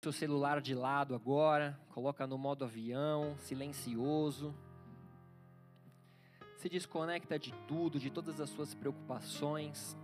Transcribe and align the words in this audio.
Seu 0.00 0.12
celular 0.12 0.60
de 0.60 0.72
lado 0.72 1.16
agora, 1.16 1.76
coloca 1.92 2.28
no 2.28 2.38
modo 2.38 2.64
avião, 2.64 3.36
silencioso. 3.38 4.54
Se 6.58 6.68
desconecta 6.68 7.36
de 7.40 7.52
tudo, 7.66 7.98
de 7.98 8.08
todas 8.08 8.40
as 8.40 8.50
suas 8.50 8.72
preocupações, 8.72 9.96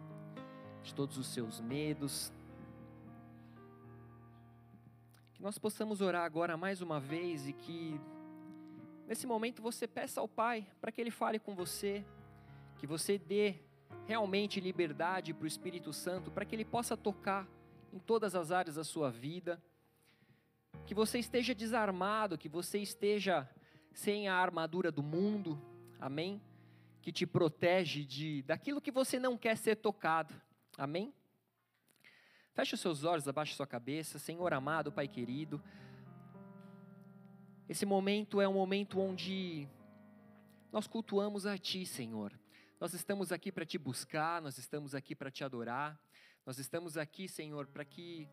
de 0.83 0.93
todos 0.93 1.17
os 1.17 1.29
seus 1.29 1.61
medos. 1.61 2.33
Que 5.35 5.43
nós 5.43 5.57
possamos 5.57 6.01
orar 6.01 6.25
agora 6.25 6.57
mais 6.57 6.83
uma 6.83 6.99
vez 6.99 7.47
e 7.47 7.53
que 7.53 8.01
nesse 9.07 9.27
momento 9.27 9.63
você 9.63 9.87
peça 9.87 10.21
ao 10.21 10.29
Pai 10.29 10.67
para 10.81 10.91
que 10.93 11.01
Ele 11.01 11.11
fale 11.11 11.39
com 11.39 11.55
você, 11.55 12.05
que 12.79 12.87
você 12.87 13.19
dê 13.19 13.57
realmente 14.07 14.61
liberdade 14.61 15.33
para 15.33 15.45
o 15.45 15.47
Espírito 15.47 15.93
Santo, 15.93 16.31
para 16.31 16.45
que 16.45 16.55
Ele 16.55 16.65
possa 16.65 16.97
tocar 16.97 17.47
em 17.93 17.99
todas 17.99 18.35
as 18.35 18.51
áreas 18.51 18.77
da 18.77 18.85
sua 18.85 19.11
vida, 19.11 19.63
que 20.87 20.95
você 20.95 21.19
esteja 21.19 21.55
desarmado, 21.55 22.39
que 22.39 22.49
você 22.49 22.79
esteja 22.79 23.49
sem 23.93 24.29
a 24.29 24.35
armadura 24.35 24.91
do 24.91 25.03
mundo, 25.03 25.61
amém? 26.01 26.41
Que 27.01 27.13
te 27.13 27.27
protege 27.27 28.05
de 28.05 28.43
daquilo 28.43 28.81
que 28.81 28.91
você 28.91 29.19
não 29.19 29.37
quer 29.37 29.57
ser 29.57 29.77
tocado, 29.77 30.35
amém? 30.79 31.13
Feche 32.55 32.75
os 32.75 32.81
seus 32.81 33.05
olhos, 33.05 33.27
abaixe 33.27 33.55
sua 33.55 33.67
cabeça, 33.67 34.19
Senhor 34.19 34.53
amado, 34.53 34.93
Pai 34.93 35.09
querido. 35.09 35.63
Esse 37.69 37.87
momento 37.87 38.41
é 38.41 38.49
um 38.49 38.55
momento 38.55 39.01
onde 39.01 39.69
nós 40.73 40.87
cultuamos 40.87 41.47
a 41.47 41.57
Ti, 41.57 41.87
Senhor. 41.87 42.33
Nós 42.81 42.93
estamos 42.93 43.31
aqui 43.31 43.53
para 43.53 43.65
te 43.65 43.79
buscar, 43.79 44.43
nós 44.43 44.59
estamos 44.59 44.95
aqui 44.95 45.15
para 45.15 45.31
te 45.31 45.45
adorar, 45.45 45.99
nós 46.45 46.59
estamos 46.59 46.97
aqui, 46.97 47.29
Senhor, 47.29 47.69
para 47.69 47.85
que 47.85 48.29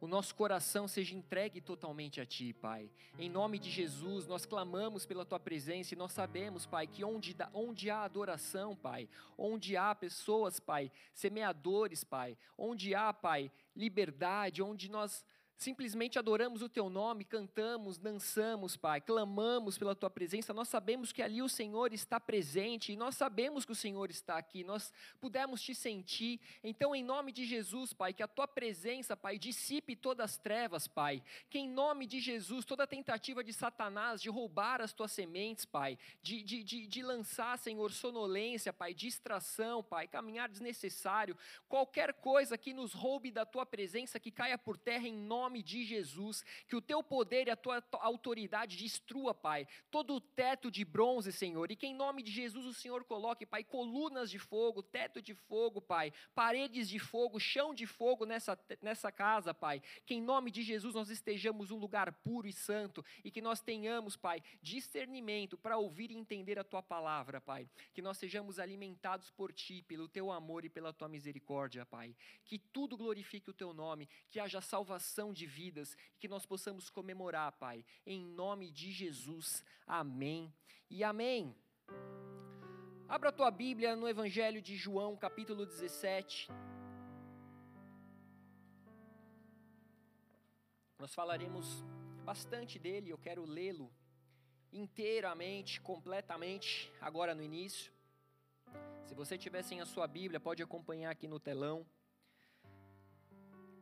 o 0.00 0.06
nosso 0.06 0.34
coração 0.34 0.88
seja 0.88 1.14
entregue 1.14 1.60
totalmente 1.60 2.18
a 2.18 2.24
Ti, 2.24 2.54
Pai. 2.54 2.90
Em 3.18 3.28
nome 3.28 3.58
de 3.58 3.70
Jesus, 3.70 4.26
nós 4.26 4.46
clamamos 4.46 5.04
pela 5.04 5.26
Tua 5.26 5.38
presença 5.38 5.92
e 5.92 5.98
nós 5.98 6.12
sabemos, 6.12 6.64
Pai, 6.64 6.86
que 6.86 7.04
onde, 7.04 7.36
onde 7.52 7.90
há 7.90 8.04
adoração, 8.04 8.74
Pai, 8.74 9.06
onde 9.36 9.76
há 9.76 9.94
pessoas, 9.94 10.58
Pai, 10.58 10.90
semeadores, 11.12 12.04
Pai, 12.04 12.38
onde 12.56 12.94
há, 12.94 13.12
Pai, 13.12 13.52
liberdade, 13.74 14.62
onde 14.62 14.90
nós 14.90 15.24
simplesmente 15.56 16.18
adoramos 16.18 16.60
o 16.60 16.68
teu 16.68 16.90
nome, 16.90 17.24
cantamos, 17.24 17.98
dançamos, 17.98 18.76
Pai, 18.76 19.00
clamamos 19.00 19.78
pela 19.78 19.94
tua 19.94 20.10
presença, 20.10 20.52
nós 20.52 20.68
sabemos 20.68 21.12
que 21.12 21.22
ali 21.22 21.40
o 21.40 21.48
Senhor 21.48 21.92
está 21.92 22.20
presente 22.20 22.92
e 22.92 22.96
nós 22.96 23.16
sabemos 23.16 23.64
que 23.64 23.72
o 23.72 23.74
Senhor 23.74 24.10
está 24.10 24.36
aqui, 24.36 24.62
nós 24.62 24.92
pudemos 25.20 25.62
te 25.62 25.74
sentir. 25.74 26.40
Então, 26.62 26.94
em 26.94 27.02
nome 27.02 27.32
de 27.32 27.44
Jesus, 27.46 27.92
Pai, 27.92 28.12
que 28.12 28.22
a 28.22 28.28
tua 28.28 28.46
presença, 28.46 29.16
Pai, 29.16 29.38
dissipe 29.38 29.96
todas 29.96 30.32
as 30.32 30.36
trevas, 30.36 30.86
Pai. 30.86 31.22
Que 31.48 31.58
em 31.58 31.68
nome 31.68 32.06
de 32.06 32.20
Jesus, 32.20 32.64
toda 32.64 32.86
tentativa 32.86 33.42
de 33.42 33.52
Satanás 33.52 34.20
de 34.20 34.28
roubar 34.28 34.82
as 34.82 34.92
tuas 34.92 35.12
sementes, 35.12 35.64
Pai, 35.64 35.98
de, 36.22 36.42
de, 36.42 36.62
de, 36.62 36.86
de 36.86 37.02
lançar, 37.02 37.58
Senhor, 37.58 37.90
sonolência, 37.92 38.72
Pai, 38.72 38.92
distração, 38.92 39.82
Pai, 39.82 40.06
caminhar 40.06 40.48
desnecessário, 40.48 41.36
qualquer 41.68 42.12
coisa 42.14 42.58
que 42.58 42.74
nos 42.74 42.92
roube 42.92 43.30
da 43.30 43.46
tua 43.46 43.64
presença, 43.64 44.20
que 44.20 44.30
caia 44.30 44.58
por 44.58 44.76
terra 44.76 45.08
em 45.08 45.14
nome 45.14 45.45
nome 45.46 45.62
de 45.62 45.84
Jesus, 45.84 46.44
que 46.66 46.74
o 46.74 46.80
teu 46.80 47.02
poder 47.04 47.46
e 47.46 47.50
a 47.50 47.56
tua 47.56 47.82
autoridade 47.92 48.76
destrua, 48.76 49.32
Pai, 49.32 49.66
todo 49.92 50.14
o 50.14 50.20
teto 50.20 50.72
de 50.72 50.84
bronze, 50.84 51.30
Senhor, 51.30 51.70
e 51.70 51.76
que 51.76 51.86
em 51.86 51.94
nome 51.94 52.20
de 52.20 52.32
Jesus 52.32 52.66
o 52.66 52.74
Senhor 52.74 53.04
coloque, 53.04 53.46
Pai, 53.46 53.62
colunas 53.62 54.28
de 54.28 54.40
fogo, 54.40 54.82
teto 54.82 55.22
de 55.22 55.34
fogo, 55.34 55.80
Pai, 55.80 56.12
paredes 56.34 56.88
de 56.88 56.98
fogo, 56.98 57.38
chão 57.38 57.72
de 57.72 57.86
fogo 57.86 58.26
nessa, 58.26 58.58
nessa 58.82 59.12
casa, 59.12 59.54
Pai, 59.54 59.80
que 60.04 60.14
em 60.14 60.20
nome 60.20 60.50
de 60.50 60.64
Jesus 60.64 60.94
nós 60.94 61.10
estejamos 61.10 61.70
um 61.70 61.78
lugar 61.78 62.12
puro 62.12 62.48
e 62.48 62.52
santo 62.52 63.04
e 63.22 63.30
que 63.30 63.40
nós 63.40 63.60
tenhamos, 63.60 64.16
Pai, 64.16 64.42
discernimento 64.60 65.56
para 65.56 65.78
ouvir 65.78 66.10
e 66.10 66.16
entender 66.16 66.58
a 66.58 66.64
tua 66.64 66.82
palavra, 66.82 67.40
Pai, 67.40 67.68
que 67.94 68.02
nós 68.02 68.18
sejamos 68.18 68.58
alimentados 68.58 69.30
por 69.30 69.52
ti, 69.52 69.80
pelo 69.82 70.08
teu 70.08 70.32
amor 70.32 70.64
e 70.64 70.68
pela 70.68 70.92
tua 70.92 71.08
misericórdia, 71.08 71.86
Pai, 71.86 72.16
que 72.44 72.58
tudo 72.58 72.96
glorifique 72.96 73.48
o 73.48 73.54
teu 73.54 73.72
nome, 73.72 74.08
que 74.28 74.40
haja 74.40 74.60
salvação 74.60 75.35
de 75.36 75.46
vidas 75.46 75.96
que 76.18 76.26
nós 76.26 76.46
possamos 76.46 76.88
comemorar, 76.88 77.52
Pai, 77.52 77.84
em 78.06 78.24
nome 78.24 78.70
de 78.70 78.90
Jesus. 78.90 79.64
Amém 79.86 80.52
e 80.90 81.04
amém. 81.04 81.54
Abra 83.08 83.28
a 83.28 83.32
tua 83.32 83.50
Bíblia 83.50 83.94
no 83.94 84.08
Evangelho 84.08 84.60
de 84.60 84.76
João, 84.76 85.16
capítulo 85.16 85.64
17. 85.64 86.48
Nós 90.98 91.14
falaremos 91.14 91.84
bastante 92.24 92.78
dele, 92.78 93.10
eu 93.10 93.18
quero 93.18 93.44
lê-lo 93.44 93.92
inteiramente, 94.72 95.80
completamente, 95.80 96.90
agora 97.00 97.34
no 97.34 97.42
início. 97.42 97.92
Se 99.04 99.14
você 99.14 99.38
tiver 99.38 99.62
sem 99.62 99.80
a 99.80 99.86
sua 99.86 100.06
Bíblia, 100.06 100.40
pode 100.40 100.62
acompanhar 100.62 101.10
aqui 101.10 101.28
no 101.28 101.38
telão. 101.38 101.86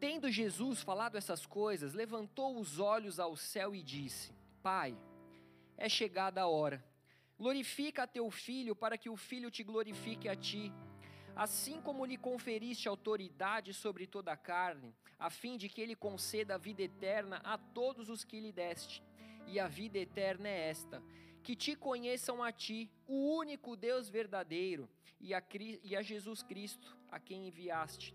Tendo 0.00 0.30
Jesus 0.30 0.82
falado 0.82 1.16
essas 1.16 1.46
coisas, 1.46 1.94
levantou 1.94 2.58
os 2.58 2.78
olhos 2.78 3.18
ao 3.18 3.36
céu 3.36 3.74
e 3.74 3.82
disse: 3.82 4.32
Pai, 4.62 4.96
é 5.76 5.88
chegada 5.88 6.42
a 6.42 6.48
hora. 6.48 6.84
Glorifica 7.38 8.04
a 8.04 8.06
teu 8.06 8.30
filho, 8.30 8.76
para 8.76 8.96
que 8.96 9.10
o 9.10 9.16
filho 9.16 9.50
te 9.50 9.62
glorifique 9.62 10.28
a 10.28 10.36
ti. 10.36 10.72
Assim 11.34 11.80
como 11.80 12.04
lhe 12.04 12.16
conferiste 12.16 12.88
autoridade 12.88 13.74
sobre 13.74 14.06
toda 14.06 14.32
a 14.32 14.36
carne, 14.36 14.94
a 15.18 15.30
fim 15.30 15.56
de 15.56 15.68
que 15.68 15.80
ele 15.80 15.96
conceda 15.96 16.54
a 16.54 16.58
vida 16.58 16.82
eterna 16.82 17.40
a 17.42 17.58
todos 17.58 18.08
os 18.08 18.22
que 18.22 18.38
lhe 18.38 18.52
deste. 18.52 19.02
E 19.46 19.58
a 19.58 19.66
vida 19.66 19.98
eterna 19.98 20.48
é 20.48 20.70
esta: 20.70 21.02
que 21.42 21.56
te 21.56 21.74
conheçam 21.74 22.42
a 22.42 22.52
ti, 22.52 22.90
o 23.06 23.36
único 23.36 23.76
Deus 23.76 24.08
verdadeiro, 24.08 24.88
e 25.20 25.34
a, 25.34 25.42
e 25.82 25.96
a 25.96 26.02
Jesus 26.02 26.42
Cristo, 26.42 26.96
a 27.10 27.18
quem 27.18 27.48
enviaste. 27.48 28.14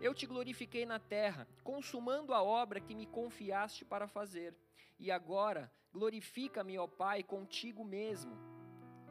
Eu 0.00 0.12
te 0.12 0.26
glorifiquei 0.26 0.84
na 0.84 0.98
terra, 0.98 1.48
consumando 1.62 2.34
a 2.34 2.42
obra 2.42 2.80
que 2.80 2.94
me 2.94 3.06
confiaste 3.06 3.84
para 3.84 4.08
fazer. 4.08 4.54
E 4.98 5.10
agora, 5.10 5.72
glorifica-me, 5.92 6.78
ó 6.78 6.86
Pai, 6.86 7.22
contigo 7.22 7.84
mesmo, 7.84 8.36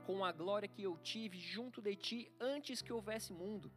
com 0.05 0.23
a 0.23 0.31
glória 0.31 0.67
que 0.67 0.83
eu 0.83 0.97
tive 0.97 1.39
junto 1.39 1.81
de 1.81 1.95
ti 1.95 2.31
antes 2.39 2.81
que 2.81 2.93
houvesse 2.93 3.31
mundo. 3.33 3.71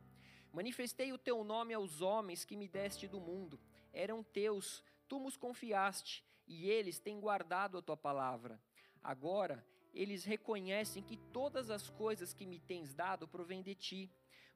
Manifestei 0.53 1.13
o 1.13 1.19
teu 1.19 1.45
nome 1.45 1.75
aos 1.75 2.01
homens 2.01 2.45
que 2.45 2.57
me 2.57 2.69
deste 2.69 3.07
do 3.07 3.21
mundo. 3.21 3.61
Eram 3.93 4.23
teus, 4.23 4.83
tu 5.09 5.19
nos 5.19 5.37
confiaste, 5.37 6.25
e 6.47 6.69
eles 6.69 6.99
têm 6.99 7.21
guardado 7.21 7.79
a 7.79 7.83
tua 7.83 7.97
palavra. 7.97 8.61
Agora, 9.03 9.67
eles 9.95 10.25
reconhecem 10.25 11.03
que 11.03 11.17
todas 11.17 11.71
as 11.71 11.89
coisas 11.89 12.35
que 12.35 12.45
me 12.45 12.59
tens 12.59 12.95
dado 12.95 13.27
provêm 13.27 13.63
de 13.63 13.75
ti 13.75 14.11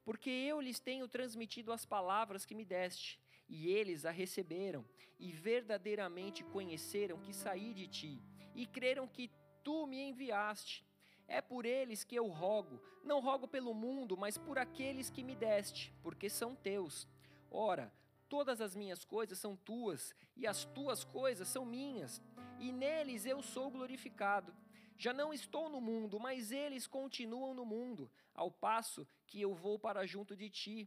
porque 0.04 0.30
eu 0.30 0.60
lhes 0.60 0.80
tenho 0.80 1.06
transmitido 1.08 1.72
as 1.72 1.84
palavras 1.84 2.44
que 2.44 2.54
me 2.54 2.64
deste, 2.64 3.20
e 3.48 3.68
eles 3.68 4.04
a 4.04 4.10
receberam, 4.10 4.84
e 5.18 5.32
verdadeiramente 5.32 6.44
conheceram 6.44 7.20
que 7.20 7.32
saí 7.32 7.74
de 7.74 7.86
ti, 7.88 8.22
e 8.54 8.66
creram 8.66 9.06
que 9.06 9.30
tu 9.62 9.86
me 9.86 10.00
enviaste. 10.00 10.84
É 11.28 11.40
por 11.40 11.64
eles 11.64 12.02
que 12.02 12.16
eu 12.16 12.26
rogo, 12.26 12.80
não 13.04 13.20
rogo 13.20 13.46
pelo 13.46 13.72
mundo, 13.72 14.16
mas 14.16 14.36
por 14.36 14.58
aqueles 14.58 15.10
que 15.10 15.22
me 15.22 15.36
deste, 15.36 15.92
porque 16.02 16.28
são 16.28 16.56
teus. 16.56 17.06
Ora, 17.50 17.92
todas 18.28 18.60
as 18.60 18.74
minhas 18.74 19.04
coisas 19.04 19.38
são 19.38 19.56
tuas, 19.56 20.14
e 20.36 20.46
as 20.46 20.64
tuas 20.64 21.04
coisas 21.04 21.48
são 21.48 21.64
minhas, 21.64 22.20
e 22.58 22.72
neles 22.72 23.26
eu 23.26 23.42
sou 23.42 23.70
glorificado. 23.70 24.54
Já 25.00 25.14
não 25.14 25.32
estou 25.32 25.70
no 25.70 25.80
mundo, 25.80 26.20
mas 26.20 26.52
eles 26.52 26.86
continuam 26.86 27.54
no 27.54 27.64
mundo, 27.64 28.10
ao 28.34 28.50
passo 28.50 29.08
que 29.26 29.40
eu 29.40 29.54
vou 29.54 29.78
para 29.78 30.04
junto 30.04 30.36
de 30.36 30.50
ti. 30.50 30.86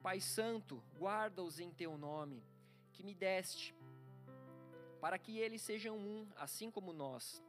Pai 0.00 0.20
Santo, 0.20 0.80
guarda-os 0.96 1.58
em 1.58 1.72
teu 1.72 1.98
nome, 1.98 2.44
que 2.92 3.02
me 3.02 3.12
deste, 3.12 3.74
para 5.00 5.18
que 5.18 5.36
eles 5.36 5.62
sejam 5.62 5.98
um, 5.98 6.28
assim 6.36 6.70
como 6.70 6.92
nós. 6.92 7.42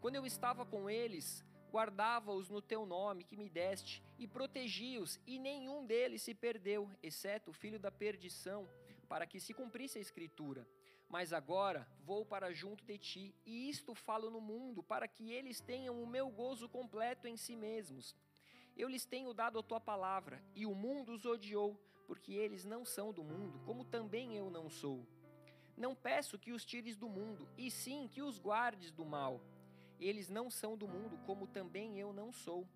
Quando 0.00 0.14
eu 0.14 0.24
estava 0.24 0.64
com 0.64 0.88
eles, 0.88 1.44
guardava-os 1.70 2.48
no 2.48 2.62
teu 2.62 2.86
nome 2.86 3.22
que 3.22 3.36
me 3.36 3.50
deste, 3.50 4.02
e 4.18 4.26
protegi-os, 4.26 5.20
e 5.26 5.38
nenhum 5.38 5.84
deles 5.84 6.22
se 6.22 6.34
perdeu, 6.34 6.90
exceto 7.02 7.50
o 7.50 7.52
filho 7.52 7.78
da 7.78 7.92
perdição, 7.92 8.66
para 9.06 9.26
que 9.26 9.38
se 9.38 9.52
cumprisse 9.52 9.98
a 9.98 10.00
Escritura. 10.00 10.66
Mas 11.12 11.30
agora 11.30 11.86
vou 12.06 12.24
para 12.24 12.54
junto 12.54 12.82
de 12.86 12.96
ti, 12.96 13.34
e 13.44 13.68
isto 13.68 13.94
falo 13.94 14.30
no 14.30 14.40
mundo, 14.40 14.82
para 14.82 15.06
que 15.06 15.30
eles 15.30 15.60
tenham 15.60 16.02
o 16.02 16.06
meu 16.06 16.30
gozo 16.30 16.70
completo 16.70 17.28
em 17.28 17.36
si 17.36 17.54
mesmos. 17.54 18.16
Eu 18.74 18.88
lhes 18.88 19.04
tenho 19.04 19.34
dado 19.34 19.58
a 19.58 19.62
tua 19.62 19.78
palavra, 19.78 20.42
e 20.54 20.64
o 20.64 20.74
mundo 20.74 21.12
os 21.12 21.26
odiou, 21.26 21.78
porque 22.06 22.32
eles 22.32 22.64
não 22.64 22.82
são 22.86 23.12
do 23.12 23.22
mundo, 23.22 23.60
como 23.66 23.84
também 23.84 24.38
eu 24.38 24.48
não 24.48 24.70
sou. 24.70 25.06
Não 25.76 25.94
peço 25.94 26.38
que 26.38 26.50
os 26.50 26.64
tires 26.64 26.96
do 26.96 27.10
mundo, 27.10 27.46
e 27.58 27.70
sim 27.70 28.08
que 28.08 28.22
os 28.22 28.38
guardes 28.38 28.90
do 28.90 29.04
mal. 29.04 29.38
Eles 30.00 30.30
não 30.30 30.50
são 30.50 30.78
do 30.78 30.88
mundo, 30.88 31.18
como 31.26 31.46
também 31.46 32.00
eu 32.00 32.10
não 32.10 32.32
sou. 32.32 32.66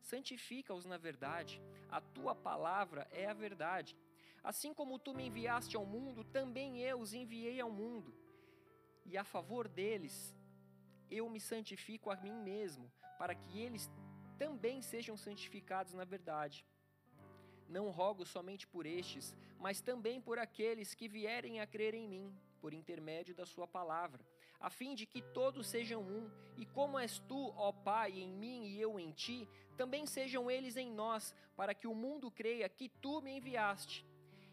santifica-os 0.00 0.84
na 0.86 0.96
verdade. 0.96 1.60
A 1.90 2.00
tua 2.00 2.36
palavra 2.36 3.08
é 3.10 3.26
a 3.26 3.34
verdade. 3.34 3.96
Assim 4.42 4.72
como 4.72 4.98
tu 4.98 5.14
me 5.14 5.26
enviaste 5.26 5.76
ao 5.76 5.84
mundo, 5.84 6.24
também 6.24 6.80
eu 6.80 6.98
os 7.00 7.12
enviei 7.12 7.60
ao 7.60 7.70
mundo. 7.70 8.14
E 9.04 9.16
a 9.16 9.24
favor 9.24 9.68
deles, 9.68 10.34
eu 11.10 11.28
me 11.28 11.40
santifico 11.40 12.10
a 12.10 12.16
mim 12.16 12.32
mesmo, 12.32 12.90
para 13.18 13.34
que 13.34 13.58
eles 13.58 13.90
também 14.38 14.80
sejam 14.80 15.16
santificados 15.16 15.92
na 15.92 16.04
verdade. 16.04 16.64
Não 17.68 17.90
rogo 17.90 18.24
somente 18.24 18.66
por 18.66 18.86
estes, 18.86 19.36
mas 19.58 19.80
também 19.80 20.20
por 20.20 20.38
aqueles 20.38 20.94
que 20.94 21.08
vierem 21.08 21.60
a 21.60 21.66
crer 21.66 21.94
em 21.94 22.08
mim, 22.08 22.34
por 22.60 22.72
intermédio 22.72 23.34
da 23.34 23.44
Sua 23.44 23.66
palavra, 23.66 24.24
a 24.58 24.68
fim 24.68 24.94
de 24.94 25.06
que 25.06 25.22
todos 25.22 25.68
sejam 25.68 26.02
um, 26.02 26.30
e 26.56 26.66
como 26.66 26.98
és 26.98 27.18
tu, 27.20 27.52
ó 27.56 27.70
Pai, 27.72 28.18
em 28.18 28.32
mim 28.32 28.64
e 28.64 28.80
eu 28.80 28.98
em 28.98 29.12
ti, 29.12 29.48
também 29.76 30.06
sejam 30.06 30.50
eles 30.50 30.76
em 30.76 30.90
nós, 30.90 31.34
para 31.56 31.74
que 31.74 31.86
o 31.86 31.94
mundo 31.94 32.30
creia 32.30 32.68
que 32.68 32.88
tu 32.88 33.20
me 33.22 33.36
enviaste. 33.36 34.04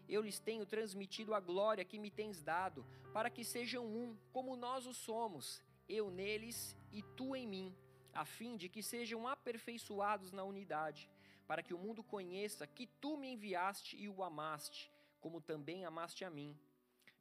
Eu 0.08 0.22
lhes 0.22 0.38
tenho 0.38 0.64
transmitido 0.64 1.34
a 1.34 1.40
glória 1.40 1.84
que 1.84 1.98
me 1.98 2.10
tens 2.10 2.42
dado, 2.42 2.86
para 3.12 3.28
que 3.28 3.44
sejam 3.44 3.84
um, 3.84 4.16
como 4.32 4.56
nós 4.56 4.86
o 4.86 4.94
somos, 4.94 5.62
eu 5.88 6.10
neles 6.10 6.76
e 6.90 7.02
tu 7.02 7.36
em 7.36 7.46
mim, 7.46 7.74
a 8.14 8.24
fim 8.24 8.56
de 8.56 8.68
que 8.68 8.82
sejam 8.82 9.28
aperfeiçoados 9.28 10.32
na 10.32 10.44
unidade, 10.44 11.10
para 11.46 11.62
que 11.62 11.74
o 11.74 11.78
mundo 11.78 12.02
conheça 12.02 12.66
que 12.66 12.86
tu 12.86 13.16
me 13.16 13.28
enviaste 13.32 13.96
e 13.96 14.08
o 14.08 14.22
amaste, 14.22 14.90
como 15.20 15.40
também 15.40 15.84
amaste 15.84 16.24
a 16.24 16.30
mim. 16.30 16.56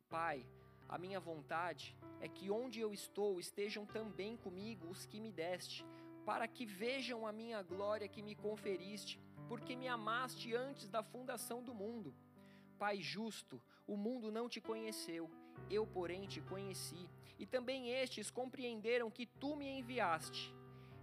Pai, 0.10 0.46
a 0.88 0.98
minha 0.98 1.20
vontade 1.20 1.96
é 2.22 2.28
que 2.28 2.50
onde 2.50 2.80
eu 2.80 2.94
estou 2.94 3.40
estejam 3.40 3.86
também 3.86 4.38
comigo 4.38 4.88
os 4.90 5.06
que 5.06 5.20
me 5.20 5.32
deste, 5.32 5.86
para 6.26 6.48
que 6.48 6.66
vejam 6.66 7.26
a 7.26 7.32
minha 7.32 7.62
glória 7.62 8.08
que 8.08 8.22
me 8.22 8.36
conferiste, 8.36 9.20
porque 9.48 9.76
me 9.76 9.88
amaste 9.88 10.54
antes 10.54 10.90
da 10.90 11.02
fundação 11.02 11.64
do 11.64 11.74
mundo. 11.74 12.14
Pai 12.78 13.02
justo, 13.02 13.62
o 13.88 13.98
mundo 13.98 14.32
não 14.32 14.48
te 14.48 14.62
conheceu, 14.62 15.30
eu, 15.70 15.86
porém, 15.86 16.28
te 16.28 16.42
conheci, 16.42 17.10
e 17.40 17.46
também 17.46 17.90
estes 17.90 18.30
compreenderam 18.30 19.10
que 19.10 19.26
tu 19.26 19.56
me 19.56 19.68
enviaste. 19.68 20.56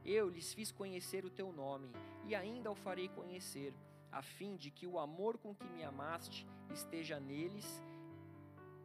Eu 0.05 0.29
lhes 0.29 0.53
fiz 0.53 0.71
conhecer 0.71 1.25
o 1.25 1.31
teu 1.31 1.53
nome, 1.53 1.91
e 2.25 2.35
ainda 2.35 2.71
o 2.71 2.75
farei 2.75 3.09
conhecer, 3.09 3.75
a 4.12 4.23
fim 4.23 4.55
de 4.56 4.71
que 4.71 4.87
o 4.87 4.99
amor 4.99 5.37
com 5.38 5.55
que 5.55 5.67
me 5.69 5.82
amaste 5.82 6.47
esteja 6.73 7.19
neles 7.19 7.82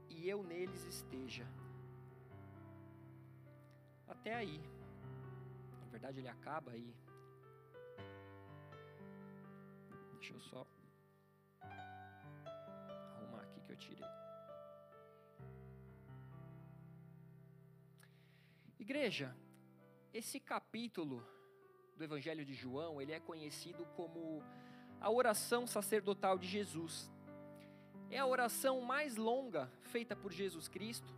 e 0.10 0.28
eu 0.28 0.42
neles 0.42 0.84
esteja. 0.86 1.48
Até 4.08 4.34
aí. 4.34 4.60
Na 5.82 5.86
verdade, 5.92 6.20
ele 6.20 6.28
acaba 6.28 6.72
aí. 6.72 6.96
Deixa 10.16 10.34
eu 10.34 10.40
só 10.42 10.66
Igreja, 18.90 19.36
esse 20.12 20.40
capítulo 20.40 21.24
do 21.96 22.04
Evangelho 22.04 22.44
de 22.44 22.54
João, 22.54 23.00
ele 23.00 23.12
é 23.12 23.20
conhecido 23.20 23.86
como 23.96 24.42
a 25.00 25.12
oração 25.12 25.68
sacerdotal 25.68 26.38
de 26.38 26.48
Jesus. 26.48 27.12
É 28.10 28.18
a 28.18 28.26
oração 28.26 28.81
mais 28.81 29.16
longa 29.16 29.72
feita 29.84 30.16
por 30.16 30.31
Jesus 30.31 30.68
Cristo, 30.68 31.14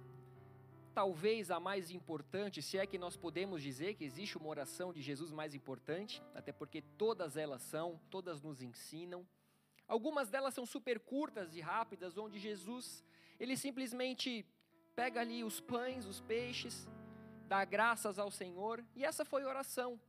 talvez 0.93 1.49
a 1.49 1.59
mais 1.59 1.91
importante, 1.91 2.61
se 2.61 2.77
é 2.77 2.85
que 2.85 2.97
nós 2.97 3.15
podemos 3.15 3.63
dizer 3.63 3.95
que 3.95 4.03
existe 4.03 4.37
uma 4.37 4.49
oração 4.49 4.91
de 4.91 5.01
Jesus 5.01 5.31
mais 5.31 5.55
importante, 5.55 6.21
até 6.35 6.51
porque 6.51 6.81
todas 6.97 7.37
elas 7.37 7.61
são, 7.61 7.99
todas 8.09 8.41
nos 8.41 8.61
ensinam. 8.61 9.25
Algumas 9.95 10.29
delas 10.29 10.53
são 10.53 10.65
super 10.65 10.97
curtas 11.01 11.53
e 11.53 11.59
rápidas, 11.59 12.17
onde 12.17 12.39
Jesus, 12.39 13.03
ele 13.37 13.57
simplesmente 13.57 14.45
pega 14.95 15.19
ali 15.19 15.43
os 15.43 15.59
pães, 15.59 16.05
os 16.05 16.21
peixes, 16.21 16.87
dá 17.45 17.65
graças 17.65 18.17
ao 18.17 18.31
Senhor, 18.31 18.81
e 18.95 19.03
essa 19.03 19.25
foi 19.25 19.43
a 19.43 19.49
oração. 19.49 19.99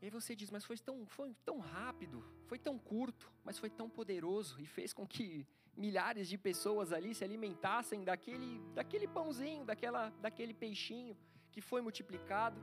E 0.00 0.06
aí 0.06 0.10
você 0.10 0.34
diz, 0.34 0.50
mas 0.50 0.64
foi 0.64 0.78
tão, 0.78 1.04
foi 1.04 1.36
tão 1.44 1.58
rápido, 1.58 2.24
foi 2.46 2.58
tão 2.58 2.78
curto, 2.78 3.30
mas 3.44 3.58
foi 3.58 3.68
tão 3.68 3.90
poderoso 3.90 4.58
e 4.58 4.64
fez 4.64 4.94
com 4.94 5.06
que 5.06 5.46
milhares 5.76 6.26
de 6.30 6.38
pessoas 6.38 6.94
ali 6.94 7.14
se 7.14 7.24
alimentassem 7.24 8.04
daquele, 8.04 8.58
daquele 8.72 9.06
pãozinho, 9.06 9.66
daquela, 9.66 10.08
daquele 10.22 10.54
peixinho 10.54 11.14
que 11.50 11.60
foi 11.60 11.82
multiplicado. 11.82 12.58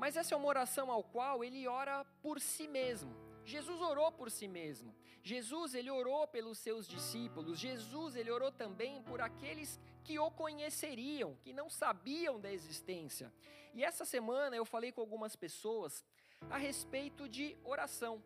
Mas 0.00 0.16
essa 0.16 0.34
é 0.34 0.36
uma 0.36 0.48
oração 0.48 0.90
ao 0.90 1.04
qual 1.04 1.44
ele 1.44 1.68
ora 1.68 2.06
por 2.22 2.40
si 2.40 2.66
mesmo. 2.66 3.14
Jesus 3.44 3.82
orou 3.82 4.10
por 4.10 4.30
si 4.30 4.48
mesmo. 4.48 4.94
Jesus 5.22 5.74
ele 5.74 5.90
orou 5.90 6.26
pelos 6.26 6.56
seus 6.56 6.88
discípulos. 6.88 7.58
Jesus 7.58 8.16
ele 8.16 8.30
orou 8.30 8.50
também 8.50 9.02
por 9.02 9.20
aqueles 9.20 9.78
que 10.02 10.18
o 10.18 10.30
conheceriam, 10.30 11.36
que 11.42 11.52
não 11.52 11.68
sabiam 11.68 12.40
da 12.40 12.50
existência. 12.50 13.30
E 13.74 13.84
essa 13.84 14.06
semana 14.06 14.56
eu 14.56 14.64
falei 14.64 14.90
com 14.90 15.02
algumas 15.02 15.36
pessoas 15.36 16.02
a 16.48 16.56
respeito 16.56 17.28
de 17.28 17.54
oração. 17.62 18.24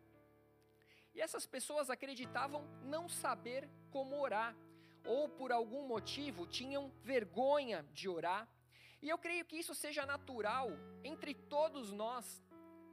E 1.13 1.21
essas 1.21 1.45
pessoas 1.45 1.91
acreditavam 1.91 2.65
não 2.85 3.09
saber 3.09 3.69
como 3.91 4.21
orar, 4.21 4.55
ou 5.05 5.29
por 5.29 5.51
algum 5.51 5.89
motivo 5.89 6.47
tinham 6.47 6.93
vergonha 7.03 7.85
de 7.93 8.09
orar. 8.09 8.49
E 9.05 9.09
eu 9.11 9.19
creio 9.19 9.45
que 9.45 9.59
isso 9.63 9.75
seja 9.75 10.07
natural 10.07 10.69
entre 11.13 11.35
todos 11.35 11.93
nós 11.93 12.43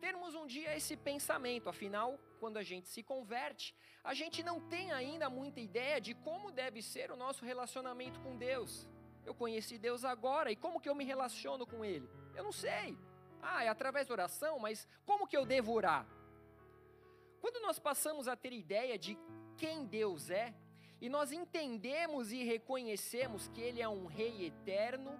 termos 0.02 0.36
um 0.36 0.46
dia 0.46 0.76
esse 0.76 0.98
pensamento, 0.98 1.70
afinal, 1.70 2.20
quando 2.38 2.58
a 2.58 2.64
gente 2.64 2.90
se 2.90 3.02
converte, 3.02 3.74
a 4.04 4.14
gente 4.14 4.44
não 4.44 4.60
tem 4.74 4.92
ainda 4.92 5.30
muita 5.30 5.62
ideia 5.62 6.02
de 6.02 6.14
como 6.14 6.52
deve 6.52 6.82
ser 6.82 7.12
o 7.12 7.16
nosso 7.16 7.46
relacionamento 7.46 8.20
com 8.20 8.36
Deus. 8.36 8.90
Eu 9.24 9.34
conheci 9.34 9.78
Deus 9.78 10.04
agora 10.04 10.52
e 10.52 10.56
como 10.56 10.82
que 10.82 10.90
eu 10.90 10.96
me 10.96 11.06
relaciono 11.06 11.66
com 11.66 11.86
Ele? 11.86 12.10
Eu 12.36 12.44
não 12.44 12.52
sei. 12.52 12.98
Ah, 13.42 13.64
é 13.64 13.70
através 13.70 14.06
da 14.08 14.14
oração, 14.14 14.60
mas 14.60 14.86
como 15.06 15.28
que 15.28 15.38
eu 15.38 15.46
devo 15.46 15.72
orar? 15.72 16.06
Quando 17.40 17.62
nós 17.62 17.80
passamos 17.80 18.28
a 18.28 18.36
ter 18.36 18.52
ideia 18.52 18.98
de 18.98 19.18
quem 19.56 19.86
Deus 19.86 20.30
é, 20.30 20.54
e 21.00 21.08
nós 21.08 21.32
entendemos 21.32 22.34
e 22.34 22.44
reconhecemos 22.44 23.48
que 23.48 23.62
Ele 23.62 23.82
é 23.82 23.88
um 23.88 24.08
Rei 24.08 24.46
eterno, 24.46 25.18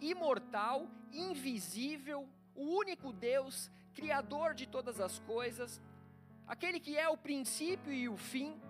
imortal, 0.00 0.88
invisível, 1.12 2.28
o 2.54 2.62
único 2.62 3.12
Deus, 3.12 3.70
Criador 3.94 4.54
de 4.54 4.66
todas 4.66 5.00
as 5.00 5.18
coisas, 5.20 5.80
aquele 6.46 6.80
que 6.80 6.96
é 6.96 7.08
o 7.08 7.16
princípio 7.16 7.92
e 7.92 8.08
o 8.08 8.16
fim, 8.16 8.60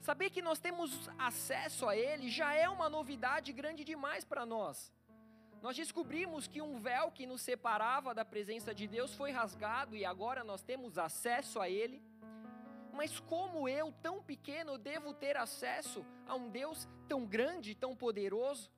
saber 0.00 0.30
que 0.30 0.42
nós 0.42 0.58
temos 0.58 1.08
acesso 1.18 1.88
a 1.88 1.96
Ele 1.96 2.28
já 2.28 2.52
é 2.54 2.68
uma 2.68 2.88
novidade 2.88 3.52
grande 3.52 3.84
demais 3.84 4.24
para 4.24 4.44
nós. 4.44 4.92
Nós 5.62 5.76
descobrimos 5.76 6.48
que 6.48 6.60
um 6.60 6.80
véu 6.80 7.12
que 7.12 7.24
nos 7.24 7.40
separava 7.40 8.12
da 8.12 8.24
presença 8.24 8.74
de 8.74 8.88
Deus 8.88 9.14
foi 9.14 9.30
rasgado 9.30 9.94
e 9.94 10.04
agora 10.04 10.42
nós 10.42 10.60
temos 10.60 10.98
acesso 10.98 11.60
a 11.60 11.70
Ele. 11.70 12.02
Mas 12.92 13.20
como 13.20 13.68
eu, 13.68 13.92
tão 14.02 14.20
pequeno, 14.20 14.76
devo 14.76 15.14
ter 15.14 15.36
acesso 15.36 16.04
a 16.26 16.34
um 16.34 16.50
Deus 16.50 16.88
tão 17.08 17.24
grande, 17.24 17.76
tão 17.76 17.94
poderoso? 17.94 18.70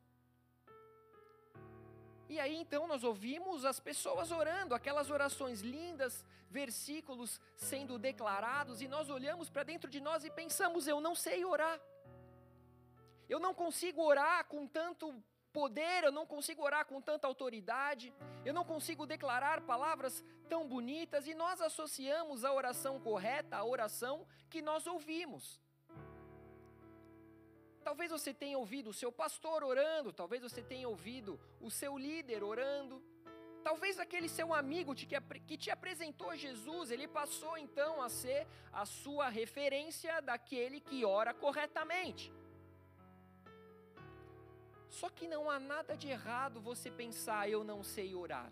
E 2.29 2.41
aí 2.41 2.57
então 2.57 2.87
nós 2.87 3.05
ouvimos 3.05 3.65
as 3.65 3.79
pessoas 3.79 4.31
orando, 4.31 4.75
aquelas 4.75 5.11
orações 5.11 5.61
lindas, 5.61 6.25
versículos 6.51 7.41
sendo 7.57 7.99
declarados, 7.99 8.81
e 8.81 8.89
nós 8.89 9.11
olhamos 9.11 9.51
para 9.51 9.63
dentro 9.63 9.91
de 9.91 10.01
nós 10.01 10.25
e 10.25 10.31
pensamos: 10.31 10.87
eu 10.87 11.01
não 11.01 11.15
sei 11.15 11.45
orar. 11.45 11.81
Eu 13.29 13.41
não 13.41 13.55
consigo 13.55 14.03
orar 14.03 14.47
com 14.47 14.67
tanto 14.67 15.23
poder, 15.53 16.05
eu 16.05 16.13
não 16.13 16.27
consigo 16.27 16.63
orar 16.63 16.85
com 16.85 17.01
tanta 17.01 17.27
autoridade, 17.27 18.13
eu 18.45 18.53
não 18.53 18.65
consigo 18.65 19.07
declarar 19.07 19.61
palavras 19.63 20.23
tão 20.49 20.67
bonitas, 20.67 21.27
e 21.27 21.35
nós 21.35 21.61
associamos 21.61 22.45
a 22.45 22.53
oração 22.53 23.01
correta 23.01 23.57
à 23.57 23.65
oração 23.65 24.27
que 24.51 24.61
nós 24.61 24.87
ouvimos. 24.87 25.64
Talvez 27.89 28.11
você 28.11 28.33
tenha 28.33 28.59
ouvido 28.59 28.89
o 28.91 28.99
seu 29.01 29.13
pastor 29.13 29.63
orando, 29.63 30.11
talvez 30.21 30.41
você 30.43 30.63
tenha 30.63 30.89
ouvido 30.89 31.39
o 31.61 31.71
seu 31.71 31.99
líder 31.99 32.43
orando, 32.43 32.97
talvez 33.63 33.99
aquele 34.05 34.29
seu 34.29 34.55
amigo 34.55 34.95
que 34.95 35.57
te 35.57 35.71
apresentou 35.71 36.35
Jesus, 36.35 36.91
ele 36.91 37.07
passou 37.07 37.59
então 37.59 37.93
a 38.01 38.09
ser 38.09 38.47
a 38.73 38.87
sua 38.87 39.29
referência 39.29 40.23
daquele 40.23 40.81
que 40.81 41.05
ora 41.05 41.35
corretamente. 41.35 42.33
Só 44.89 45.11
que 45.11 45.29
não 45.29 45.51
há 45.51 45.59
nada 45.59 45.95
de 45.97 46.09
errado 46.09 46.61
você 46.61 46.91
pensar, 46.91 47.51
eu 47.51 47.63
não 47.65 47.83
sei 47.83 48.15
orar. 48.15 48.51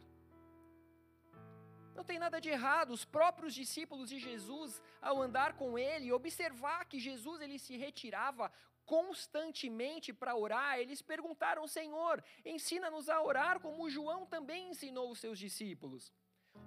Não 1.95 2.05
tem 2.05 2.19
nada 2.19 2.41
de 2.41 2.49
errado. 2.49 2.91
Os 2.91 3.05
próprios 3.05 3.55
discípulos 3.55 4.09
de 4.09 4.19
Jesus, 4.19 4.83
ao 5.01 5.21
andar 5.21 5.53
com 5.55 5.79
ele, 5.79 6.12
observar 6.12 6.85
que 6.87 6.99
Jesus 6.99 7.41
ele 7.41 7.59
se 7.59 7.77
retirava 7.77 8.51
constantemente 8.93 10.13
para 10.21 10.37
orar, 10.45 10.73
eles 10.79 11.01
perguntaram: 11.13 11.67
Senhor, 11.67 12.17
ensina-nos 12.55 13.07
a 13.09 13.19
orar 13.31 13.55
como 13.65 13.89
João 13.97 14.21
também 14.35 14.69
ensinou 14.73 15.07
os 15.11 15.21
seus 15.25 15.39
discípulos. 15.47 16.13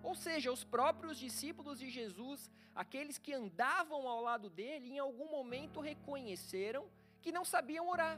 Ou 0.02 0.16
seja, 0.16 0.56
os 0.58 0.64
próprios 0.76 1.20
discípulos 1.26 1.78
de 1.84 1.90
Jesus, 1.98 2.40
aqueles 2.84 3.20
que 3.20 3.32
andavam 3.42 4.02
ao 4.14 4.22
lado 4.30 4.50
dele, 4.50 4.90
em 4.94 4.98
algum 5.08 5.30
momento 5.38 5.86
reconheceram 5.92 6.84
que 7.22 7.36
não 7.38 7.46
sabiam 7.54 7.88
orar. 7.96 8.18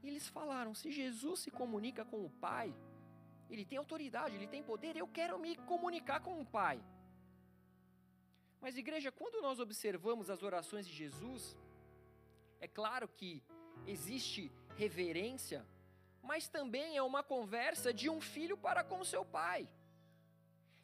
E 0.00 0.08
eles 0.10 0.28
falaram: 0.38 0.72
se 0.72 0.92
Jesus 0.92 1.40
se 1.40 1.50
comunica 1.50 2.04
com 2.04 2.24
o 2.24 2.30
Pai, 2.46 2.68
ele 3.50 3.64
tem 3.64 3.78
autoridade, 3.78 4.36
ele 4.36 4.52
tem 4.54 4.62
poder, 4.72 4.96
eu 4.96 5.08
quero 5.18 5.36
me 5.44 5.56
comunicar 5.72 6.20
com 6.20 6.40
o 6.40 6.46
Pai. 6.46 6.78
Mas, 8.64 8.76
igreja, 8.84 9.10
quando 9.20 9.42
nós 9.42 9.58
observamos 9.58 10.30
as 10.30 10.42
orações 10.48 10.86
de 10.86 10.94
Jesus, 11.02 11.42
é 12.60 12.68
claro 12.68 13.08
que 13.08 13.42
existe 13.86 14.50
reverência, 14.76 15.66
mas 16.22 16.48
também 16.48 16.96
é 16.96 17.02
uma 17.02 17.22
conversa 17.22 17.92
de 17.92 18.08
um 18.08 18.20
filho 18.20 18.56
para 18.56 18.82
com 18.82 19.04
seu 19.04 19.24
pai. 19.24 19.68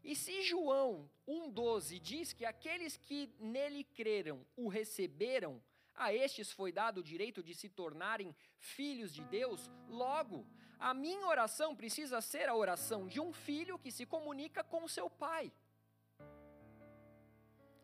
E 0.03 0.15
se 0.15 0.43
João 0.43 1.11
1,12 1.29 1.99
diz 2.01 2.33
que 2.33 2.45
aqueles 2.45 2.97
que 2.97 3.35
nele 3.39 3.85
creram 3.85 4.45
o 4.57 4.69
receberam, 4.69 5.63
a 5.95 6.13
estes 6.15 6.51
foi 6.51 6.73
dado 6.73 6.99
o 6.99 7.05
direito 7.05 7.43
de 7.43 7.55
se 7.55 7.69
tornarem 7.69 8.35
filhos 8.59 9.13
de 9.13 9.23
Deus, 9.25 9.71
logo, 9.89 10.47
a 10.79 10.95
minha 10.95 11.27
oração 11.27 11.77
precisa 11.77 12.23
ser 12.23 12.49
a 12.49 12.55
oração 12.55 13.07
de 13.07 13.21
um 13.21 13.33
filho 13.33 13.79
que 13.79 13.93
se 13.93 14.07
comunica 14.07 14.65
com 14.65 14.89
seu 14.89 15.11
pai. 15.11 15.53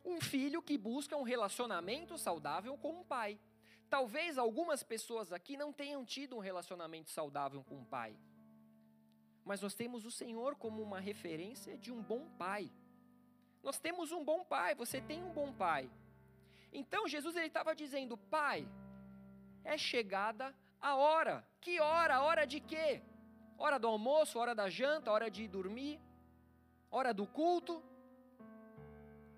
Um 0.03 0.21
filho 0.21 0.63
que 0.63 0.79
busca 0.79 1.17
um 1.17 1.23
relacionamento 1.23 2.17
saudável 2.17 2.79
com 2.79 3.01
o 3.01 3.05
pai. 3.05 3.39
Talvez 3.89 4.37
algumas 4.37 4.83
pessoas 4.83 5.33
aqui 5.33 5.57
não 5.57 5.73
tenham 5.73 6.05
tido 6.05 6.37
um 6.37 6.41
relacionamento 6.41 7.11
saudável 7.11 7.63
com 7.65 7.81
o 7.81 7.85
pai. 7.85 8.17
Mas 9.45 9.61
nós 9.61 9.75
temos 9.75 10.05
o 10.05 10.11
Senhor 10.11 10.57
como 10.57 10.83
uma 10.83 10.99
referência 10.99 11.79
de 11.79 11.93
um 11.93 12.03
bom 12.03 12.29
pai. 12.37 12.71
Nós 13.63 13.79
temos 13.79 14.11
um 14.11 14.25
bom 14.25 14.45
pai, 14.45 14.75
você 14.75 15.01
tem 15.01 15.23
um 15.23 15.33
bom 15.33 15.53
pai. 15.53 15.89
Então 16.73 17.07
Jesus 17.07 17.37
ele 17.37 17.47
estava 17.47 17.75
dizendo: 17.75 18.17
Pai, 18.17 18.69
é 19.65 19.79
chegada 19.79 20.55
a 20.81 20.97
hora. 20.97 21.47
Que 21.61 21.79
hora? 21.81 22.21
Hora 22.23 22.45
de 22.45 22.61
quê? 22.61 23.03
Hora 23.57 23.79
do 23.79 23.87
almoço, 23.87 24.39
hora 24.39 24.55
da 24.55 24.69
janta, 24.69 25.11
hora 25.11 25.31
de 25.31 25.47
dormir, 25.47 26.01
hora 26.91 27.15
do 27.15 27.27
culto. 27.27 27.83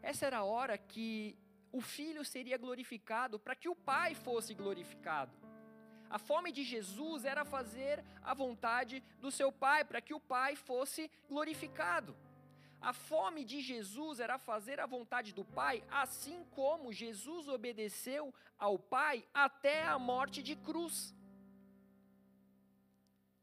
Essa 0.03 0.27
era 0.27 0.39
a 0.39 0.45
hora 0.45 0.77
que 0.79 1.37
o 1.73 1.81
filho 1.81 2.25
seria 2.25 2.59
glorificado 2.59 3.39
para 3.39 3.55
que 3.55 3.69
o 3.69 3.77
pai 3.77 4.15
fosse 4.15 4.55
glorificado. 4.55 5.33
A 6.11 6.19
fome 6.19 6.51
de 6.51 6.63
Jesus 6.63 7.25
era 7.25 7.45
fazer 7.45 8.03
a 8.23 8.33
vontade 8.33 9.03
do 9.21 9.31
seu 9.31 9.53
pai, 9.53 9.85
para 9.85 10.01
que 10.01 10.15
o 10.15 10.21
pai 10.21 10.57
fosse 10.57 11.11
glorificado. 11.29 12.17
A 12.81 12.93
fome 12.93 13.45
de 13.45 13.61
Jesus 13.61 14.21
era 14.21 14.39
fazer 14.39 14.79
a 14.81 14.87
vontade 14.87 15.35
do 15.35 15.45
Pai, 15.45 15.83
assim 15.91 16.45
como 16.53 16.93
Jesus 16.93 17.49
obedeceu 17.49 18.33
ao 18.57 18.79
Pai 18.79 19.25
até 19.35 19.83
a 19.83 19.99
morte 19.99 20.43
de 20.43 20.55
cruz. 20.55 21.13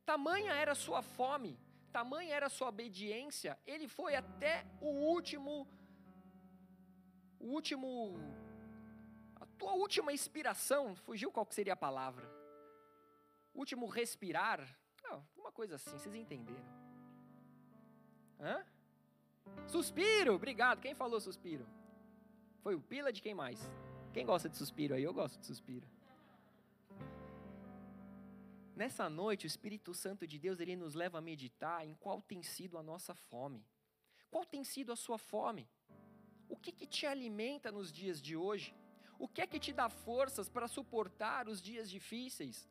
Tamanha 0.05 0.53
era 0.53 0.73
sua 0.73 1.01
fome, 1.01 1.59
tamanha 1.91 2.33
era 2.33 2.47
sua 2.47 2.69
obediência, 2.69 3.59
ele 3.65 3.87
foi 3.87 4.15
até 4.15 4.65
o 4.79 4.87
último 4.87 5.67
o 7.45 7.49
último 7.49 8.17
a 9.35 9.45
tua 9.57 9.73
última 9.73 10.11
inspiração, 10.11 10.95
fugiu 10.95 11.31
qual 11.31 11.45
que 11.45 11.53
seria 11.53 11.73
a 11.73 11.77
palavra? 11.77 12.27
Último 13.53 13.85
respirar, 13.87 14.59
ah, 15.05 15.21
uma 15.37 15.51
coisa 15.51 15.75
assim, 15.75 15.97
vocês 15.97 16.15
entenderam? 16.15 16.65
Hã? 18.39 18.65
Suspiro, 19.67 20.33
obrigado. 20.33 20.81
Quem 20.81 20.95
falou 20.95 21.19
suspiro? 21.21 21.67
Foi 22.63 22.73
o 22.73 22.81
Pila 22.81 23.13
de 23.13 23.21
quem 23.21 23.35
mais? 23.35 23.59
Quem 24.11 24.25
gosta 24.25 24.49
de 24.49 24.57
suspiro 24.57 24.95
aí? 24.95 25.03
Eu 25.03 25.13
gosto 25.13 25.39
de 25.39 25.45
suspiro. 25.45 25.87
Nessa 28.75 29.07
noite, 29.07 29.45
o 29.45 29.47
Espírito 29.47 29.93
Santo 29.93 30.25
de 30.25 30.39
Deus, 30.39 30.59
ele 30.59 30.75
nos 30.75 30.95
leva 30.95 31.19
a 31.19 31.21
meditar 31.21 31.85
em 31.85 31.93
qual 31.93 32.21
tem 32.21 32.41
sido 32.41 32.77
a 32.77 32.83
nossa 32.83 33.13
fome. 33.13 33.63
Qual 34.31 34.43
tem 34.43 34.63
sido 34.63 34.91
a 34.91 34.95
sua 34.95 35.17
fome? 35.17 35.69
O 36.47 36.55
que, 36.55 36.71
que 36.71 36.85
te 36.85 37.05
alimenta 37.05 37.71
nos 37.71 37.91
dias 37.91 38.21
de 38.21 38.35
hoje? 38.35 38.75
O 39.17 39.27
que 39.27 39.41
é 39.41 39.47
que 39.47 39.59
te 39.59 39.71
dá 39.71 39.89
forças 39.89 40.49
para 40.49 40.67
suportar 40.67 41.47
os 41.47 41.61
dias 41.61 41.89
difíceis? 41.89 42.67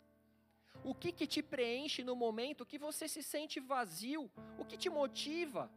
O 0.83 0.95
que 0.95 1.12
que 1.12 1.26
te 1.26 1.43
preenche 1.43 2.02
no 2.02 2.16
momento 2.16 2.66
que 2.66 2.78
você 2.78 3.09
se 3.09 3.23
sente 3.23 3.61
vazio? 3.61 4.31
O 4.59 4.64
que 4.64 4.76
te 4.76 4.90
motiva? 4.90 5.71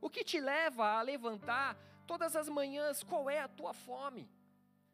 O 0.00 0.10
que 0.10 0.22
te 0.22 0.40
leva 0.40 0.98
a 0.98 1.02
levantar 1.02 1.76
todas 2.06 2.36
as 2.36 2.48
manhãs? 2.48 3.02
Qual 3.02 3.28
é 3.28 3.40
a 3.40 3.48
tua 3.48 3.72
fome? 3.72 4.28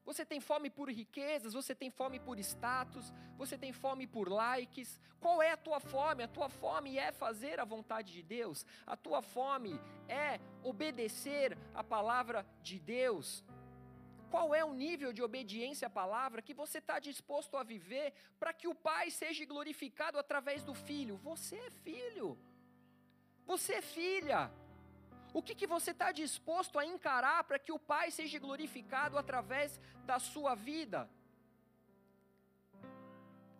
Você 0.04 0.24
tem 0.26 0.40
fome 0.40 0.68
por 0.68 0.90
riquezas, 0.90 1.54
você 1.54 1.74
tem 1.74 1.90
fome 1.90 2.18
por 2.18 2.38
status, 2.38 3.12
você 3.36 3.56
tem 3.56 3.72
fome 3.72 4.06
por 4.06 4.28
likes. 4.28 5.00
Qual 5.20 5.40
é 5.40 5.52
a 5.52 5.56
tua 5.56 5.78
fome? 5.78 6.24
A 6.24 6.28
tua 6.28 6.48
fome 6.48 6.98
é 6.98 7.12
fazer 7.12 7.60
a 7.60 7.64
vontade 7.64 8.12
de 8.12 8.22
Deus. 8.22 8.66
A 8.84 8.96
tua 8.96 9.22
fome 9.22 9.80
é 10.08 10.40
obedecer 10.62 11.56
a 11.72 11.84
palavra 11.84 12.44
de 12.62 12.80
Deus. 12.80 13.44
Qual 14.28 14.54
é 14.54 14.64
o 14.64 14.72
nível 14.72 15.12
de 15.12 15.22
obediência 15.22 15.86
à 15.86 15.90
palavra 15.90 16.42
que 16.42 16.54
você 16.54 16.78
está 16.78 16.98
disposto 16.98 17.56
a 17.56 17.62
viver 17.62 18.12
para 18.40 18.52
que 18.52 18.66
o 18.66 18.74
Pai 18.74 19.10
seja 19.10 19.44
glorificado 19.44 20.18
através 20.18 20.64
do 20.64 20.74
Filho? 20.74 21.16
Você 21.18 21.56
é 21.56 21.70
filho. 21.70 22.38
Você 23.46 23.74
é 23.74 23.82
filha. 23.82 24.50
O 25.32 25.42
que, 25.42 25.54
que 25.54 25.66
você 25.66 25.92
está 25.92 26.12
disposto 26.12 26.78
a 26.78 26.84
encarar 26.84 27.44
para 27.44 27.58
que 27.58 27.72
o 27.72 27.78
Pai 27.78 28.10
seja 28.10 28.38
glorificado 28.38 29.16
através 29.16 29.80
da 30.04 30.18
sua 30.18 30.54
vida? 30.54 31.08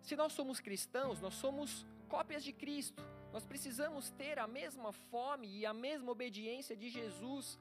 Se 0.02 0.14
nós 0.16 0.32
somos 0.32 0.60
cristãos, 0.60 1.20
nós 1.20 1.34
somos 1.34 1.86
cópias 2.08 2.44
de 2.44 2.52
Cristo. 2.52 3.02
Nós 3.32 3.46
precisamos 3.46 4.10
ter 4.10 4.38
a 4.38 4.46
mesma 4.46 4.92
fome 4.92 5.48
e 5.58 5.64
a 5.64 5.72
mesma 5.72 6.10
obediência 6.12 6.76
de 6.76 6.90
Jesus 6.90 7.58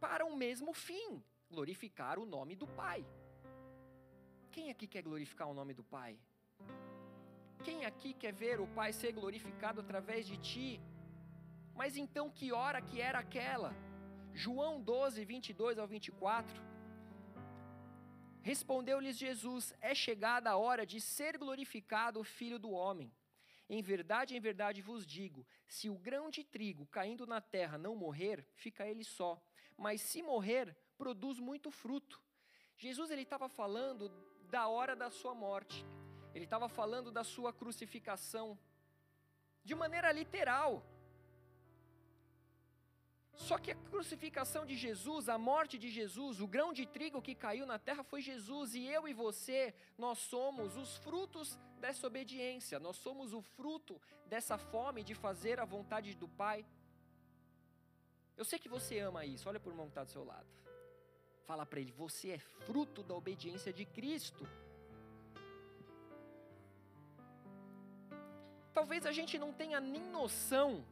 para 0.00 0.24
o 0.24 0.34
mesmo 0.34 0.72
fim 0.72 1.22
glorificar 1.48 2.18
o 2.18 2.26
nome 2.26 2.56
do 2.56 2.66
Pai. 2.66 3.06
Quem 4.50 4.70
aqui 4.70 4.86
quer 4.86 5.02
glorificar 5.02 5.48
o 5.48 5.54
nome 5.54 5.72
do 5.72 5.84
Pai? 5.84 6.18
Quem 7.62 7.84
aqui 7.84 8.12
quer 8.12 8.32
ver 8.32 8.58
o 8.60 8.66
Pai 8.66 8.92
ser 8.92 9.12
glorificado 9.12 9.80
através 9.80 10.26
de 10.26 10.36
ti? 10.38 10.80
Mas 11.74 11.96
então 11.96 12.30
que 12.30 12.52
hora 12.52 12.80
que 12.80 13.00
era 13.00 13.18
aquela? 13.18 13.74
João 14.32 14.80
12, 14.80 15.24
22 15.24 15.78
ao 15.78 15.86
24. 15.86 16.62
Respondeu-lhes 18.42 19.16
Jesus: 19.16 19.74
É 19.80 19.94
chegada 19.94 20.50
a 20.50 20.56
hora 20.56 20.84
de 20.84 21.00
ser 21.00 21.38
glorificado 21.38 22.20
o 22.20 22.24
Filho 22.24 22.58
do 22.58 22.70
Homem. 22.70 23.12
Em 23.68 23.80
verdade, 23.80 24.36
em 24.36 24.40
verdade 24.40 24.82
vos 24.82 25.06
digo: 25.06 25.46
se 25.66 25.88
o 25.88 25.96
grão 25.96 26.28
de 26.28 26.44
trigo 26.44 26.86
caindo 26.86 27.26
na 27.26 27.40
terra 27.40 27.78
não 27.78 27.94
morrer, 27.94 28.46
fica 28.54 28.86
ele 28.86 29.04
só. 29.04 29.40
Mas 29.76 30.00
se 30.00 30.22
morrer, 30.22 30.76
produz 30.98 31.38
muito 31.38 31.70
fruto. 31.70 32.20
Jesus 32.76 33.10
ele 33.10 33.22
estava 33.22 33.48
falando 33.48 34.10
da 34.50 34.68
hora 34.68 34.94
da 34.94 35.10
sua 35.10 35.34
morte. 35.34 35.86
Ele 36.34 36.44
estava 36.44 36.68
falando 36.68 37.10
da 37.10 37.24
sua 37.24 37.52
crucificação 37.52 38.58
de 39.64 39.74
maneira 39.74 40.10
literal. 40.10 40.84
Só 43.34 43.56
que 43.58 43.70
a 43.70 43.74
crucificação 43.74 44.64
de 44.66 44.76
Jesus, 44.76 45.28
a 45.28 45.38
morte 45.38 45.78
de 45.78 45.88
Jesus, 45.88 46.40
o 46.40 46.46
grão 46.46 46.72
de 46.72 46.86
trigo 46.86 47.22
que 47.22 47.34
caiu 47.34 47.64
na 47.66 47.78
terra 47.78 48.04
foi 48.04 48.20
Jesus, 48.20 48.74
e 48.74 48.84
eu 48.86 49.08
e 49.08 49.14
você, 49.14 49.74
nós 49.96 50.18
somos 50.18 50.76
os 50.76 50.96
frutos 50.98 51.58
dessa 51.80 52.06
obediência, 52.06 52.78
nós 52.78 52.96
somos 52.96 53.32
o 53.32 53.40
fruto 53.40 54.00
dessa 54.26 54.58
fome 54.58 55.02
de 55.02 55.14
fazer 55.14 55.58
a 55.58 55.64
vontade 55.64 56.14
do 56.14 56.28
Pai. 56.28 56.64
Eu 58.36 58.44
sei 58.44 58.58
que 58.58 58.68
você 58.68 58.98
ama 58.98 59.24
isso, 59.24 59.48
olha 59.48 59.58
por 59.60 59.70
irmão 59.70 59.86
que 59.86 59.92
está 59.92 60.04
do 60.04 60.10
seu 60.10 60.24
lado. 60.24 60.46
Fala 61.46 61.66
para 61.66 61.80
ele: 61.80 61.92
você 61.92 62.30
é 62.30 62.38
fruto 62.38 63.02
da 63.02 63.14
obediência 63.14 63.72
de 63.72 63.84
Cristo. 63.84 64.46
Talvez 68.72 69.04
a 69.04 69.12
gente 69.12 69.38
não 69.38 69.52
tenha 69.52 69.80
nem 69.80 70.02
noção 70.02 70.84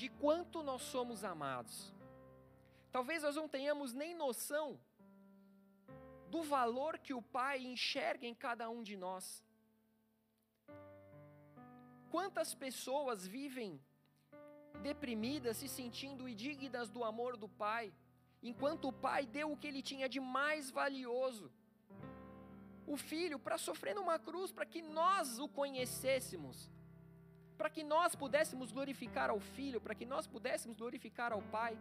de 0.00 0.08
quanto 0.22 0.62
nós 0.68 0.82
somos 0.92 1.18
amados. 1.34 1.76
Talvez 2.96 3.22
nós 3.26 3.36
não 3.40 3.48
tenhamos 3.56 3.90
nem 4.02 4.12
noção 4.24 4.66
do 6.34 6.40
valor 6.56 6.92
que 7.04 7.14
o 7.18 7.22
Pai 7.38 7.56
enxerga 7.72 8.26
em 8.30 8.36
cada 8.46 8.66
um 8.76 8.82
de 8.88 8.96
nós. 9.04 9.26
Quantas 12.14 12.50
pessoas 12.64 13.26
vivem 13.36 13.70
deprimidas, 14.90 15.58
se 15.58 15.68
sentindo 15.68 16.28
indignas 16.32 16.88
do 16.96 17.02
amor 17.10 17.32
do 17.42 17.48
Pai, 17.66 17.84
enquanto 18.50 18.88
o 18.88 18.96
Pai 19.06 19.22
deu 19.38 19.48
o 19.52 19.58
que 19.60 19.68
ele 19.70 19.82
tinha 19.90 20.08
de 20.14 20.20
mais 20.38 20.70
valioso. 20.80 21.46
o 22.92 22.96
Filho 23.10 23.38
para 23.44 23.56
sofrer 23.64 23.94
numa 23.98 24.18
cruz, 24.26 24.48
para 24.56 24.70
que 24.72 24.80
nós 24.82 25.26
o 25.44 25.46
conhecêssemos, 25.60 26.56
para 27.60 27.68
que 27.68 27.84
nós 27.84 28.14
pudéssemos 28.14 28.72
glorificar 28.72 29.28
ao 29.28 29.38
Filho, 29.38 29.82
para 29.82 29.94
que 29.94 30.06
nós 30.06 30.26
pudéssemos 30.26 30.78
glorificar 30.78 31.30
ao 31.30 31.42
Pai. 31.42 31.78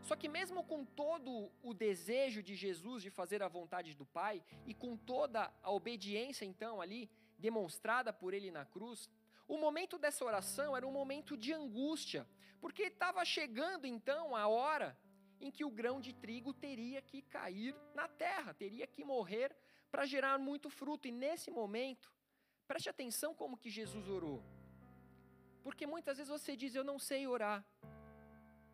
Só 0.00 0.16
que, 0.16 0.30
mesmo 0.30 0.64
com 0.64 0.82
todo 0.82 1.52
o 1.62 1.74
desejo 1.74 2.42
de 2.42 2.54
Jesus 2.54 3.02
de 3.02 3.10
fazer 3.10 3.42
a 3.42 3.48
vontade 3.48 3.92
do 3.92 4.06
Pai, 4.06 4.42
e 4.64 4.72
com 4.72 4.96
toda 4.96 5.52
a 5.62 5.70
obediência, 5.70 6.46
então, 6.46 6.80
ali, 6.80 7.10
demonstrada 7.38 8.14
por 8.14 8.32
ele 8.32 8.50
na 8.50 8.64
cruz, 8.64 9.10
o 9.46 9.58
momento 9.58 9.98
dessa 9.98 10.24
oração 10.24 10.74
era 10.74 10.86
um 10.86 10.90
momento 10.90 11.36
de 11.36 11.52
angústia, 11.52 12.26
porque 12.58 12.84
estava 12.84 13.22
chegando 13.26 13.86
então 13.86 14.34
a 14.34 14.48
hora 14.48 14.96
em 15.38 15.50
que 15.50 15.66
o 15.66 15.70
grão 15.70 16.00
de 16.00 16.14
trigo 16.14 16.54
teria 16.54 17.02
que 17.02 17.20
cair 17.20 17.76
na 17.94 18.08
terra, 18.08 18.54
teria 18.54 18.86
que 18.86 19.04
morrer 19.04 19.54
para 19.90 20.06
gerar 20.06 20.38
muito 20.38 20.70
fruto. 20.70 21.06
E 21.06 21.12
nesse 21.12 21.50
momento, 21.50 22.10
preste 22.66 22.88
atenção 22.88 23.34
como 23.34 23.58
que 23.58 23.68
Jesus 23.68 24.08
orou. 24.08 24.42
Porque 25.62 25.86
muitas 25.86 26.16
vezes 26.16 26.30
você 26.30 26.56
diz, 26.56 26.74
eu 26.74 26.84
não 26.84 26.98
sei 26.98 27.26
orar. 27.26 27.64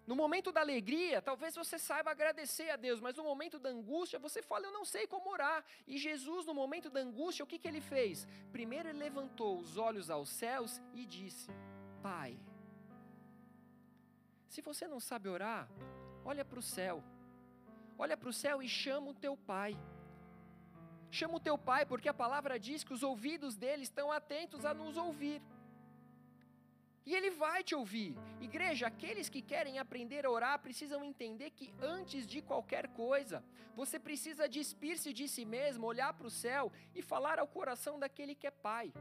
No 0.07 0.17
momento 0.17 0.51
da 0.51 0.61
alegria, 0.61 1.21
talvez 1.21 1.55
você 1.55 1.79
saiba 1.79 2.11
agradecer 2.11 2.71
a 2.71 2.77
Deus, 2.77 2.99
mas 2.99 3.15
no 3.15 3.25
momento 3.25 3.59
da 3.59 3.69
angústia, 3.69 4.19
você 4.19 4.41
fala, 4.41 4.65
eu 4.67 4.73
não 4.73 4.85
sei 4.85 5.07
como 5.07 5.31
orar. 5.31 5.63
E 5.87 5.99
Jesus, 5.99 6.47
no 6.47 6.55
momento 6.55 6.89
da 6.89 7.01
angústia, 7.01 7.45
o 7.45 7.47
que, 7.47 7.59
que 7.59 7.69
ele 7.69 7.83
fez? 7.83 8.27
Primeiro, 8.51 8.89
ele 8.89 8.99
levantou 8.99 9.59
os 9.59 9.77
olhos 9.77 10.09
aos 10.09 10.31
céus 10.31 10.81
e 10.95 11.05
disse: 11.05 11.51
Pai, 12.03 12.41
se 14.49 14.63
você 14.63 14.89
não 14.89 14.99
sabe 14.99 15.29
orar, 15.29 15.69
olha 16.25 16.43
para 16.43 16.59
o 16.59 16.63
céu. 16.63 17.05
Olha 17.99 18.17
para 18.17 18.31
o 18.31 18.33
céu 18.33 18.63
e 18.63 18.69
chama 18.69 19.11
o 19.11 19.15
teu 19.15 19.37
pai. 19.37 19.77
Chama 21.11 21.37
o 21.37 21.41
teu 21.41 21.59
pai, 21.59 21.85
porque 21.85 22.09
a 22.09 22.15
palavra 22.15 22.59
diz 22.59 22.83
que 22.83 22.95
os 22.95 23.03
ouvidos 23.03 23.57
dele 23.57 23.83
estão 23.83 24.11
atentos 24.11 24.65
a 24.65 24.73
nos 24.73 24.97
ouvir. 24.97 25.43
E 27.07 27.15
ele 27.15 27.31
vai 27.31 27.63
te 27.65 27.75
ouvir. 27.75 28.17
Igreja, 28.41 28.87
aqueles 28.87 29.29
que 29.29 29.41
querem 29.41 29.79
aprender 29.79 30.27
a 30.27 30.31
orar 30.31 30.59
precisam 30.59 31.03
entender 31.03 31.51
que 31.51 31.73
antes 31.81 32.27
de 32.27 32.43
qualquer 32.43 32.89
coisa, 32.89 33.43
você 33.75 33.99
precisa 33.99 34.49
despir-se 34.49 35.13
de 35.13 35.27
si 35.29 35.45
mesmo, 35.45 35.87
olhar 35.87 36.13
para 36.13 36.27
o 36.27 36.31
céu 36.31 36.73
e 36.95 37.01
falar 37.01 37.39
ao 37.39 37.47
coração 37.47 37.99
daquele 37.99 38.35
que 38.35 38.47
é 38.47 38.51
Pai. 38.51 38.93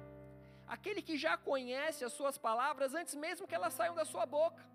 Aquele 0.67 1.01
que 1.01 1.17
já 1.17 1.37
conhece 1.37 2.03
as 2.03 2.13
suas 2.13 2.37
palavras 2.37 2.93
antes 2.93 3.15
mesmo 3.15 3.47
que 3.47 3.55
elas 3.55 3.73
saiam 3.73 3.95
da 3.95 4.05
sua 4.05 4.25
boca. 4.25 4.65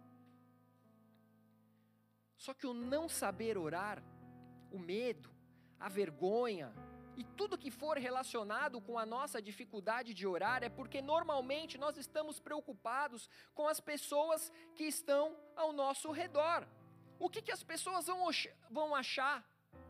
Só 2.37 2.53
que 2.53 2.67
o 2.67 2.75
não 2.75 3.09
saber 3.09 3.57
orar, 3.57 4.03
o 4.71 4.79
medo, 4.79 5.31
a 5.79 5.89
vergonha, 5.89 6.73
e 7.23 7.25
tudo 7.39 7.63
que 7.65 7.71
for 7.71 7.97
relacionado 7.97 8.81
com 8.81 8.99
a 8.99 9.07
nossa 9.07 9.41
dificuldade 9.49 10.13
de 10.13 10.27
orar 10.27 10.61
é 10.65 10.69
porque 10.79 11.01
normalmente 11.01 11.79
nós 11.79 11.97
estamos 11.97 12.41
preocupados 12.41 13.31
com 13.55 13.69
as 13.73 13.79
pessoas 13.91 14.51
que 14.75 14.87
estão 14.95 15.25
ao 15.55 15.73
nosso 15.73 16.11
redor. 16.11 16.67
O 17.21 17.31
que, 17.31 17.41
que 17.41 17.53
as 17.53 17.63
pessoas 17.63 18.07
vão, 18.77 18.93
achar 19.03 19.37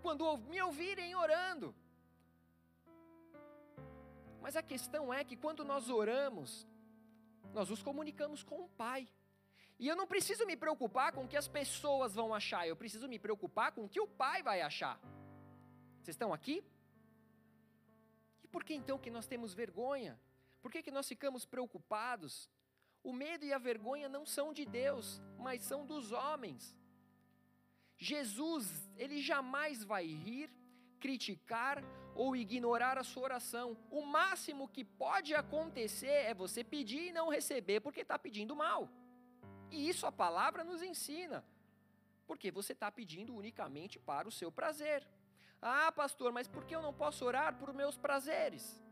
quando 0.02 0.36
me 0.52 0.60
ouvirem 0.60 1.14
orando? 1.14 1.74
Mas 4.42 4.54
a 4.54 4.62
questão 4.62 5.04
é 5.18 5.24
que 5.24 5.36
quando 5.44 5.64
nós 5.64 5.88
oramos, 5.88 6.68
nós 7.54 7.70
nos 7.70 7.82
comunicamos 7.82 8.42
com 8.42 8.58
o 8.66 8.68
Pai. 8.84 9.08
E 9.78 9.88
eu 9.88 9.96
não 9.96 10.06
preciso 10.06 10.44
me 10.44 10.56
preocupar 10.64 11.08
com 11.14 11.24
o 11.24 11.28
que 11.28 11.38
as 11.42 11.48
pessoas 11.48 12.14
vão 12.14 12.34
achar, 12.34 12.68
eu 12.68 12.76
preciso 12.76 13.08
me 13.08 13.18
preocupar 13.18 13.72
com 13.72 13.84
o 13.84 13.88
que 13.88 14.02
o 14.06 14.06
Pai 14.22 14.42
vai 14.42 14.60
achar. 14.60 15.00
Vocês 16.02 16.14
estão 16.14 16.30
aqui? 16.34 16.62
Por 18.52 18.62
que 18.62 18.75
então 18.75 18.99
que 18.99 19.11
nós 19.11 19.26
temos 19.26 19.54
vergonha? 19.54 20.21
Por 20.61 20.71
que, 20.71 20.82
que 20.82 20.90
nós 20.92 21.09
ficamos 21.09 21.44
preocupados? 21.44 22.49
O 23.02 23.12
medo 23.12 23.44
e 23.44 23.52
a 23.52 23.59
vergonha 23.59 24.09
não 24.09 24.25
são 24.25 24.53
de 24.53 24.64
Deus, 24.64 25.20
mas 25.38 25.64
são 25.64 25.85
dos 25.85 26.12
homens. 26.12 26.76
Jesus, 27.96 28.88
ele 28.96 29.20
jamais 29.20 29.83
vai 29.83 30.07
rir, 30.07 30.48
criticar 31.00 31.83
ou 32.14 32.37
ignorar 32.37 32.98
a 32.98 33.03
sua 33.03 33.24
oração. 33.24 33.76
O 33.90 34.03
máximo 34.05 34.68
que 34.68 34.85
pode 34.85 35.35
acontecer 35.35 36.18
é 36.31 36.35
você 36.35 36.62
pedir 36.62 37.09
e 37.09 37.12
não 37.12 37.29
receber 37.29 37.81
porque 37.81 38.03
está 38.03 38.18
pedindo 38.18 38.55
mal. 38.55 38.88
E 39.70 39.88
isso 39.88 40.07
a 40.07 40.12
palavra 40.12 40.62
nos 40.62 40.83
ensina. 40.83 41.44
Porque 42.26 42.50
você 42.50 42.72
está 42.72 42.90
pedindo 42.90 43.35
unicamente 43.35 43.98
para 43.98 44.29
o 44.29 44.33
seu 44.33 44.53
prazer. 44.53 45.07
Ah, 45.64 45.92
pastor, 45.92 46.33
mas 46.33 46.48
por 46.48 46.64
que 46.64 46.75
eu 46.75 46.83
não 46.83 46.92
posso 46.92 47.25
orar 47.25 47.57
por 47.57 47.72
meus 47.72 47.96
prazeres? 47.96 48.83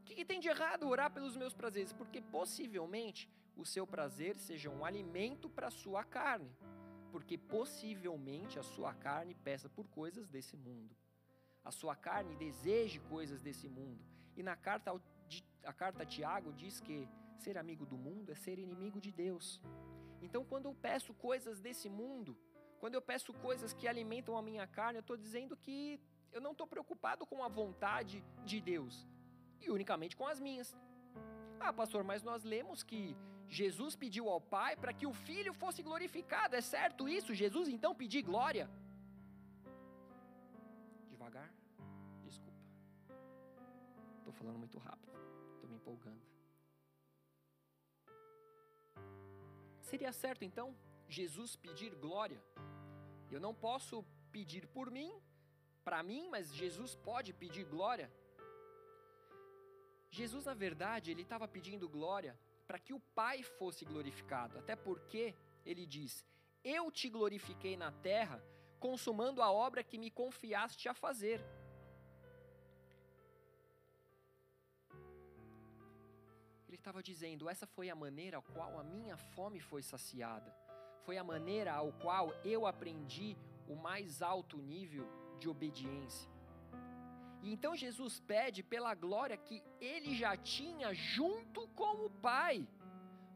O 0.00 0.04
que, 0.06 0.14
que 0.14 0.24
tem 0.24 0.40
de 0.40 0.48
errado 0.48 0.88
orar 0.88 1.10
pelos 1.12 1.36
meus 1.36 1.52
prazeres? 1.52 1.92
Porque 1.92 2.22
possivelmente 2.22 3.30
o 3.54 3.66
seu 3.66 3.86
prazer 3.86 4.34
seja 4.36 4.70
um 4.70 4.82
alimento 4.82 5.46
para 5.48 5.66
a 5.66 5.70
sua 5.70 6.02
carne. 6.02 6.50
Porque 7.12 7.36
possivelmente 7.36 8.58
a 8.58 8.62
sua 8.62 8.94
carne 8.94 9.34
peça 9.34 9.68
por 9.68 9.86
coisas 9.88 10.26
desse 10.26 10.56
mundo. 10.56 10.96
A 11.62 11.70
sua 11.70 11.94
carne 11.94 12.34
deseje 12.34 12.98
coisas 13.00 13.42
desse 13.42 13.68
mundo. 13.68 14.02
E 14.36 14.42
na 14.42 14.56
carta, 14.56 14.98
a 15.64 15.72
carta 15.72 16.02
a 16.02 16.06
Tiago 16.06 16.50
diz 16.54 16.80
que 16.80 17.06
ser 17.36 17.58
amigo 17.58 17.84
do 17.84 17.98
mundo 17.98 18.32
é 18.32 18.34
ser 18.34 18.58
inimigo 18.58 19.00
de 19.02 19.12
Deus. 19.12 19.60
Então, 20.22 20.44
quando 20.44 20.66
eu 20.66 20.74
peço 20.74 21.12
coisas 21.12 21.60
desse 21.60 21.90
mundo, 21.90 22.36
quando 22.84 22.96
eu 22.96 23.00
peço 23.10 23.32
coisas 23.32 23.72
que 23.72 23.88
alimentam 23.88 24.36
a 24.36 24.42
minha 24.42 24.66
carne, 24.66 24.98
eu 24.98 25.00
estou 25.00 25.16
dizendo 25.16 25.56
que 25.56 25.98
eu 26.30 26.40
não 26.46 26.50
estou 26.52 26.66
preocupado 26.66 27.24
com 27.24 27.42
a 27.42 27.48
vontade 27.48 28.22
de 28.44 28.60
Deus 28.60 29.08
e 29.62 29.70
unicamente 29.70 30.14
com 30.14 30.26
as 30.32 30.38
minhas. 30.38 30.76
Ah, 31.58 31.72
pastor, 31.72 32.04
mas 32.04 32.22
nós 32.22 32.44
lemos 32.44 32.82
que 32.82 33.16
Jesus 33.48 33.96
pediu 33.96 34.28
ao 34.28 34.38
Pai 34.38 34.76
para 34.76 34.92
que 34.92 35.06
o 35.06 35.14
Filho 35.14 35.54
fosse 35.54 35.82
glorificado. 35.82 36.56
É 36.56 36.60
certo 36.60 37.08
isso? 37.08 37.32
Jesus 37.32 37.68
então 37.68 37.94
pediu 37.94 38.22
glória? 38.22 38.68
Devagar? 41.08 41.50
Desculpa. 42.22 42.60
Estou 44.18 44.34
falando 44.34 44.58
muito 44.58 44.78
rápido. 44.78 45.10
Estou 45.54 45.70
me 45.70 45.76
empolgando. 45.76 46.22
Seria 49.80 50.12
certo 50.12 50.44
então 50.44 50.76
Jesus 51.08 51.56
pedir 51.56 51.94
glória? 51.94 52.42
Eu 53.34 53.40
não 53.40 53.52
posso 53.52 54.04
pedir 54.30 54.64
por 54.68 54.88
mim, 54.96 55.12
para 55.82 56.02
mim, 56.02 56.28
mas 56.34 56.54
Jesus 56.54 56.94
pode 56.94 57.32
pedir 57.32 57.64
glória. 57.64 58.08
Jesus, 60.08 60.44
na 60.44 60.54
verdade, 60.54 61.10
ele 61.10 61.22
estava 61.22 61.48
pedindo 61.48 61.88
glória 61.88 62.38
para 62.68 62.78
que 62.78 62.94
o 62.94 63.00
Pai 63.00 63.42
fosse 63.42 63.84
glorificado, 63.84 64.56
até 64.56 64.76
porque 64.76 65.34
ele 65.66 65.84
diz: 65.84 66.24
Eu 66.62 66.92
te 66.92 67.08
glorifiquei 67.08 67.76
na 67.76 67.90
terra, 67.90 68.40
consumando 68.78 69.42
a 69.42 69.50
obra 69.50 69.82
que 69.82 69.98
me 69.98 70.12
confiaste 70.12 70.88
a 70.88 70.94
fazer. 70.94 71.44
Ele 76.68 76.76
estava 76.76 77.02
dizendo: 77.02 77.48
Essa 77.48 77.66
foi 77.66 77.90
a 77.90 77.96
maneira 77.96 78.38
a 78.38 78.42
qual 78.42 78.78
a 78.78 78.84
minha 78.84 79.16
fome 79.16 79.58
foi 79.58 79.82
saciada 79.82 80.63
foi 81.04 81.16
a 81.18 81.24
maneira 81.24 81.72
ao 81.74 81.92
qual 82.04 82.32
eu 82.44 82.66
aprendi 82.66 83.36
o 83.68 83.74
mais 83.74 84.22
alto 84.22 84.56
nível 84.56 85.06
de 85.38 85.48
obediência. 85.48 86.30
E 87.42 87.52
então 87.52 87.76
Jesus 87.76 88.20
pede 88.20 88.62
pela 88.62 88.94
glória 88.94 89.36
que 89.36 89.62
ele 89.80 90.14
já 90.14 90.36
tinha 90.36 90.94
junto 90.94 91.68
com 91.68 92.06
o 92.06 92.10
Pai, 92.10 92.66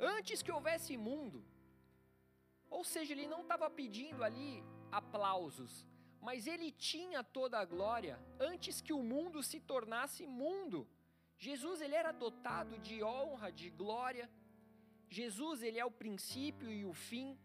antes 0.00 0.42
que 0.42 0.52
houvesse 0.52 0.96
mundo. 0.96 1.44
Ou 2.70 2.84
seja, 2.84 3.12
ele 3.12 3.26
não 3.26 3.42
estava 3.42 3.68
pedindo 3.68 4.22
ali 4.24 4.64
aplausos, 4.90 5.86
mas 6.20 6.46
ele 6.46 6.70
tinha 6.72 7.22
toda 7.22 7.58
a 7.58 7.64
glória 7.64 8.18
antes 8.40 8.80
que 8.80 8.92
o 8.92 9.02
mundo 9.02 9.42
se 9.42 9.60
tornasse 9.60 10.26
mundo. 10.26 10.86
Jesus 11.36 11.80
ele 11.80 11.94
era 11.94 12.12
dotado 12.12 12.78
de 12.78 13.02
honra, 13.02 13.50
de 13.52 13.70
glória. 13.70 14.28
Jesus 15.08 15.62
ele 15.62 15.78
é 15.78 15.84
o 15.84 15.90
princípio 15.90 16.70
e 16.70 16.84
o 16.84 16.92
fim. 16.92 17.38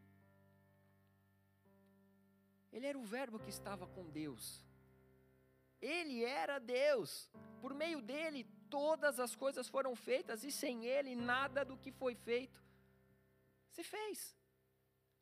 Ele 2.74 2.88
era 2.88 2.98
o 2.98 3.04
Verbo 3.04 3.40
que 3.40 3.50
estava 3.50 3.88
com 3.88 4.10
Deus. 4.10 4.66
Ele 5.80 6.24
era 6.26 6.60
Deus. 6.60 7.32
Por 7.62 7.74
meio 7.74 8.02
dele, 8.02 8.46
todas 8.70 9.20
as 9.20 9.36
coisas 9.36 9.70
foram 9.70 9.96
feitas 9.96 10.44
e 10.44 10.52
sem 10.52 10.86
ele, 10.86 11.16
nada 11.16 11.64
do 11.64 11.78
que 11.78 11.92
foi 11.92 12.16
feito 12.16 12.62
se 13.74 13.84
fez. 13.84 14.38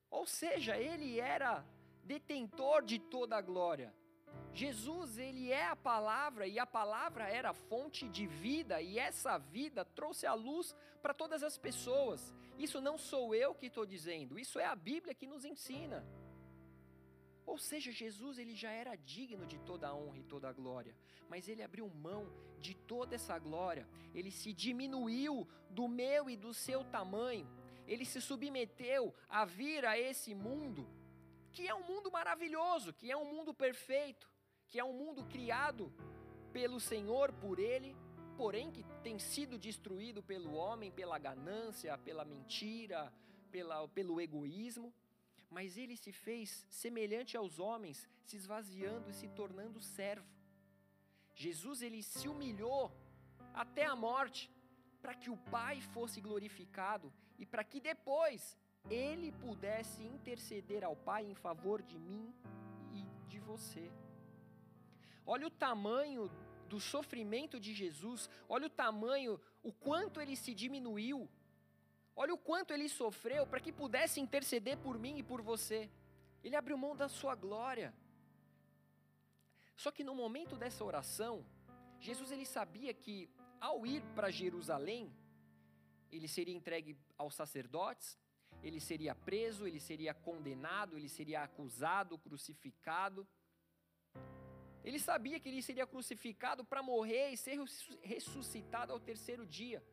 Ou 0.10 0.26
seja, 0.26 0.78
ele 0.78 1.20
era 1.20 1.66
detentor 2.04 2.84
de 2.84 3.00
toda 3.00 3.38
a 3.38 3.42
glória. 3.42 3.94
Jesus, 4.54 5.18
ele 5.18 5.52
é 5.52 5.66
a 5.66 5.76
palavra 5.76 6.48
e 6.48 6.60
a 6.60 6.66
palavra 6.66 7.28
era 7.28 7.52
a 7.52 7.54
fonte 7.54 8.08
de 8.08 8.28
vida 8.28 8.82
e 8.82 9.00
essa 9.00 9.38
vida 9.38 9.84
trouxe 9.84 10.26
a 10.26 10.34
luz 10.34 10.76
para 11.02 11.14
todas 11.14 11.44
as 11.44 11.58
pessoas. 11.58 12.34
Isso 12.58 12.82
não 12.82 12.98
sou 12.98 13.34
eu 13.34 13.56
que 13.56 13.68
estou 13.68 13.86
dizendo, 13.86 14.38
isso 14.38 14.60
é 14.60 14.66
a 14.66 14.76
Bíblia 14.76 15.16
que 15.16 15.26
nos 15.26 15.46
ensina. 15.46 16.06
Ou 17.52 17.58
seja, 17.58 17.92
Jesus 17.92 18.38
ele 18.38 18.56
já 18.56 18.72
era 18.72 18.96
digno 18.96 19.46
de 19.46 19.60
toda 19.60 19.90
a 19.90 19.94
honra 19.94 20.20
e 20.20 20.24
toda 20.24 20.48
a 20.48 20.54
glória, 20.54 20.96
mas 21.28 21.50
ele 21.50 21.62
abriu 21.62 21.86
mão 21.90 22.32
de 22.62 22.74
toda 22.74 23.14
essa 23.14 23.38
glória. 23.38 23.86
Ele 24.16 24.32
se 24.32 24.54
diminuiu 24.54 25.46
do 25.70 25.86
meu 25.86 26.30
e 26.30 26.38
do 26.38 26.54
seu 26.54 26.82
tamanho. 26.86 27.46
Ele 27.86 28.06
se 28.06 28.22
submeteu 28.22 29.14
a 29.28 29.44
vir 29.44 29.86
a 29.86 30.00
esse 30.00 30.34
mundo, 30.34 30.88
que 31.52 31.68
é 31.68 31.76
um 31.76 31.84
mundo 31.84 32.10
maravilhoso, 32.10 32.94
que 32.94 33.12
é 33.12 33.18
um 33.18 33.26
mundo 33.26 33.54
perfeito, 33.54 34.32
que 34.70 34.80
é 34.80 34.84
um 34.86 34.94
mundo 34.94 35.26
criado 35.26 35.94
pelo 36.54 36.80
Senhor 36.80 37.34
por 37.34 37.60
ele, 37.60 37.98
porém 38.38 38.72
que 38.72 38.86
tem 39.04 39.20
sido 39.20 39.60
destruído 39.60 40.24
pelo 40.24 40.54
homem, 40.54 40.90
pela 40.90 41.20
ganância, 41.20 41.98
pela 41.98 42.24
mentira, 42.24 43.12
pela, 43.52 43.90
pelo 43.90 44.22
egoísmo 44.22 44.94
mas 45.52 45.78
ele 45.78 45.98
se 45.98 46.14
fez 46.14 46.66
semelhante 46.70 47.36
aos 47.36 47.60
homens, 47.60 48.10
se 48.24 48.38
esvaziando 48.38 49.10
e 49.10 49.14
se 49.14 49.28
tornando 49.28 49.82
servo. 49.82 50.26
Jesus 51.36 51.82
ele 51.82 52.02
se 52.02 52.28
humilhou 52.30 52.90
até 53.54 53.86
a 53.86 53.96
morte 53.96 54.50
para 55.02 55.14
que 55.14 55.30
o 55.30 55.36
Pai 55.36 55.82
fosse 55.82 56.22
glorificado 56.22 57.12
e 57.38 57.46
para 57.46 57.66
que 57.66 57.82
depois 57.82 58.58
ele 58.90 59.32
pudesse 59.34 60.02
interceder 60.04 60.86
ao 60.86 60.96
Pai 60.96 61.26
em 61.26 61.36
favor 61.36 61.82
de 61.82 62.00
mim 62.00 62.34
e 62.94 63.04
de 63.28 63.40
você. 63.40 63.92
Olha 65.26 65.48
o 65.48 65.52
tamanho 65.52 66.32
do 66.70 66.80
sofrimento 66.80 67.60
de 67.60 67.74
Jesus, 67.74 68.30
olha 68.48 68.68
o 68.68 68.70
tamanho, 68.70 69.40
o 69.62 69.74
quanto 69.74 70.22
ele 70.22 70.38
se 70.38 70.54
diminuiu 70.54 71.30
Olha 72.22 72.36
o 72.36 72.44
quanto 72.50 72.72
ele 72.72 72.88
sofreu 72.88 73.48
para 73.48 73.60
que 73.60 73.72
pudesse 73.72 74.18
interceder 74.20 74.78
por 74.78 74.96
mim 75.04 75.18
e 75.18 75.24
por 75.24 75.42
você. 75.42 75.90
Ele 76.44 76.56
abriu 76.56 76.78
mão 76.78 76.96
da 76.96 77.08
sua 77.10 77.34
glória. 77.34 77.90
Só 79.76 79.90
que 79.96 80.04
no 80.04 80.14
momento 80.14 80.56
dessa 80.56 80.84
oração, 80.84 81.44
Jesus 82.00 82.32
ele 82.32 82.46
sabia 82.46 82.94
que 82.94 83.16
ao 83.60 83.88
ir 83.88 84.04
para 84.14 84.30
Jerusalém, 84.30 85.12
ele 86.12 86.28
seria 86.28 86.54
entregue 86.54 86.96
aos 87.18 87.34
sacerdotes, 87.34 88.20
ele 88.62 88.80
seria 88.80 89.16
preso, 89.16 89.66
ele 89.66 89.80
seria 89.80 90.14
condenado, 90.14 91.00
ele 91.00 91.10
seria 91.10 91.42
acusado, 91.42 92.20
crucificado. 92.20 93.28
Ele 94.84 95.00
sabia 95.00 95.40
que 95.40 95.50
ele 95.50 95.64
seria 95.64 95.88
crucificado 95.88 96.64
para 96.64 96.84
morrer 96.84 97.32
e 97.32 97.38
ser 97.38 97.58
ressuscitado 98.04 98.94
ao 98.94 99.00
terceiro 99.00 99.44
dia. 99.44 99.84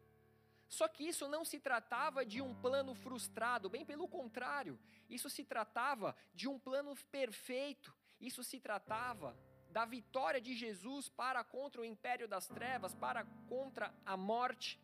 Só 0.68 0.86
que 0.86 1.04
isso 1.04 1.26
não 1.28 1.44
se 1.44 1.58
tratava 1.58 2.24
de 2.24 2.42
um 2.42 2.54
plano 2.54 2.94
frustrado, 2.94 3.70
bem 3.70 3.84
pelo 3.86 4.06
contrário, 4.06 4.78
isso 5.08 5.30
se 5.30 5.42
tratava 5.44 6.14
de 6.34 6.46
um 6.46 6.58
plano 6.58 6.94
perfeito, 7.10 7.94
isso 8.20 8.44
se 8.44 8.60
tratava 8.60 9.36
da 9.70 9.84
vitória 9.84 10.40
de 10.40 10.54
Jesus 10.54 11.08
para 11.08 11.42
contra 11.42 11.80
o 11.80 11.84
império 11.84 12.28
das 12.28 12.46
trevas, 12.48 12.94
para 12.94 13.24
contra 13.48 13.94
a 14.04 14.16
morte. 14.16 14.78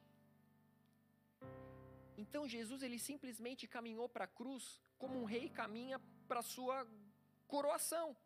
Então 2.16 2.48
Jesus 2.48 2.82
ele 2.82 2.98
simplesmente 2.98 3.66
caminhou 3.66 4.08
para 4.08 4.24
a 4.24 4.28
cruz 4.28 4.80
como 4.96 5.20
um 5.20 5.24
rei 5.24 5.48
caminha 5.50 6.00
para 6.26 6.42
sua 6.42 6.86
coroação. 7.46 8.16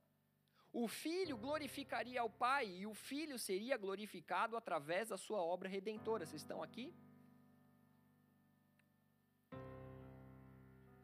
O 0.73 0.87
filho 0.87 1.37
glorificaria 1.37 2.21
ao 2.21 2.29
pai 2.29 2.67
e 2.69 2.87
o 2.87 2.95
filho 2.95 3.39
seria 3.39 3.77
glorificado 3.77 4.57
através 4.57 5.09
da 5.09 5.17
sua 5.17 5.41
obra 5.43 5.69
redentora. 5.69 6.27
Vocês 6.27 6.43
estão 6.43 6.63
aqui? 6.63 6.95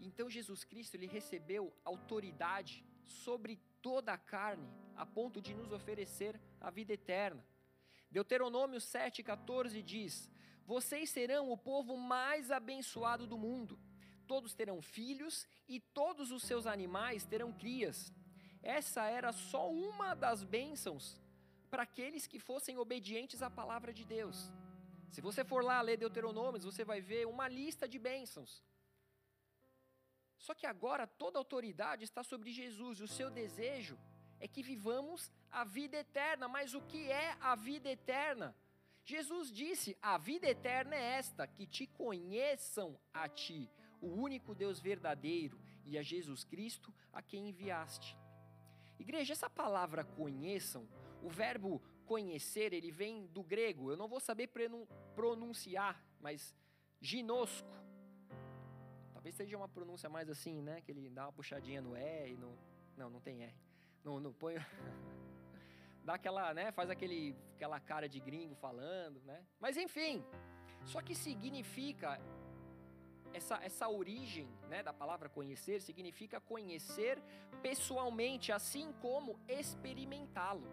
Então 0.05 0.29
Jesus 0.29 0.65
Cristo 0.65 0.95
ele 0.95 1.07
recebeu 1.07 1.73
autoridade 1.85 2.85
sobre 3.05 3.59
toda 3.81 4.13
a 4.13 4.19
carne, 4.19 4.69
a 4.97 5.05
ponto 5.05 5.41
de 5.41 5.55
nos 5.55 5.73
oferecer 5.73 6.41
a 6.61 6.71
vida 6.71 6.93
eterna. 6.93 7.45
Deuteronômio 8.11 8.79
7,14 8.79 9.83
diz: 9.83 10.31
Vocês 10.65 11.11
serão 11.11 11.51
o 11.51 11.57
povo 11.57 11.97
mais 11.97 12.51
abençoado 12.51 13.27
do 13.27 13.39
mundo. 13.39 13.79
Todos 14.27 14.55
terão 14.55 14.81
filhos 14.81 15.47
e 15.69 15.81
todos 15.81 16.31
os 16.31 16.43
seus 16.43 16.67
animais 16.67 17.25
terão 17.25 17.53
crias. 17.53 18.13
Essa 18.63 19.05
era 19.05 19.33
só 19.33 19.71
uma 19.71 20.15
das 20.15 20.43
bênçãos 20.43 21.21
para 21.71 21.83
aqueles 21.83 22.27
que 22.27 22.39
fossem 22.39 22.79
obedientes 22.79 23.43
à 23.43 23.51
palavra 23.51 23.93
de 23.93 24.05
Deus. 24.05 24.51
Se 25.11 25.21
você 25.21 25.45
for 25.45 25.63
lá 25.63 25.81
ler 25.81 25.97
Deuteronômios, 25.97 26.65
você 26.65 26.85
vai 26.85 27.01
ver 27.01 27.27
uma 27.27 27.47
lista 27.49 27.87
de 27.87 27.99
bênçãos. 27.99 28.63
Só 30.45 30.53
que 30.53 30.67
agora 30.67 31.07
toda 31.07 31.39
autoridade 31.39 32.05
está 32.05 32.23
sobre 32.23 32.53
Jesus, 32.53 32.99
e 32.99 33.03
o 33.03 33.09
seu 33.09 33.31
desejo 33.31 33.99
é 34.39 34.47
que 34.47 34.63
vivamos 34.63 35.33
a 35.51 35.65
vida 35.65 35.97
eterna. 35.97 36.47
Mas 36.47 36.75
o 36.75 36.83
que 36.83 37.11
é 37.11 37.35
a 37.41 37.55
vida 37.55 37.89
eterna? 37.89 38.55
Jesus 39.07 39.51
disse: 39.51 39.97
A 40.03 40.19
vida 40.19 40.47
eterna 40.47 40.95
é 40.95 41.17
esta, 41.17 41.47
que 41.47 41.67
te 41.67 41.87
conheçam 41.87 43.01
a 43.11 43.27
ti, 43.27 43.71
o 44.03 44.09
único 44.09 44.55
Deus 44.55 44.79
verdadeiro, 44.79 45.59
e 45.83 45.97
a 45.97 46.03
Jesus 46.03 46.45
Cristo 46.45 46.93
a 47.11 47.23
quem 47.23 47.49
enviaste. 47.49 48.15
Igreja, 48.99 49.33
essa 49.33 49.49
palavra 49.49 50.05
conheçam, 50.05 50.87
o 51.23 51.31
verbo 51.31 51.81
conhecer, 52.05 52.75
ele 52.75 52.91
vem 52.91 53.27
do 53.29 53.43
grego, 53.43 53.91
eu 53.91 53.97
não 53.97 54.09
vou 54.09 54.21
saber 54.21 54.51
pronunciar, 55.15 56.05
mas 56.21 56.55
ginosco 57.01 57.84
Talvez 59.25 59.37
seja 59.37 59.57
uma 59.57 59.67
pronúncia 59.67 60.07
mais 60.07 60.29
assim, 60.29 60.61
né? 60.61 60.83
Que 60.83 60.93
ele 60.93 61.09
dá 61.09 61.23
uma 61.25 61.33
puxadinha 61.33 61.81
no 61.81 61.97
e 61.97 62.37
no. 62.37 62.59
Não, 62.95 63.09
não 63.09 63.21
tem 63.21 63.43
R. 63.43 63.55
Não, 64.05 64.21
não 64.21 64.35
põe. 64.35 64.57
dá 66.05 66.17
aquela, 66.17 66.53
né? 66.53 66.71
Faz 66.73 66.91
aquele, 66.91 67.35
aquela 67.55 67.81
cara 67.81 68.07
de 68.07 68.21
gringo 68.21 68.55
falando, 68.57 69.23
né? 69.23 69.43
Mas 69.59 69.79
enfim. 69.79 70.23
Só 70.85 71.01
que 71.01 71.15
significa 71.15 72.21
essa, 73.33 73.57
essa 73.65 73.89
origem 73.89 74.47
né, 74.69 74.83
da 74.83 74.93
palavra 74.93 75.31
conhecer 75.31 75.81
significa 75.81 76.39
conhecer 76.39 77.19
pessoalmente, 77.63 78.53
assim 78.53 78.93
como 79.01 79.41
experimentá-lo. 79.49 80.69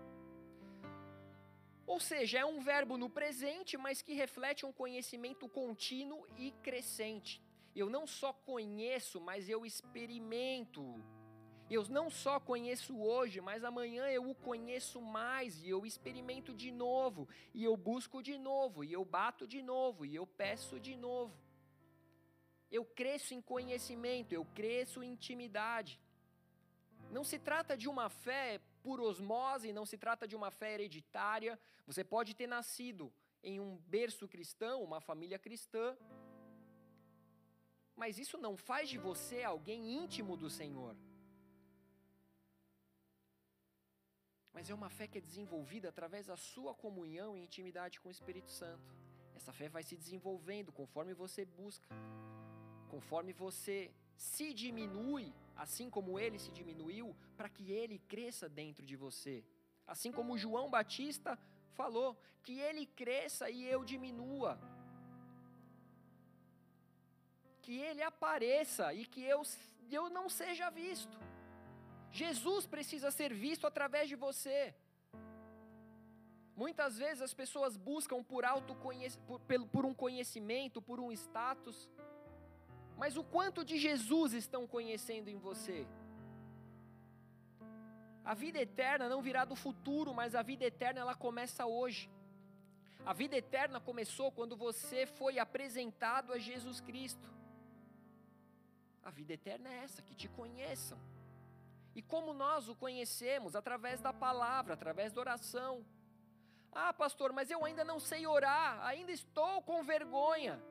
Ou 1.88 2.02
seja, 2.02 2.40
é 2.40 2.46
um 2.46 2.60
verbo 2.60 2.98
no 2.98 3.10
presente, 3.10 3.78
mas 3.78 4.02
que 4.02 4.14
reflete 4.14 4.66
um 4.66 4.74
conhecimento 4.74 5.48
contínuo 5.48 6.28
e 6.38 6.52
crescente. 6.62 7.42
Eu 7.76 7.90
não 7.90 8.06
só 8.06 8.34
conheço, 8.34 9.20
mas 9.20 9.50
eu 9.50 9.66
experimento. 9.66 10.84
Eu 11.70 11.88
não 11.88 12.10
só 12.10 12.38
conheço 12.38 13.00
hoje, 13.00 13.40
mas 13.40 13.64
amanhã 13.64 14.06
eu 14.10 14.30
o 14.30 14.36
conheço 14.36 15.02
mais 15.02 15.64
e 15.64 15.70
eu 15.70 15.86
experimento 15.86 16.54
de 16.54 16.70
novo, 16.70 17.30
e 17.54 17.64
eu 17.64 17.78
busco 17.78 18.22
de 18.22 18.38
novo, 18.38 18.84
e 18.84 18.92
eu 18.92 19.06
bato 19.06 19.48
de 19.48 19.62
novo, 19.62 20.06
e 20.06 20.14
eu 20.14 20.28
peço 20.28 20.80
de 20.82 20.98
novo. 20.98 21.34
Eu 22.70 22.84
cresço 22.84 23.34
em 23.34 23.42
conhecimento, 23.42 24.34
eu 24.34 24.44
cresço 24.54 25.02
em 25.02 25.12
intimidade. 25.14 25.98
Não 27.10 27.24
se 27.24 27.40
trata 27.40 27.78
de 27.78 27.88
uma 27.88 28.10
fé 28.10 28.60
por 28.84 29.00
osmose, 29.00 29.72
não 29.72 29.86
se 29.86 29.98
trata 29.98 30.28
de 30.28 30.36
uma 30.36 30.52
fé 30.52 30.74
hereditária. 30.74 31.60
Você 31.86 32.04
pode 32.04 32.34
ter 32.34 32.48
nascido 32.48 33.14
em 33.44 33.60
um 33.60 33.78
berço 33.88 34.28
cristão, 34.28 34.84
uma 34.84 35.02
família 35.02 35.40
cristã, 35.40 35.98
mas 38.02 38.18
isso 38.18 38.38
não 38.46 38.58
faz 38.58 38.90
de 38.90 38.98
você 38.98 39.44
alguém 39.44 39.82
íntimo 40.02 40.36
do 40.36 40.50
Senhor. 40.50 40.96
Mas 44.52 44.72
é 44.72 44.74
uma 44.74 44.90
fé 44.90 45.06
que 45.08 45.20
é 45.20 45.28
desenvolvida 45.30 45.90
através 45.90 46.26
da 46.26 46.36
sua 46.36 46.74
comunhão 46.74 47.38
e 47.38 47.44
intimidade 47.44 48.00
com 48.00 48.10
o 48.10 48.16
Espírito 48.18 48.50
Santo. 48.50 48.92
Essa 49.36 49.54
fé 49.54 49.70
vai 49.70 49.84
se 49.84 49.96
desenvolvendo 49.96 50.72
conforme 50.72 51.14
você 51.14 51.46
busca, 51.46 51.88
conforme 52.90 53.34
você 53.34 53.94
se 54.18 54.52
diminui, 54.52 55.32
assim 55.56 55.88
como 55.88 56.20
ele 56.20 56.40
se 56.40 56.52
diminuiu, 56.52 57.16
para 57.38 57.50
que 57.50 57.72
ele 57.72 58.00
cresça 58.00 58.50
dentro 58.50 58.84
de 58.84 58.96
você. 58.96 59.46
Assim 59.86 60.12
como 60.12 60.40
João 60.40 60.72
Batista 60.72 61.38
falou, 61.74 62.20
que 62.42 62.60
ele 62.60 62.88
cresça 62.88 63.48
e 63.52 63.64
eu 63.64 63.86
diminua 63.86 64.60
que 67.72 67.80
ele 67.80 68.04
apareça 68.04 68.94
e 68.94 69.06
que 69.06 69.24
eu, 69.24 69.42
eu 69.90 70.10
não 70.10 70.28
seja 70.28 70.70
visto. 70.70 71.18
Jesus 72.12 72.68
precisa 72.68 73.10
ser 73.12 73.34
visto 73.34 73.66
através 73.66 74.10
de 74.10 74.16
você. 74.26 74.76
Muitas 76.54 76.98
vezes 76.98 77.22
as 77.22 77.34
pessoas 77.34 77.78
buscam 77.78 78.22
por, 78.22 78.44
por, 79.26 79.40
por 79.70 79.86
um 79.86 79.94
conhecimento, 79.94 80.82
por 80.82 81.00
um 81.00 81.14
status, 81.14 81.90
mas 82.98 83.16
o 83.16 83.24
quanto 83.24 83.64
de 83.64 83.78
Jesus 83.78 84.34
estão 84.34 84.68
conhecendo 84.68 85.30
em 85.30 85.38
você? 85.38 85.88
A 88.26 88.34
vida 88.34 88.60
eterna 88.60 89.08
não 89.08 89.22
virá 89.22 89.46
do 89.46 89.56
futuro, 89.56 90.14
mas 90.14 90.36
a 90.36 90.42
vida 90.42 90.66
eterna 90.66 91.00
ela 91.00 91.16
começa 91.16 91.66
hoje. 91.66 92.12
A 93.06 93.14
vida 93.14 93.38
eterna 93.38 93.80
começou 93.80 94.30
quando 94.30 94.58
você 94.58 95.06
foi 95.06 95.40
apresentado 95.40 96.34
a 96.34 96.38
Jesus 96.38 96.82
Cristo. 96.82 97.41
A 99.04 99.10
vida 99.10 99.34
eterna 99.34 99.70
é 99.70 99.84
essa, 99.84 100.02
que 100.02 100.16
te 100.16 100.28
conheçam. 100.28 100.98
E 101.96 102.02
como 102.02 102.34
nós 102.34 102.70
o 102.70 102.76
conhecemos? 102.76 103.56
Através 103.56 104.00
da 104.00 104.14
palavra, 104.14 104.74
através 104.74 105.12
da 105.12 105.22
oração. 105.22 105.86
Ah, 106.72 106.94
pastor, 106.94 107.34
mas 107.34 107.52
eu 107.52 107.66
ainda 107.66 107.84
não 107.84 108.00
sei 108.00 108.26
orar, 108.26 108.82
ainda 108.86 109.12
estou 109.12 109.62
com 109.64 109.84
vergonha. 109.84 110.62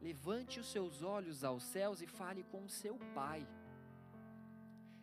Levante 0.00 0.60
os 0.60 0.70
seus 0.70 1.02
olhos 1.02 1.42
aos 1.42 1.62
céus 1.62 2.00
e 2.02 2.06
fale 2.06 2.44
com 2.44 2.68
seu 2.68 2.98
pai. 3.14 3.46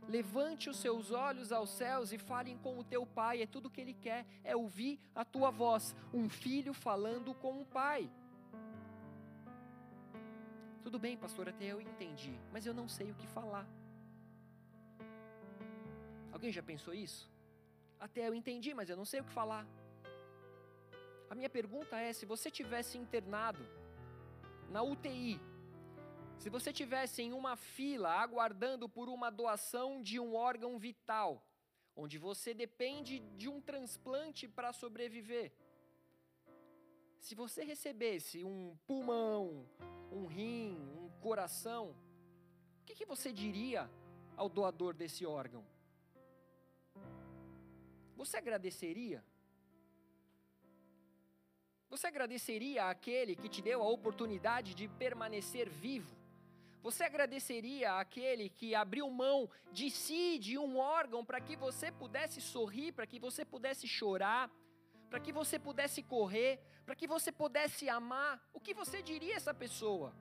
Levante 0.08 0.70
os 0.70 0.78
seus 0.78 1.12
olhos 1.12 1.52
aos 1.52 1.70
céus 1.70 2.12
e 2.12 2.18
fale 2.18 2.56
com 2.64 2.80
o 2.80 2.84
teu 2.84 3.06
pai. 3.06 3.42
É 3.42 3.46
tudo 3.46 3.68
o 3.68 3.70
que 3.70 3.82
ele 3.82 3.94
quer, 3.94 4.26
é 4.44 4.56
ouvir 4.56 5.00
a 5.14 5.24
tua 5.24 5.52
voz. 5.52 5.96
Um 6.14 6.30
filho 6.30 6.74
falando 6.74 7.34
com 7.34 7.62
o 7.62 7.66
pai. 7.66 8.10
Tudo 10.84 10.98
bem, 10.98 11.18
pastor, 11.18 11.50
até 11.50 11.66
eu 11.66 11.82
entendi, 11.82 12.40
mas 12.54 12.66
eu 12.66 12.74
não 12.74 12.88
sei 12.88 13.12
o 13.12 13.16
que 13.16 13.28
falar. 13.28 13.68
Alguém 16.32 16.52
já 16.52 16.64
pensou 16.64 16.94
isso? 16.94 17.30
Até 18.00 18.28
eu 18.28 18.34
entendi, 18.34 18.74
mas 18.74 18.90
eu 18.90 18.96
não 18.96 19.06
sei 19.06 19.20
o 19.20 19.26
que 19.26 19.32
falar. 19.32 19.68
A 21.30 21.36
minha 21.36 21.50
pergunta 21.50 22.00
é: 22.00 22.14
se 22.14 22.26
você 22.26 22.50
tivesse 22.50 22.98
internado 22.98 23.64
na 24.70 24.82
UTI, 24.82 25.40
se 26.38 26.50
você 26.50 26.72
tivesse 26.72 27.22
em 27.22 27.34
uma 27.34 27.56
fila 27.58 28.12
aguardando 28.12 28.88
por 28.88 29.10
uma 29.10 29.30
doação 29.30 30.02
de 30.02 30.18
um 30.20 30.34
órgão 30.34 30.80
vital, 30.80 31.46
onde 31.94 32.18
você 32.18 32.54
depende 32.54 33.20
de 33.20 33.50
um 33.50 33.60
transplante 33.60 34.48
para 34.48 34.72
sobreviver, 34.72 35.52
se 37.20 37.36
você 37.36 37.66
recebesse 37.66 38.46
um 38.46 38.78
pulmão, 38.88 39.68
um 40.12 40.26
rim, 40.26 40.78
um 41.00 41.10
coração, 41.22 41.96
o 42.82 42.86
que, 42.86 42.96
que 42.96 43.06
você 43.06 43.32
diria 43.32 43.90
ao 44.36 44.50
doador 44.50 44.94
desse 44.94 45.26
órgão? 45.26 45.66
Você 48.16 48.38
agradeceria? 48.38 49.24
Você 51.90 52.08
agradeceria 52.08 52.90
àquele 52.90 53.36
que 53.36 53.50
te 53.50 53.62
deu 53.62 53.82
a 53.82 53.88
oportunidade 53.88 54.76
de 54.76 54.88
permanecer 54.88 55.70
vivo? 55.70 56.16
Você 56.82 57.04
agradeceria 57.04 58.00
àquele 58.00 58.50
que 58.50 58.74
abriu 58.74 59.10
mão 59.10 59.50
de 59.72 59.90
si, 59.90 60.40
de 60.40 60.58
um 60.58 60.78
órgão, 60.78 61.26
para 61.26 61.42
que 61.42 61.56
você 61.56 61.92
pudesse 61.92 62.40
sorrir, 62.40 62.92
para 62.94 63.08
que 63.08 63.20
você 63.20 63.44
pudesse 63.44 63.88
chorar, 63.88 64.50
para 65.10 65.20
que 65.20 65.32
você 65.32 65.58
pudesse 65.58 66.04
correr, 66.04 66.62
para 66.86 66.96
que 66.96 67.08
você 67.08 67.32
pudesse 67.32 67.90
amar? 67.90 68.42
O 68.54 68.60
que 68.60 68.74
você 68.74 69.02
diria 69.02 69.34
a 69.34 69.38
essa 69.38 69.54
pessoa? 69.54 70.14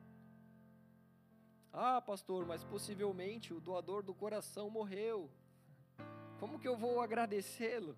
Ah, 1.72 2.00
pastor, 2.00 2.46
mas 2.46 2.64
possivelmente 2.64 3.52
o 3.52 3.60
doador 3.60 4.02
do 4.02 4.14
coração 4.14 4.70
morreu. 4.70 5.30
Como 6.40 6.58
que 6.58 6.66
eu 6.66 6.76
vou 6.76 7.00
agradecê-lo? 7.00 7.96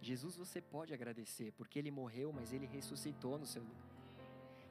Jesus 0.00 0.36
você 0.36 0.60
pode 0.60 0.92
agradecer, 0.92 1.52
porque 1.52 1.78
ele 1.78 1.90
morreu, 1.90 2.32
mas 2.32 2.52
ele 2.52 2.66
ressuscitou 2.66 3.38
no 3.38 3.46
seu 3.46 3.62
lugar. 3.62 3.91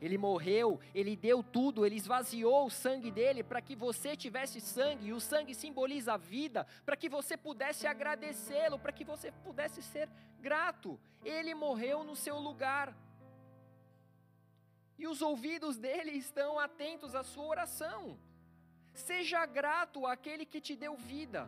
Ele 0.02 0.18
morreu, 0.18 0.80
ele 0.96 1.16
deu 1.16 1.44
tudo, 1.44 1.86
ele 1.86 1.96
esvaziou 1.96 2.66
o 2.66 2.72
sangue 2.72 3.12
dele 3.12 3.44
para 3.44 3.62
que 3.62 3.76
você 3.76 4.18
tivesse 4.18 4.60
sangue, 4.60 5.08
e 5.08 5.14
o 5.14 5.20
sangue 5.20 5.54
simboliza 5.54 6.14
a 6.14 6.18
vida, 6.18 6.66
para 6.84 6.98
que 6.98 7.08
você 7.08 7.38
pudesse 7.38 7.86
agradecê-lo, 7.86 8.80
para 8.80 8.92
que 8.92 9.06
você 9.06 9.32
pudesse 9.32 9.84
ser 9.84 10.10
grato. 10.40 11.00
Ele 11.24 11.54
morreu 11.54 12.04
no 12.04 12.16
seu 12.16 12.40
lugar. 12.40 12.98
E 14.98 15.08
os 15.08 15.22
ouvidos 15.22 15.78
dele 15.78 16.12
estão 16.12 16.58
atentos 16.58 17.14
à 17.14 17.24
sua 17.24 17.46
oração. 17.46 18.18
Seja 18.94 19.46
grato 19.46 20.08
àquele 20.08 20.48
que 20.48 20.60
te 20.60 20.76
deu 20.76 20.96
vida. 20.96 21.48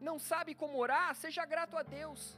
Não 0.00 0.18
sabe 0.18 0.56
como 0.56 0.76
orar? 0.78 1.14
Seja 1.14 1.44
grato 1.44 1.76
a 1.76 1.84
Deus. 1.84 2.36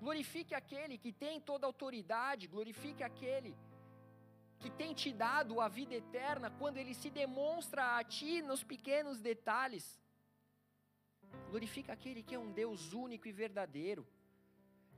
Glorifique 0.00 0.54
aquele 0.54 0.96
que 0.96 1.12
tem 1.12 1.40
toda 1.40 1.66
a 1.66 1.68
autoridade, 1.68 2.46
glorifique 2.46 3.02
aquele 3.02 3.56
que 4.58 4.70
tem 4.70 4.92
te 4.94 5.12
dado 5.12 5.60
a 5.60 5.68
vida 5.68 5.94
eterna 5.94 6.50
quando 6.50 6.78
ele 6.78 6.94
se 6.94 7.10
demonstra 7.10 7.96
a 7.98 8.04
ti 8.04 8.42
nos 8.42 8.62
pequenos 8.64 9.20
detalhes. 9.20 9.86
Glorifica 11.50 11.92
aquele 11.92 12.22
que 12.22 12.34
é 12.34 12.38
um 12.38 12.52
Deus 12.52 12.92
único 12.92 13.28
e 13.28 13.32
verdadeiro. 13.32 14.06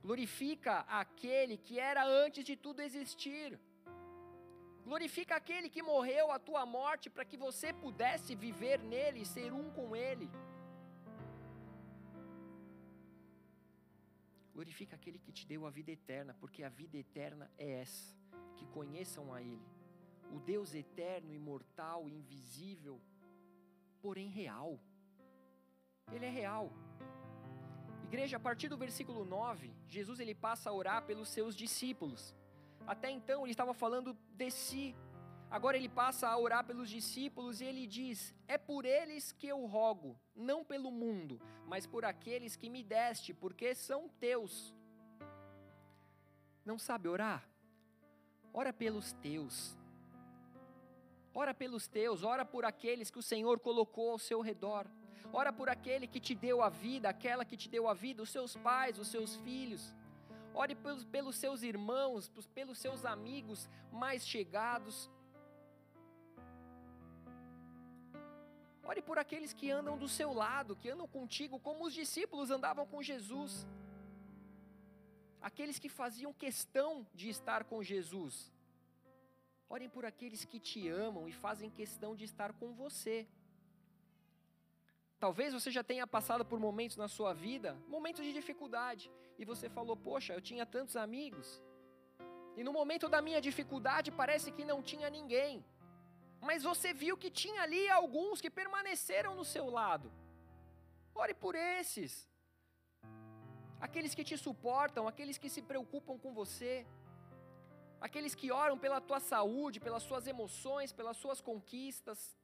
Glorifica 0.01 0.79
aquele 1.01 1.57
que 1.57 1.77
era 1.79 2.03
antes 2.05 2.43
de 2.43 2.55
tudo 2.55 2.81
existir. 2.81 3.59
Glorifica 4.83 5.35
aquele 5.35 5.69
que 5.69 5.83
morreu 5.83 6.31
a 6.31 6.39
tua 6.39 6.65
morte 6.65 7.09
para 7.09 7.25
que 7.25 7.37
você 7.37 7.71
pudesse 7.73 8.33
viver 8.35 8.79
nele 8.79 9.21
e 9.21 9.25
ser 9.25 9.51
um 9.53 9.69
com 9.71 9.95
ele. 9.95 10.29
Glorifica 14.53 14.95
aquele 14.95 15.19
que 15.19 15.31
te 15.31 15.45
deu 15.45 15.65
a 15.65 15.69
vida 15.69 15.91
eterna, 15.91 16.33
porque 16.39 16.63
a 16.63 16.69
vida 16.69 16.97
eterna 16.97 17.51
é 17.57 17.81
essa: 17.81 18.18
que 18.59 18.67
conheçam 18.77 19.33
a 19.33 19.41
Ele, 19.41 19.67
o 20.35 20.39
Deus 20.51 20.75
eterno, 20.83 21.33
imortal, 21.33 22.07
invisível, 22.17 22.99
porém 24.01 24.29
real. 24.29 24.79
Ele 26.11 26.25
é 26.25 26.29
real. 26.41 26.71
Igreja, 28.09 28.37
a 28.37 28.39
partir 28.47 28.67
do 28.69 28.77
versículo 28.85 29.23
9, 29.23 29.71
Jesus 29.87 30.19
ele 30.19 30.33
passa 30.33 30.69
a 30.69 30.73
orar 30.73 31.03
pelos 31.05 31.29
seus 31.29 31.55
discípulos. 31.55 32.35
Até 32.87 33.09
então 33.09 33.43
ele 33.43 33.51
estava 33.51 33.73
falando 33.73 34.17
de 34.41 34.49
si. 34.49 34.95
Agora 35.49 35.77
ele 35.77 35.89
passa 35.89 36.27
a 36.27 36.37
orar 36.37 36.63
pelos 36.65 36.89
discípulos 36.89 37.61
e 37.61 37.65
ele 37.65 37.85
diz: 37.85 38.33
É 38.47 38.57
por 38.57 38.83
eles 38.85 39.31
que 39.31 39.47
eu 39.47 39.63
rogo, 39.65 40.19
não 40.35 40.65
pelo 40.65 40.91
mundo, 40.91 41.39
mas 41.67 41.85
por 41.85 42.03
aqueles 42.03 42.55
que 42.55 42.69
me 42.69 42.83
deste, 42.83 43.33
porque 43.33 43.75
são 43.75 44.09
teus. 44.09 44.75
Não 46.65 46.77
sabe 46.77 47.07
orar? 47.07 47.47
Ora 48.53 48.73
pelos 48.73 49.13
teus. 49.13 49.77
Ora 51.33 51.53
pelos 51.53 51.87
teus, 51.87 52.23
ora 52.23 52.43
por 52.43 52.65
aqueles 52.65 53.11
que 53.11 53.19
o 53.19 53.23
Senhor 53.23 53.59
colocou 53.59 54.11
ao 54.11 54.19
seu 54.19 54.41
redor. 54.41 54.87
Ora 55.31 55.53
por 55.53 55.69
aquele 55.69 56.07
que 56.07 56.19
te 56.19 56.33
deu 56.33 56.61
a 56.61 56.69
vida, 56.69 57.07
aquela 57.07 57.45
que 57.45 57.55
te 57.55 57.69
deu 57.69 57.87
a 57.87 57.93
vida, 57.93 58.23
os 58.23 58.29
seus 58.29 58.55
pais, 58.55 58.97
os 58.97 59.07
seus 59.07 59.35
filhos. 59.37 59.93
Ore 60.53 60.75
pelos, 60.75 61.05
pelos 61.05 61.35
seus 61.35 61.61
irmãos, 61.61 62.29
pelos 62.53 62.79
seus 62.79 63.05
amigos 63.05 63.69
mais 63.91 64.27
chegados. 64.27 65.09
Ore 68.83 69.01
por 69.03 69.19
aqueles 69.19 69.53
que 69.53 69.69
andam 69.69 69.97
do 69.99 70.09
seu 70.09 70.33
lado, 70.33 70.75
que 70.75 70.89
andam 70.89 71.07
contigo, 71.07 71.59
como 71.59 71.85
os 71.85 71.93
discípulos 71.93 72.49
andavam 72.49 72.87
com 72.87 73.03
Jesus. 73.03 73.67
Aqueles 75.41 75.79
que 75.79 75.89
faziam 75.89 76.33
questão 76.33 77.07
de 77.13 77.29
estar 77.29 77.63
com 77.63 77.81
Jesus. 77.81 78.51
Orem 79.69 79.89
por 79.89 80.05
aqueles 80.05 80.43
que 80.45 80.59
te 80.59 80.87
amam 80.89 81.27
e 81.27 81.31
fazem 81.31 81.69
questão 81.69 82.15
de 82.15 82.25
estar 82.25 82.53
com 82.53 82.73
você. 82.73 83.27
Talvez 85.19 85.53
você 85.53 85.69
já 85.69 85.83
tenha 85.83 86.07
passado 86.07 86.43
por 86.45 86.59
momentos 86.59 86.97
na 86.97 87.07
sua 87.07 87.33
vida, 87.33 87.77
momentos 87.87 88.23
de 88.25 88.33
dificuldade, 88.33 89.11
e 89.37 89.45
você 89.45 89.69
falou: 89.69 89.95
Poxa, 89.95 90.33
eu 90.33 90.41
tinha 90.41 90.65
tantos 90.65 90.95
amigos, 90.95 91.61
e 92.55 92.63
no 92.63 92.73
momento 92.73 93.07
da 93.07 93.21
minha 93.21 93.41
dificuldade 93.41 94.11
parece 94.11 94.51
que 94.51 94.65
não 94.65 94.81
tinha 94.81 95.09
ninguém, 95.09 95.63
mas 96.41 96.63
você 96.63 96.93
viu 96.93 97.17
que 97.17 97.29
tinha 97.29 97.61
ali 97.61 97.89
alguns 97.89 98.41
que 98.41 98.49
permaneceram 98.49 99.35
no 99.35 99.45
seu 99.45 99.69
lado. 99.69 100.11
Ore 101.13 101.33
por 101.33 101.53
esses, 101.53 102.29
aqueles 103.79 104.13
que 104.13 104.23
te 104.23 104.37
suportam, 104.37 105.07
aqueles 105.07 105.37
que 105.37 105.49
se 105.49 105.61
preocupam 105.61 106.17
com 106.17 106.33
você, 106.33 106.85
aqueles 108.01 108.35
que 108.35 108.51
oram 108.51 108.77
pela 108.77 109.01
tua 109.01 109.19
saúde, 109.19 109.79
pelas 109.79 110.03
suas 110.03 110.27
emoções, 110.27 110.91
pelas 110.91 111.17
suas 111.17 111.41
conquistas. 111.41 112.37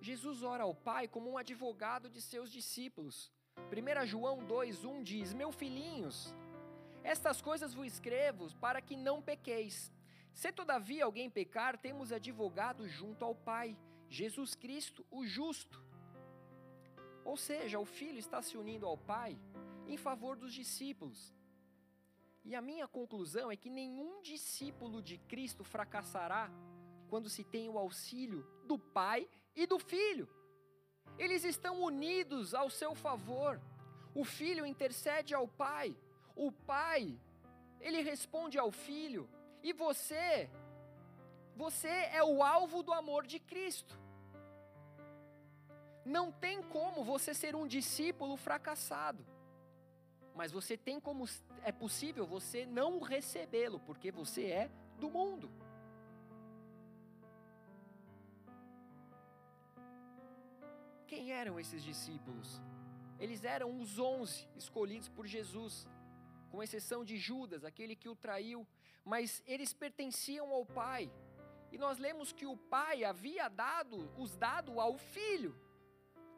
Jesus 0.00 0.42
ora 0.42 0.62
ao 0.64 0.74
Pai 0.74 1.08
como 1.08 1.30
um 1.30 1.38
advogado 1.38 2.08
de 2.08 2.20
seus 2.20 2.50
discípulos. 2.50 3.32
1 3.72 4.06
João 4.06 4.38
2,1 4.46 5.02
diz: 5.02 5.34
Meu 5.34 5.50
filhinhos, 5.50 6.34
estas 7.02 7.40
coisas 7.40 7.74
vos 7.74 7.86
escrevo 7.86 8.48
para 8.60 8.80
que 8.80 8.96
não 8.96 9.20
pequeis. 9.20 9.92
Se 10.32 10.52
todavia 10.52 11.04
alguém 11.04 11.28
pecar, 11.28 11.76
temos 11.76 12.12
advogado 12.12 12.88
junto 12.88 13.24
ao 13.24 13.34
Pai, 13.34 13.76
Jesus 14.08 14.54
Cristo, 14.54 15.04
o 15.10 15.26
justo. 15.26 15.82
Ou 17.30 17.36
seja, 17.36 17.78
o 17.78 17.84
filho 17.84 18.18
está 18.18 18.40
se 18.40 18.56
unindo 18.56 18.86
ao 18.86 18.96
Pai 18.96 19.38
em 19.86 19.98
favor 19.98 20.34
dos 20.34 20.52
discípulos. 20.60 21.34
E 22.42 22.54
a 22.54 22.62
minha 22.62 22.88
conclusão 22.88 23.52
é 23.52 23.56
que 23.56 23.68
nenhum 23.68 24.22
discípulo 24.22 25.02
de 25.02 25.18
Cristo 25.18 25.62
fracassará 25.62 26.50
quando 27.10 27.28
se 27.28 27.44
tem 27.44 27.68
o 27.68 27.76
auxílio 27.76 28.40
do 28.64 28.78
Pai 28.78 29.28
e 29.54 29.66
do 29.66 29.78
Filho. 29.78 30.26
Eles 31.18 31.44
estão 31.44 31.82
unidos 31.82 32.54
ao 32.54 32.70
seu 32.70 32.94
favor. 32.94 33.60
O 34.14 34.24
Filho 34.24 34.64
intercede 34.64 35.34
ao 35.34 35.46
Pai. 35.46 35.94
O 36.34 36.50
Pai, 36.50 37.20
ele 37.78 38.00
responde 38.00 38.58
ao 38.58 38.70
Filho. 38.70 39.28
E 39.62 39.74
você, 39.74 40.48
Você 41.54 41.88
é 41.88 42.24
o 42.24 42.42
alvo 42.42 42.82
do 42.82 42.92
amor 42.92 43.26
de 43.26 43.38
Cristo. 43.38 44.07
Não 46.08 46.32
tem 46.32 46.62
como 46.62 47.04
você 47.04 47.34
ser 47.34 47.54
um 47.54 47.66
discípulo 47.66 48.34
fracassado. 48.36 49.22
Mas 50.34 50.50
você 50.50 50.74
tem 50.74 50.98
como 50.98 51.26
é 51.62 51.70
possível 51.70 52.26
você 52.26 52.64
não 52.64 52.98
recebê-lo, 52.98 53.78
porque 53.80 54.10
você 54.10 54.44
é 54.46 54.70
do 54.98 55.10
mundo. 55.10 55.50
Quem 61.06 61.30
eram 61.30 61.60
esses 61.60 61.82
discípulos? 61.82 62.62
Eles 63.18 63.44
eram 63.44 63.78
os 63.78 63.98
onze 63.98 64.48
escolhidos 64.56 65.10
por 65.10 65.26
Jesus, 65.26 65.86
com 66.50 66.62
exceção 66.62 67.04
de 67.04 67.18
Judas, 67.18 67.64
aquele 67.64 67.94
que 67.94 68.08
o 68.08 68.16
traiu, 68.16 68.66
mas 69.04 69.42
eles 69.46 69.74
pertenciam 69.74 70.50
ao 70.52 70.64
Pai. 70.64 71.12
E 71.70 71.76
nós 71.76 71.98
lemos 71.98 72.32
que 72.32 72.46
o 72.46 72.56
Pai 72.56 73.04
havia 73.04 73.48
dado, 73.48 74.10
os 74.16 74.36
dado 74.36 74.80
ao 74.80 74.96
Filho, 74.96 75.67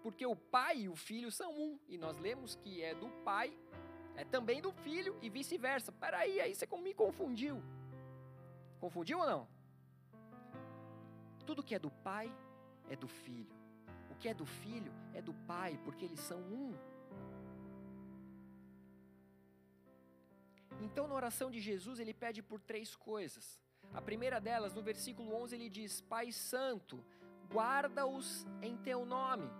porque 0.03 0.27
o 0.27 0.37
Pai 0.37 0.83
e 0.83 0.89
o 0.89 0.97
Filho 0.97 1.31
são 1.31 1.53
um, 1.53 1.79
e 1.89 1.97
nós 1.99 2.19
lemos 2.19 2.57
que 2.57 2.83
é 2.83 2.95
do 2.95 3.09
Pai, 3.25 3.57
é 4.17 4.25
também 4.25 4.61
do 4.61 4.73
Filho 4.73 5.19
e 5.23 5.29
vice-versa. 5.29 5.93
Peraí, 5.93 6.41
aí 6.41 6.55
você 6.55 6.67
me 6.79 6.95
confundiu. 6.95 7.63
Confundiu 8.81 9.19
ou 9.19 9.27
não? 9.27 9.49
Tudo 11.47 11.63
que 11.63 11.75
é 11.75 11.79
do 11.79 11.91
Pai 11.91 12.33
é 12.89 12.97
do 12.97 13.09
Filho 13.09 13.61
que 14.21 14.29
é 14.29 14.35
do 14.35 14.45
filho 14.45 14.93
é 15.15 15.23
do 15.23 15.33
pai, 15.33 15.81
porque 15.83 16.05
eles 16.05 16.21
são 16.21 16.39
um. 16.39 16.75
Então, 20.83 21.09
na 21.09 21.15
oração 21.15 21.51
de 21.51 21.61
Jesus, 21.61 21.99
ele 21.99 22.13
pede 22.13 22.43
por 22.43 22.61
três 22.61 22.95
coisas. 22.95 23.63
A 23.95 24.03
primeira 24.03 24.39
delas, 24.39 24.75
no 24.75 24.83
versículo 24.83 25.35
11, 25.35 25.57
ele 25.57 25.71
diz: 25.71 26.03
Pai 26.03 26.31
Santo, 26.31 27.03
guarda-os 27.51 28.47
em 28.61 28.77
teu 28.77 29.07
nome, 29.07 29.51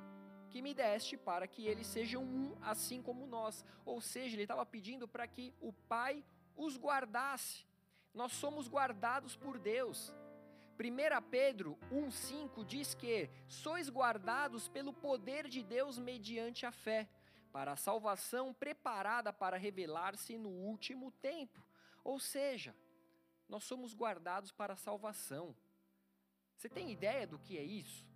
que 0.51 0.61
me 0.61 0.75
deste, 0.75 1.17
para 1.17 1.47
que 1.47 1.67
eles 1.67 1.87
sejam 1.87 2.23
um, 2.23 2.57
assim 2.61 3.01
como 3.01 3.27
nós. 3.27 3.65
Ou 3.85 4.01
seja, 4.01 4.35
ele 4.35 4.43
estava 4.43 4.67
pedindo 4.67 5.09
para 5.09 5.27
que 5.27 5.55
o 5.61 5.73
Pai 5.73 6.25
os 6.57 6.77
guardasse. 6.77 7.65
Nós 8.13 8.33
somos 8.33 8.69
guardados 8.69 9.37
por 9.37 9.59
Deus. 9.59 10.13
1 10.79 11.31
Pedro 11.31 11.79
1,5 11.93 12.65
diz 12.65 12.95
que 12.95 13.31
sois 13.47 13.89
guardados 13.89 14.67
pelo 14.69 14.93
poder 14.93 15.47
de 15.47 15.63
Deus 15.63 15.99
mediante 15.99 16.67
a 16.67 16.73
fé, 16.73 17.09
para 17.53 17.73
a 17.73 17.77
salvação 17.77 18.53
preparada 18.53 19.33
para 19.33 19.57
revelar-se 19.57 20.37
no 20.37 20.49
último 20.49 21.11
tempo. 21.13 21.63
Ou 22.03 22.19
seja, 22.19 22.75
nós 23.49 23.65
somos 23.65 23.95
guardados 23.95 24.53
para 24.53 24.73
a 24.73 24.77
salvação. 24.77 25.55
Você 26.57 26.69
tem 26.69 26.91
ideia 26.91 27.27
do 27.27 27.39
que 27.39 27.59
é 27.59 27.63
isso? 27.63 28.07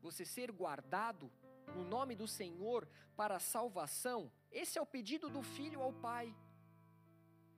Você 0.00 0.24
ser 0.24 0.50
guardado 0.50 1.30
no 1.74 1.84
nome 1.84 2.14
do 2.14 2.26
Senhor 2.26 2.88
para 3.16 3.36
a 3.36 3.40
salvação? 3.40 4.30
Esse 4.50 4.78
é 4.78 4.82
o 4.82 4.86
pedido 4.86 5.28
do 5.28 5.42
filho 5.42 5.80
ao 5.82 5.92
Pai. 5.92 6.34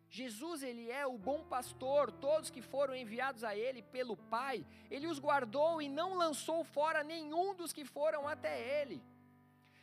Jesus, 0.09 0.63
ele 0.63 0.91
é 0.91 1.07
o 1.07 1.19
bom 1.19 1.45
pastor, 1.45 2.13
todos 2.13 2.49
que 2.49 2.63
foram 2.63 2.95
enviados 2.95 3.43
a 3.45 3.57
ele 3.57 3.83
pelo 3.83 4.17
Pai, 4.17 4.65
ele 4.91 5.07
os 5.07 5.19
guardou 5.19 5.83
e 5.83 5.89
não 5.89 6.15
lançou 6.15 6.65
fora 6.65 7.03
nenhum 7.03 7.55
dos 7.55 7.73
que 7.73 7.85
foram 7.85 8.27
até 8.27 8.81
ele. 8.81 9.03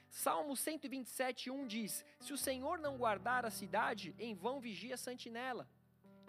Salmo 0.09 0.55
127, 0.55 1.49
1 1.49 1.67
diz: 1.67 2.05
Se 2.19 2.31
o 2.31 2.37
Senhor 2.37 2.77
não 2.77 2.97
guardar 2.97 3.45
a 3.45 3.51
cidade, 3.51 4.15
em 4.19 4.33
vão 4.33 4.59
vigia 4.59 4.93
a 4.95 4.97
sentinela. 4.97 5.67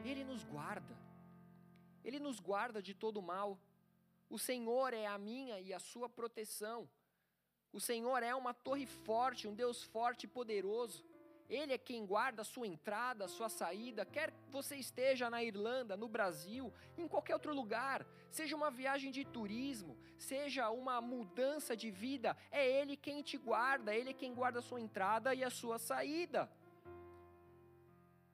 Ele 0.05 0.25
nos 0.25 0.43
guarda, 0.43 0.97
ele 2.05 2.19
nos 2.19 2.41
guarda 2.41 2.83
de 2.83 2.95
todo 2.95 3.23
mal. 3.23 3.59
O 4.29 4.39
Senhor 4.39 4.93
é 4.93 5.07
a 5.07 5.19
minha 5.19 5.61
e 5.61 5.73
a 5.73 5.79
sua 5.79 6.09
proteção. 6.09 6.89
O 7.75 7.81
Senhor 7.81 8.23
é 8.23 8.33
uma 8.33 8.55
torre 8.55 8.87
forte, 8.87 9.49
um 9.49 9.55
Deus 9.63 9.83
forte 9.83 10.25
e 10.25 10.29
poderoso. 10.29 11.05
Ele 11.49 11.73
é 11.73 11.79
quem 11.79 12.07
guarda 12.07 12.43
a 12.43 12.45
sua 12.45 12.69
entrada, 12.69 13.25
a 13.25 13.29
sua 13.37 13.49
saída, 13.49 14.07
quer 14.07 14.33
você 14.49 14.77
esteja 14.77 15.29
na 15.29 15.43
Irlanda, 15.43 15.97
no 15.97 16.09
Brasil, 16.09 16.73
em 16.97 17.09
qualquer 17.09 17.35
outro 17.35 17.53
lugar, 17.53 18.07
seja 18.31 18.55
uma 18.55 18.71
viagem 18.71 19.11
de 19.11 19.25
turismo, 19.25 19.99
seja 20.17 20.71
uma 20.71 21.01
mudança 21.01 21.77
de 21.77 21.91
vida, 21.91 22.37
é 22.51 22.65
Ele 22.65 22.97
quem 22.97 23.23
te 23.23 23.37
guarda, 23.37 23.93
Ele 23.93 24.11
é 24.11 24.15
quem 24.15 24.33
guarda 24.33 24.61
a 24.61 24.63
sua 24.63 24.81
entrada 24.81 25.35
e 25.35 25.43
a 25.43 25.51
sua 25.51 25.77
saída. 25.77 26.49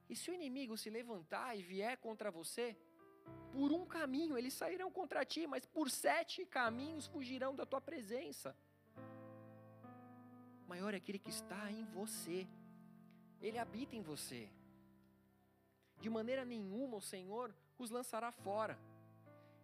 E 0.07 0.15
se 0.15 0.31
o 0.31 0.35
inimigo 0.35 0.77
se 0.77 0.91
levantar 0.91 1.57
e 1.57 1.63
vier 1.63 1.97
contra 1.97 2.31
você, 2.31 2.77
por 3.53 3.73
um 3.73 3.87
caminho 3.87 4.37
eles 4.37 4.53
sairão 4.53 4.91
contra 4.91 5.25
ti, 5.25 5.47
mas 5.47 5.65
por 5.65 5.91
sete 5.91 6.45
caminhos 6.45 7.07
fugirão 7.07 7.55
da 7.57 7.65
tua 7.65 7.81
presença. 7.81 8.55
Maior 10.73 10.93
é 10.95 10.99
aquele 10.99 11.21
que 11.25 11.31
está 11.39 11.63
em 11.79 11.85
você 11.99 12.39
ele 13.41 13.59
habita 13.59 13.97
em 13.97 14.03
você. 14.03 14.49
De 16.01 16.11
maneira 16.11 16.45
nenhuma 16.45 16.97
o 16.97 17.01
Senhor 17.01 17.55
os 17.79 17.91
lançará 17.91 18.31
fora. 18.31 18.79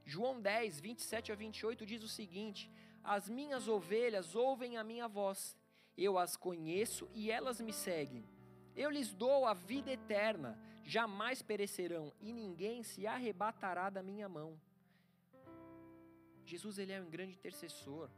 João 0.04 0.40
10, 0.40 0.80
27 0.80 1.32
a 1.32 1.34
28 1.34 1.84
diz 1.84 2.02
o 2.02 2.08
seguinte: 2.08 2.70
As 3.02 3.28
minhas 3.28 3.68
ovelhas 3.68 4.34
ouvem 4.34 4.76
a 4.76 4.84
minha 4.84 5.08
voz, 5.08 5.56
eu 5.96 6.18
as 6.18 6.36
conheço 6.36 7.08
e 7.14 7.30
elas 7.30 7.60
me 7.60 7.72
seguem. 7.72 8.24
Eu 8.74 8.90
lhes 8.90 9.12
dou 9.12 9.46
a 9.46 9.54
vida 9.54 9.90
eterna, 9.90 10.58
jamais 10.84 11.42
perecerão 11.42 12.12
e 12.20 12.32
ninguém 12.32 12.82
se 12.82 13.06
arrebatará 13.06 13.88
da 13.90 14.02
minha 14.02 14.28
mão. 14.28 14.60
Jesus 16.44 16.78
ele 16.78 16.92
é 16.92 17.00
um 17.00 17.10
grande 17.10 17.32
intercessor. 17.32 18.08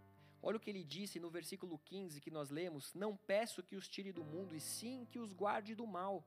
Olha 0.42 0.56
o 0.56 0.60
que 0.60 0.70
ele 0.70 0.84
disse 0.84 1.18
no 1.18 1.30
versículo 1.30 1.78
15 1.78 2.20
que 2.20 2.30
nós 2.30 2.50
lemos: 2.50 2.94
Não 2.94 3.16
peço 3.16 3.62
que 3.62 3.76
os 3.76 3.88
tire 3.88 4.12
do 4.12 4.24
mundo, 4.24 4.54
e 4.54 4.60
sim 4.60 5.06
que 5.10 5.18
os 5.18 5.32
guarde 5.32 5.74
do 5.74 5.86
mal. 5.86 6.24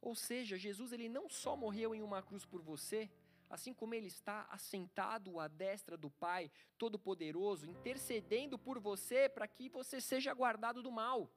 Ou 0.00 0.14
seja, 0.14 0.56
Jesus 0.56 0.92
ele 0.92 1.08
não 1.08 1.28
só 1.28 1.56
morreu 1.56 1.94
em 1.94 2.02
uma 2.02 2.22
cruz 2.22 2.44
por 2.44 2.62
você, 2.62 3.10
assim 3.50 3.72
como 3.74 3.94
ele 3.94 4.06
está 4.06 4.46
assentado 4.50 5.40
à 5.40 5.48
destra 5.48 5.96
do 5.96 6.10
Pai 6.10 6.50
Todo-Poderoso, 6.76 7.66
intercedendo 7.66 8.58
por 8.58 8.78
você 8.78 9.28
para 9.28 9.48
que 9.48 9.68
você 9.68 10.00
seja 10.00 10.32
guardado 10.32 10.82
do 10.82 10.92
mal. 10.92 11.30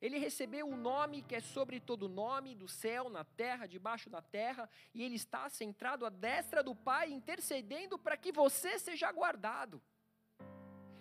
Ele 0.00 0.18
recebeu 0.18 0.66
o 0.66 0.76
nome 0.76 1.22
que 1.22 1.34
é 1.34 1.40
sobre 1.40 1.78
todo 1.78 2.08
nome, 2.08 2.54
do 2.54 2.66
céu, 2.66 3.10
na 3.10 3.22
terra, 3.22 3.66
debaixo 3.66 4.08
da 4.08 4.22
terra, 4.22 4.68
e 4.94 5.02
ele 5.02 5.16
está 5.16 5.48
centrado 5.50 6.06
à 6.06 6.08
destra 6.08 6.62
do 6.62 6.74
Pai, 6.74 7.10
intercedendo 7.10 7.98
para 7.98 8.16
que 8.16 8.32
você 8.32 8.78
seja 8.78 9.12
guardado. 9.12 9.80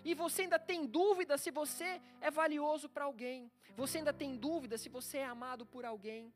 E 0.03 0.13
você 0.13 0.43
ainda 0.43 0.59
tem 0.59 0.85
dúvida 0.85 1.38
se 1.38 1.51
você 1.51 2.01
é 2.19 2.29
valioso 2.29 2.89
para 2.89 3.05
alguém, 3.05 3.51
você 3.75 3.99
ainda 3.99 4.13
tem 4.13 4.35
dúvida 4.35 4.77
se 4.77 4.89
você 4.89 5.19
é 5.19 5.25
amado 5.25 5.65
por 5.65 5.85
alguém. 5.85 6.33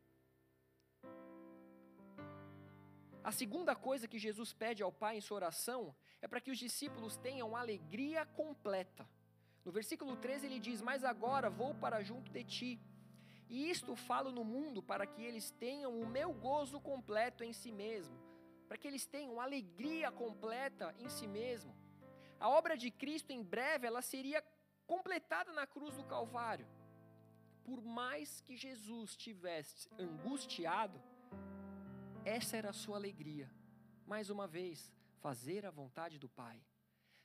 A 3.22 3.32
segunda 3.32 3.74
coisa 3.74 4.06
que 4.06 4.18
Jesus 4.18 4.52
pede 4.52 4.82
ao 4.82 4.92
Pai 4.92 5.16
em 5.16 5.20
sua 5.20 5.36
oração 5.36 5.94
é 6.20 6.28
para 6.28 6.40
que 6.40 6.50
os 6.50 6.58
discípulos 6.58 7.16
tenham 7.16 7.56
alegria 7.56 8.26
completa. 8.26 9.08
No 9.64 9.72
versículo 9.72 10.16
13 10.16 10.46
ele 10.46 10.58
diz: 10.58 10.80
Mas 10.82 11.04
agora 11.04 11.48
vou 11.48 11.74
para 11.74 12.02
junto 12.02 12.30
de 12.30 12.44
ti. 12.44 12.80
E 13.48 13.70
isto 13.70 13.94
falo 13.94 14.30
no 14.32 14.44
mundo 14.44 14.82
para 14.82 15.06
que 15.06 15.22
eles 15.22 15.50
tenham 15.50 15.98
o 16.00 16.06
meu 16.06 16.32
gozo 16.32 16.80
completo 16.80 17.44
em 17.44 17.52
si 17.52 17.70
mesmo, 17.70 18.16
para 18.66 18.76
que 18.76 18.88
eles 18.88 19.06
tenham 19.06 19.40
alegria 19.40 20.10
completa 20.10 20.94
em 20.98 21.08
si 21.08 21.26
mesmo. 21.26 21.74
A 22.40 22.48
obra 22.48 22.76
de 22.76 22.90
Cristo 22.90 23.30
em 23.30 23.42
breve 23.42 23.86
ela 23.86 24.02
seria 24.02 24.42
completada 24.86 25.52
na 25.52 25.66
cruz 25.66 25.96
do 25.96 26.04
Calvário. 26.04 26.66
Por 27.64 27.82
mais 27.82 28.40
que 28.40 28.56
Jesus 28.56 29.16
tivesse 29.16 29.88
angustiado, 29.98 31.00
essa 32.24 32.56
era 32.56 32.70
a 32.70 32.74
sua 32.74 32.96
alegria. 32.96 33.50
Mais 34.06 34.28
uma 34.28 34.46
vez, 34.46 34.92
fazer 35.20 35.64
a 35.64 35.70
vontade 35.70 36.18
do 36.18 36.28
Pai. 36.28 36.60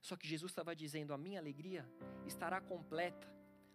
Só 0.01 0.15
que 0.15 0.27
Jesus 0.27 0.51
estava 0.51 0.75
dizendo: 0.75 1.13
a 1.13 1.17
minha 1.17 1.39
alegria 1.39 1.87
estará 2.25 2.61
completa. 2.61 3.27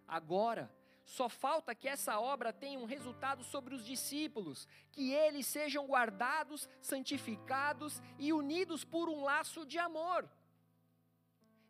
Agora, 0.06 0.70
só 1.04 1.28
falta 1.28 1.74
que 1.74 1.88
essa 1.88 2.18
obra 2.18 2.52
tenha 2.52 2.78
um 2.78 2.86
resultado 2.86 3.44
sobre 3.44 3.74
os 3.74 3.84
discípulos, 3.84 4.66
que 4.90 5.12
eles 5.12 5.46
sejam 5.46 5.86
guardados, 5.86 6.68
santificados 6.80 8.00
e 8.18 8.32
unidos 8.32 8.84
por 8.84 9.08
um 9.08 9.22
laço 9.22 9.66
de 9.66 9.78
amor. 9.78 10.28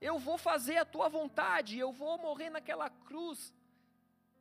Eu 0.00 0.18
vou 0.18 0.38
fazer 0.38 0.76
a 0.76 0.84
tua 0.84 1.08
vontade, 1.08 1.78
eu 1.78 1.92
vou 1.92 2.16
morrer 2.18 2.50
naquela 2.50 2.90
cruz. 2.90 3.52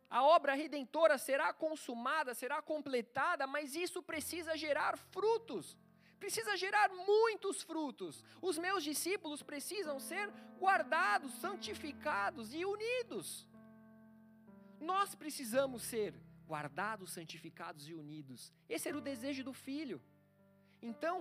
A 0.09 0.23
obra 0.23 0.53
redentora 0.53 1.17
será 1.17 1.51
consumada, 1.51 2.35
será 2.35 2.61
completada, 2.61 3.47
mas 3.47 3.75
isso 3.75 4.03
precisa 4.03 4.55
gerar 4.55 4.95
frutos 4.95 5.75
precisa 6.23 6.55
gerar 6.55 6.87
muitos 7.13 7.61
frutos. 7.69 8.23
Os 8.49 8.57
meus 8.65 8.81
discípulos 8.89 9.41
precisam 9.51 9.97
ser 9.99 10.25
guardados, 10.63 11.33
santificados 11.45 12.53
e 12.59 12.61
unidos. 12.73 13.25
Nós 14.79 15.09
precisamos 15.23 15.81
ser 15.83 16.11
guardados, 16.47 17.11
santificados 17.17 17.89
e 17.89 17.93
unidos. 18.03 18.53
Esse 18.69 18.87
era 18.87 18.97
o 18.97 19.07
desejo 19.11 19.43
do 19.49 19.53
filho. 19.67 20.01
Então, 20.81 21.17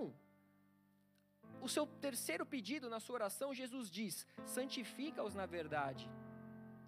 o 1.61 1.67
seu 1.75 1.85
terceiro 2.07 2.45
pedido 2.45 2.89
na 2.89 3.01
sua 3.01 3.15
oração, 3.15 3.53
Jesus 3.61 3.91
diz: 3.99 4.25
santifica-os 4.57 5.35
na 5.41 5.45
verdade. 5.45 6.09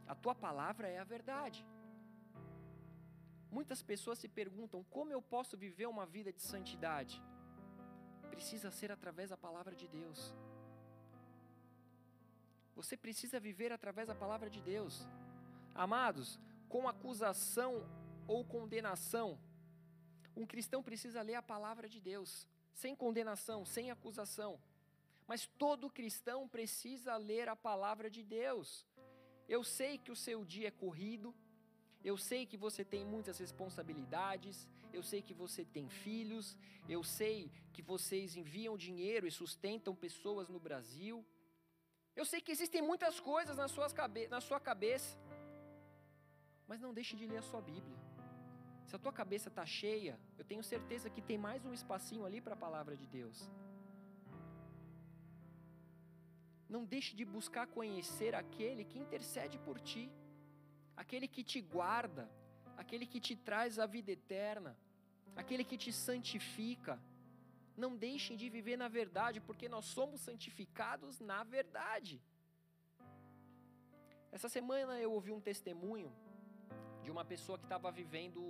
A 0.07 0.15
tua 0.15 0.35
palavra 0.47 0.87
é 0.87 0.99
a 0.99 1.11
verdade. 1.15 1.61
Muitas 3.51 3.81
pessoas 3.91 4.19
se 4.19 4.29
perguntam 4.41 4.81
como 4.95 5.11
eu 5.11 5.21
posso 5.21 5.57
viver 5.57 5.87
uma 5.95 6.05
vida 6.05 6.31
de 6.31 6.41
santidade. 6.41 7.21
Precisa 8.35 8.69
ser 8.79 8.91
através 8.91 9.29
da 9.33 9.37
palavra 9.45 9.75
de 9.81 9.87
Deus. 9.87 10.19
Você 12.75 12.95
precisa 13.05 13.39
viver 13.39 13.71
através 13.71 14.07
da 14.07 14.15
palavra 14.23 14.49
de 14.55 14.61
Deus. 14.61 15.07
Amados, 15.73 16.39
com 16.67 16.87
acusação 16.87 17.73
ou 18.27 18.43
condenação, 18.43 19.39
um 20.35 20.45
cristão 20.45 20.83
precisa 20.83 21.21
ler 21.21 21.35
a 21.35 21.41
palavra 21.53 21.87
de 21.87 21.99
Deus, 22.01 22.47
sem 22.73 22.93
condenação, 22.93 23.59
sem 23.65 23.89
acusação. 23.89 24.59
Mas 25.25 25.47
todo 25.63 25.89
cristão 25.89 26.47
precisa 26.47 27.15
ler 27.15 27.47
a 27.47 27.55
palavra 27.55 28.09
de 28.09 28.21
Deus. 28.21 28.85
Eu 29.47 29.63
sei 29.63 29.97
que 29.97 30.11
o 30.11 30.15
seu 30.15 30.43
dia 30.43 30.67
é 30.67 30.71
corrido, 30.71 31.33
eu 32.03 32.17
sei 32.17 32.45
que 32.45 32.57
você 32.57 32.83
tem 32.83 33.05
muitas 33.05 33.37
responsabilidades, 33.37 34.67
eu 34.97 35.03
sei 35.03 35.21
que 35.21 35.33
você 35.33 35.63
tem 35.75 35.87
filhos, 35.89 36.57
eu 36.87 37.03
sei 37.03 37.51
que 37.73 37.81
vocês 37.81 38.35
enviam 38.41 38.77
dinheiro 38.77 39.27
e 39.27 39.31
sustentam 39.31 39.93
pessoas 39.95 40.47
no 40.49 40.59
Brasil. 40.59 41.25
Eu 42.15 42.25
sei 42.31 42.39
que 42.41 42.51
existem 42.55 42.81
muitas 42.81 43.19
coisas 43.19 43.57
na, 43.57 43.67
suas 43.67 43.91
cabe 43.91 44.27
na 44.27 44.39
sua 44.39 44.59
cabeça, 44.59 45.17
mas 46.67 46.81
não 46.85 46.93
deixe 46.93 47.15
de 47.15 47.25
ler 47.31 47.39
a 47.39 47.47
sua 47.49 47.61
Bíblia. 47.61 47.99
Se 48.87 48.95
a 48.95 48.99
tua 48.99 49.11
cabeça 49.11 49.49
está 49.49 49.65
cheia, 49.65 50.17
eu 50.37 50.45
tenho 50.45 50.63
certeza 50.63 51.09
que 51.09 51.21
tem 51.21 51.37
mais 51.37 51.65
um 51.65 51.73
espacinho 51.73 52.25
ali 52.25 52.39
para 52.39 52.53
a 52.53 52.63
palavra 52.65 52.95
de 52.95 53.05
Deus. 53.05 53.49
Não 56.69 56.83
deixe 56.85 57.15
de 57.15 57.25
buscar 57.25 57.67
conhecer 57.67 58.33
aquele 58.35 58.85
que 58.85 58.99
intercede 58.99 59.57
por 59.59 59.79
ti, 59.79 60.11
aquele 60.95 61.27
que 61.27 61.43
te 61.43 61.59
guarda, 61.61 62.29
aquele 62.77 63.05
que 63.05 63.19
te 63.19 63.35
traz 63.35 63.77
a 63.79 63.85
vida 63.85 64.11
eterna, 64.11 64.77
aquele 65.35 65.63
que 65.63 65.77
te 65.77 65.91
santifica. 65.91 66.99
Não 67.83 67.95
deixem 67.95 68.37
de 68.37 68.47
viver 68.49 68.77
na 68.77 68.87
verdade, 68.87 69.39
porque 69.41 69.67
nós 69.67 69.85
somos 69.85 70.21
santificados 70.21 71.19
na 71.19 71.43
verdade. 71.43 72.21
Essa 74.31 74.49
semana 74.49 74.99
eu 74.99 75.11
ouvi 75.11 75.31
um 75.31 75.41
testemunho 75.41 76.11
de 77.03 77.11
uma 77.11 77.23
pessoa 77.23 77.57
que 77.57 77.65
estava 77.65 77.91
vivendo, 77.91 78.41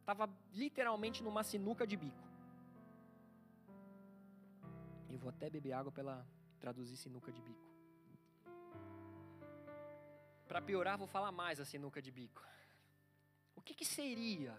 estava 0.00 0.28
literalmente 0.52 1.22
numa 1.22 1.42
sinuca 1.42 1.86
de 1.86 1.96
bico. 1.96 2.24
Eu 5.10 5.18
vou 5.18 5.30
até 5.30 5.48
beber 5.48 5.72
água 5.72 5.92
para 5.92 6.26
traduzir 6.58 6.96
sinuca 6.96 7.32
de 7.32 7.42
bico. 7.42 7.66
Para 10.46 10.62
piorar, 10.62 10.96
vou 10.96 11.06
falar 11.06 11.32
mais 11.32 11.58
a 11.58 11.64
sinuca 11.64 12.00
de 12.00 12.10
bico. 12.10 12.42
O 13.54 13.60
que, 13.60 13.74
que 13.74 13.84
seria 13.84 14.54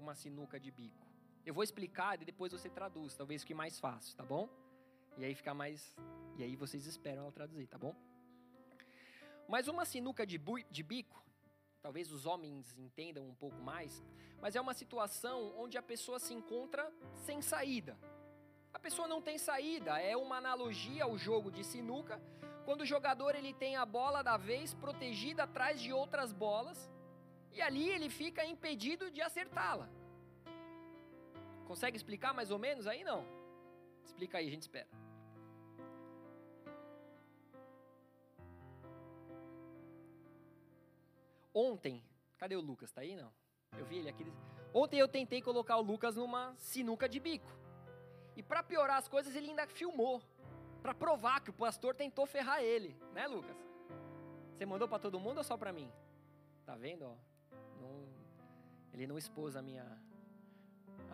uma 0.00 0.14
sinuca 0.14 0.58
de 0.58 0.70
bico? 0.70 1.06
Eu 1.44 1.54
vou 1.54 1.62
explicar 1.62 2.20
e 2.20 2.24
depois 2.24 2.52
você 2.52 2.68
traduz, 2.68 3.14
talvez 3.14 3.42
fique 3.42 3.54
mais 3.54 3.78
fácil, 3.78 4.16
tá 4.16 4.24
bom? 4.24 4.48
E 5.16 5.24
aí 5.24 5.34
fica 5.34 5.52
mais. 5.54 5.96
E 6.36 6.42
aí 6.42 6.56
vocês 6.56 6.86
esperam 6.86 7.22
ela 7.22 7.32
traduzir, 7.32 7.66
tá 7.66 7.78
bom? 7.78 7.94
Mas 9.48 9.68
uma 9.68 9.84
sinuca 9.84 10.26
de, 10.26 10.40
de 10.70 10.82
bico 10.82 11.24
talvez 11.84 12.10
os 12.10 12.24
homens 12.24 12.78
entendam 12.78 13.28
um 13.28 13.34
pouco 13.34 13.60
mais, 13.60 14.02
mas 14.40 14.56
é 14.56 14.60
uma 14.60 14.72
situação 14.72 15.52
onde 15.58 15.76
a 15.76 15.82
pessoa 15.82 16.18
se 16.18 16.32
encontra 16.32 16.90
sem 17.26 17.42
saída. 17.42 17.94
A 18.72 18.78
pessoa 18.78 19.06
não 19.06 19.20
tem 19.20 19.36
saída, 19.36 20.00
é 20.00 20.16
uma 20.16 20.38
analogia 20.38 21.04
ao 21.04 21.18
jogo 21.18 21.50
de 21.50 21.62
sinuca, 21.62 22.18
quando 22.64 22.80
o 22.80 22.86
jogador 22.86 23.34
ele 23.34 23.52
tem 23.52 23.76
a 23.76 23.84
bola 23.84 24.22
da 24.22 24.38
vez 24.38 24.72
protegida 24.72 25.42
atrás 25.42 25.78
de 25.78 25.92
outras 25.92 26.32
bolas, 26.32 26.90
e 27.54 27.62
ali 27.62 27.88
ele 27.88 28.10
fica 28.10 28.44
impedido 28.44 29.10
de 29.10 29.22
acertá-la. 29.22 29.88
Consegue 31.66 31.96
explicar 31.96 32.34
mais 32.34 32.50
ou 32.50 32.58
menos 32.58 32.86
aí 32.86 33.02
não? 33.04 33.24
Explica 34.04 34.38
aí, 34.38 34.48
a 34.48 34.50
gente 34.50 34.62
espera. 34.62 34.88
Ontem, 41.54 42.02
cadê 42.36 42.56
o 42.56 42.60
Lucas? 42.60 42.90
Tá 42.90 43.00
aí 43.00 43.14
não? 43.14 43.32
Eu 43.78 43.86
vi 43.86 43.98
ele 43.98 44.08
aqui. 44.08 44.26
Ontem 44.72 44.98
eu 44.98 45.06
tentei 45.06 45.40
colocar 45.40 45.76
o 45.76 45.82
Lucas 45.82 46.16
numa 46.16 46.54
sinuca 46.56 47.08
de 47.08 47.20
bico. 47.20 47.50
E 48.36 48.42
para 48.42 48.62
piorar 48.62 48.98
as 48.98 49.06
coisas, 49.06 49.34
ele 49.36 49.50
ainda 49.50 49.66
filmou 49.68 50.20
para 50.82 50.92
provar 50.92 51.40
que 51.40 51.50
o 51.50 51.52
pastor 51.52 51.94
tentou 51.94 52.26
ferrar 52.26 52.60
ele, 52.60 52.96
né, 53.12 53.26
Lucas? 53.28 53.56
Você 54.52 54.66
mandou 54.66 54.88
para 54.88 54.98
todo 54.98 55.20
mundo 55.20 55.38
ou 55.38 55.44
só 55.44 55.56
para 55.56 55.72
mim? 55.72 55.90
Tá 56.66 56.74
vendo, 56.74 57.06
ó? 57.06 57.33
Ele 58.94 59.06
não 59.06 59.18
expôs 59.18 59.56
a 59.56 59.62
minha 59.62 59.86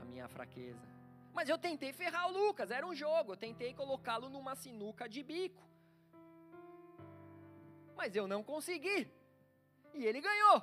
a 0.00 0.04
minha 0.04 0.28
fraqueza. 0.28 0.86
Mas 1.32 1.48
eu 1.48 1.58
tentei 1.58 1.92
ferrar 1.92 2.28
o 2.28 2.32
Lucas, 2.32 2.70
era 2.70 2.86
um 2.86 2.94
jogo, 2.94 3.32
eu 3.32 3.36
tentei 3.36 3.72
colocá-lo 3.72 4.28
numa 4.28 4.54
sinuca 4.54 5.08
de 5.08 5.22
bico. 5.22 5.62
Mas 7.96 8.16
eu 8.16 8.26
não 8.26 8.42
consegui. 8.42 9.00
E 9.94 10.04
ele 10.04 10.20
ganhou. 10.20 10.62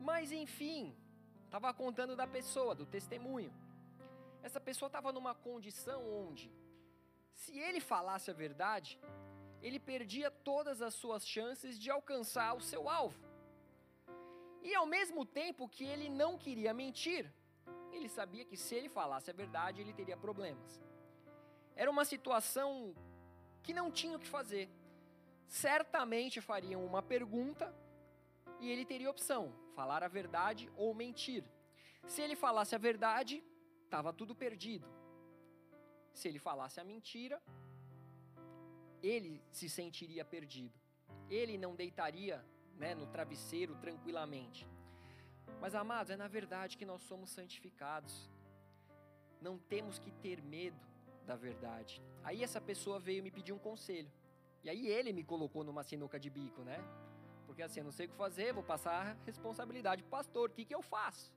Mas 0.00 0.32
enfim, 0.32 0.94
estava 1.44 1.72
contando 1.72 2.14
da 2.14 2.26
pessoa, 2.26 2.74
do 2.74 2.86
testemunho. 2.86 3.52
Essa 4.42 4.60
pessoa 4.60 4.88
estava 4.88 5.10
numa 5.12 5.34
condição 5.34 6.00
onde, 6.22 6.52
se 7.32 7.58
ele 7.58 7.80
falasse 7.80 8.30
a 8.30 8.34
verdade, 8.34 9.00
ele 9.62 9.80
perdia 9.80 10.30
todas 10.30 10.82
as 10.82 10.94
suas 10.94 11.26
chances 11.26 11.78
de 11.78 11.90
alcançar 11.90 12.54
o 12.54 12.60
seu 12.60 12.88
alvo. 12.88 13.18
E 14.68 14.74
ao 14.74 14.86
mesmo 14.86 15.22
tempo 15.26 15.68
que 15.68 15.84
ele 15.84 16.08
não 16.08 16.38
queria 16.44 16.72
mentir, 16.72 17.30
ele 17.92 18.08
sabia 18.08 18.44
que 18.50 18.56
se 18.56 18.74
ele 18.74 18.88
falasse 18.88 19.30
a 19.30 19.34
verdade, 19.42 19.80
ele 19.82 19.92
teria 19.92 20.16
problemas. 20.16 20.82
Era 21.76 21.90
uma 21.90 22.04
situação 22.12 22.94
que 23.62 23.74
não 23.74 23.90
tinha 23.90 24.16
o 24.16 24.22
que 24.24 24.26
fazer. 24.26 24.66
Certamente 25.46 26.40
fariam 26.40 26.84
uma 26.84 27.02
pergunta 27.02 27.66
e 28.58 28.70
ele 28.70 28.86
teria 28.86 29.10
opção: 29.10 29.52
falar 29.74 30.02
a 30.02 30.08
verdade 30.08 30.70
ou 30.76 30.94
mentir. 30.94 31.44
Se 32.06 32.22
ele 32.22 32.36
falasse 32.36 32.74
a 32.74 32.78
verdade, 32.78 33.44
estava 33.84 34.12
tudo 34.12 34.34
perdido. 34.34 34.88
Se 36.12 36.28
ele 36.28 36.38
falasse 36.38 36.80
a 36.80 36.84
mentira, 36.84 37.42
ele 39.02 39.42
se 39.50 39.68
sentiria 39.68 40.24
perdido. 40.24 40.78
Ele 41.28 41.58
não 41.58 41.74
deitaria 41.74 42.44
né, 42.78 42.94
no 42.94 43.06
travesseiro 43.06 43.74
tranquilamente. 43.76 44.66
Mas, 45.60 45.74
amados, 45.74 46.10
é 46.10 46.16
na 46.16 46.28
verdade 46.28 46.76
que 46.76 46.84
nós 46.84 47.02
somos 47.02 47.30
santificados. 47.30 48.30
Não 49.40 49.58
temos 49.58 49.98
que 49.98 50.10
ter 50.10 50.42
medo 50.42 50.80
da 51.26 51.36
verdade. 51.36 52.02
Aí 52.22 52.42
essa 52.42 52.60
pessoa 52.60 52.98
veio 52.98 53.22
me 53.22 53.30
pedir 53.30 53.52
um 53.52 53.58
conselho. 53.58 54.10
E 54.62 54.70
aí 54.70 54.86
ele 54.86 55.12
me 55.12 55.22
colocou 55.22 55.62
numa 55.62 55.82
sinuca 55.82 56.18
de 56.18 56.30
bico, 56.30 56.62
né? 56.62 56.78
Porque 57.46 57.62
assim, 57.62 57.80
eu 57.80 57.84
não 57.84 57.92
sei 57.92 58.06
o 58.06 58.08
que 58.08 58.16
fazer, 58.16 58.52
vou 58.52 58.62
passar 58.62 59.06
a 59.06 59.12
responsabilidade 59.24 60.02
pastor. 60.02 60.50
O 60.50 60.52
que, 60.52 60.64
que 60.64 60.74
eu 60.74 60.82
faço? 60.82 61.32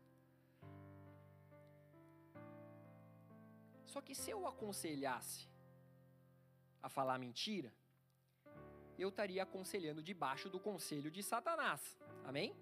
Só 3.86 4.02
que 4.02 4.16
se 4.16 4.32
eu 4.32 4.48
aconselhasse 4.48 5.50
a 6.82 6.90
falar 6.90 7.18
mentira, 7.18 7.74
eu 8.98 9.10
estaria 9.10 9.44
aconselhando 9.44 10.02
debaixo 10.02 10.50
do 10.50 10.60
conselho 10.60 11.10
de 11.12 11.22
Satanás. 11.24 11.98
Amém? 12.26 12.56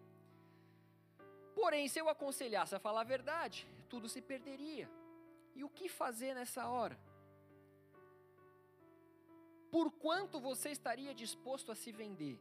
Porém, 1.53 1.87
se 1.87 1.99
eu 1.99 2.09
aconselhasse 2.09 2.75
a 2.75 2.79
falar 2.79 3.01
a 3.01 3.11
verdade, 3.15 3.67
tudo 3.89 4.09
se 4.09 4.21
perderia. 4.21 4.89
E 5.55 5.63
o 5.63 5.69
que 5.69 5.87
fazer 5.87 6.33
nessa 6.33 6.67
hora? 6.67 6.99
Por 9.71 9.91
quanto 9.91 10.39
você 10.39 10.69
estaria 10.69 11.13
disposto 11.13 11.71
a 11.71 11.75
se 11.75 11.91
vender? 11.91 12.39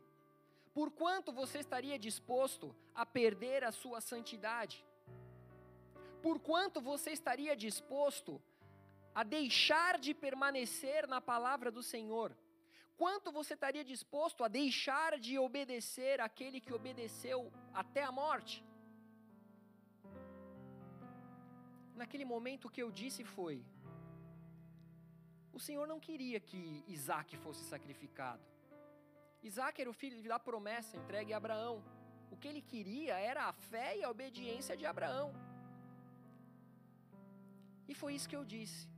por 0.74 0.90
quanto 0.90 1.32
você 1.32 1.60
estaria 1.60 1.96
disposto 1.96 2.74
a 2.92 3.06
perder 3.06 3.62
a 3.62 3.70
sua 3.70 4.00
santidade? 4.00 4.84
Por 6.20 6.40
quanto 6.40 6.80
você 6.80 7.12
estaria 7.12 7.54
disposto 7.54 8.42
a 9.14 9.22
deixar 9.22 10.00
de 10.00 10.12
permanecer 10.12 11.06
na 11.06 11.20
palavra 11.20 11.70
do 11.70 11.82
Senhor? 11.82 12.36
Quanto 12.96 13.32
você 13.32 13.54
estaria 13.54 13.84
disposto 13.84 14.44
a 14.44 14.48
deixar 14.48 15.18
de 15.18 15.38
obedecer 15.38 16.20
aquele 16.20 16.60
que 16.60 16.72
obedeceu 16.72 17.52
até 17.72 18.02
a 18.04 18.12
morte? 18.12 18.64
Naquele 21.94 22.24
momento 22.24 22.66
o 22.66 22.70
que 22.70 22.82
eu 22.82 22.90
disse 22.90 23.24
foi: 23.24 23.56
o 25.52 25.60
Senhor 25.66 25.86
não 25.86 26.00
queria 26.00 26.38
que 26.40 26.84
Isaac 26.88 27.36
fosse 27.36 27.64
sacrificado. 27.64 28.42
Isaac 29.42 29.80
era 29.80 29.90
o 29.90 29.98
filho 30.02 30.22
da 30.28 30.38
promessa 30.38 30.96
entregue 30.96 31.32
a 31.32 31.36
Abraão. 31.36 31.76
O 32.30 32.36
que 32.36 32.48
ele 32.48 32.62
queria 32.62 33.14
era 33.18 33.44
a 33.44 33.52
fé 33.52 33.98
e 33.98 34.02
a 34.04 34.10
obediência 34.10 34.76
de 34.76 34.86
Abraão. 34.86 35.28
E 37.86 37.94
foi 37.94 38.14
isso 38.14 38.28
que 38.28 38.36
eu 38.36 38.44
disse. 38.44 38.93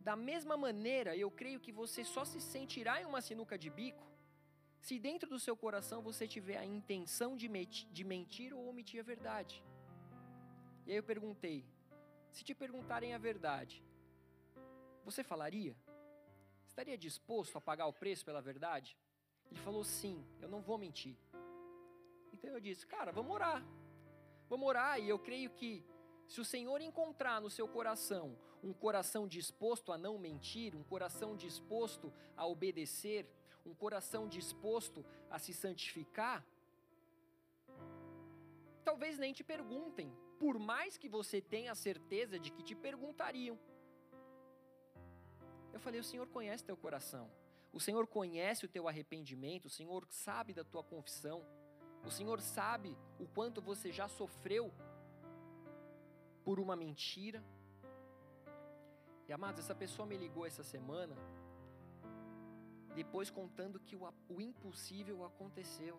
Da 0.00 0.16
mesma 0.16 0.56
maneira, 0.56 1.14
eu 1.14 1.30
creio 1.30 1.60
que 1.60 1.72
você 1.72 2.02
só 2.04 2.24
se 2.24 2.40
sentirá 2.40 3.00
em 3.00 3.04
uma 3.04 3.20
sinuca 3.20 3.58
de 3.58 3.68
bico 3.68 4.10
se 4.80 4.98
dentro 4.98 5.28
do 5.28 5.38
seu 5.38 5.54
coração 5.54 6.00
você 6.00 6.26
tiver 6.26 6.56
a 6.56 6.64
intenção 6.64 7.36
de, 7.36 7.48
de 7.96 8.04
mentir 8.04 8.54
ou 8.54 8.66
omitir 8.66 9.00
a 9.00 9.02
verdade. 9.02 9.62
E 10.86 10.90
aí 10.90 10.96
eu 10.96 11.02
perguntei: 11.02 11.66
se 12.30 12.42
te 12.42 12.54
perguntarem 12.54 13.14
a 13.14 13.18
verdade, 13.18 13.84
você 15.04 15.22
falaria? 15.22 15.76
Estaria 16.66 16.96
disposto 16.96 17.58
a 17.58 17.60
pagar 17.60 17.86
o 17.86 17.92
preço 17.92 18.24
pela 18.24 18.40
verdade? 18.40 18.96
Ele 19.50 19.60
falou: 19.60 19.84
sim, 19.84 20.24
eu 20.40 20.48
não 20.48 20.62
vou 20.62 20.78
mentir. 20.78 21.16
Então 22.32 22.50
eu 22.50 22.60
disse: 22.60 22.86
cara, 22.86 23.12
vamos 23.12 23.32
orar. 23.32 23.62
Vamos 24.48 24.66
orar, 24.66 24.98
e 24.98 25.08
eu 25.08 25.18
creio 25.18 25.50
que 25.50 25.84
se 26.26 26.40
o 26.40 26.44
Senhor 26.44 26.80
encontrar 26.80 27.40
no 27.40 27.50
seu 27.50 27.68
coração 27.68 28.36
um 28.62 28.72
coração 28.72 29.26
disposto 29.26 29.92
a 29.92 29.98
não 29.98 30.18
mentir, 30.18 30.74
um 30.74 30.82
coração 30.82 31.36
disposto 31.36 32.12
a 32.36 32.46
obedecer, 32.46 33.26
um 33.64 33.74
coração 33.74 34.28
disposto 34.28 35.04
a 35.30 35.38
se 35.38 35.52
santificar, 35.52 36.44
talvez 38.84 39.18
nem 39.18 39.32
te 39.32 39.44
perguntem, 39.44 40.12
por 40.38 40.58
mais 40.58 40.96
que 40.96 41.08
você 41.08 41.40
tenha 41.40 41.74
certeza 41.74 42.38
de 42.38 42.50
que 42.50 42.62
te 42.62 42.74
perguntariam. 42.74 43.58
Eu 45.72 45.80
falei: 45.80 46.00
o 46.00 46.04
Senhor 46.04 46.26
conhece 46.28 46.64
teu 46.64 46.76
coração, 46.76 47.30
o 47.72 47.80
Senhor 47.80 48.06
conhece 48.06 48.64
o 48.64 48.68
teu 48.68 48.88
arrependimento, 48.88 49.66
o 49.66 49.70
Senhor 49.70 50.06
sabe 50.10 50.52
da 50.52 50.64
tua 50.64 50.82
confissão, 50.82 51.44
o 52.04 52.10
Senhor 52.10 52.40
sabe 52.40 52.96
o 53.18 53.26
quanto 53.26 53.60
você 53.60 53.92
já 53.92 54.08
sofreu 54.08 54.72
por 56.44 56.58
uma 56.58 56.74
mentira. 56.74 57.44
E 59.30 59.32
amados, 59.32 59.60
essa 59.60 59.76
pessoa 59.76 60.04
me 60.10 60.16
ligou 60.16 60.44
essa 60.44 60.64
semana, 60.64 61.14
depois 62.96 63.30
contando 63.30 63.78
que 63.78 63.94
o, 63.94 64.02
o 64.28 64.40
impossível 64.40 65.24
aconteceu. 65.24 65.96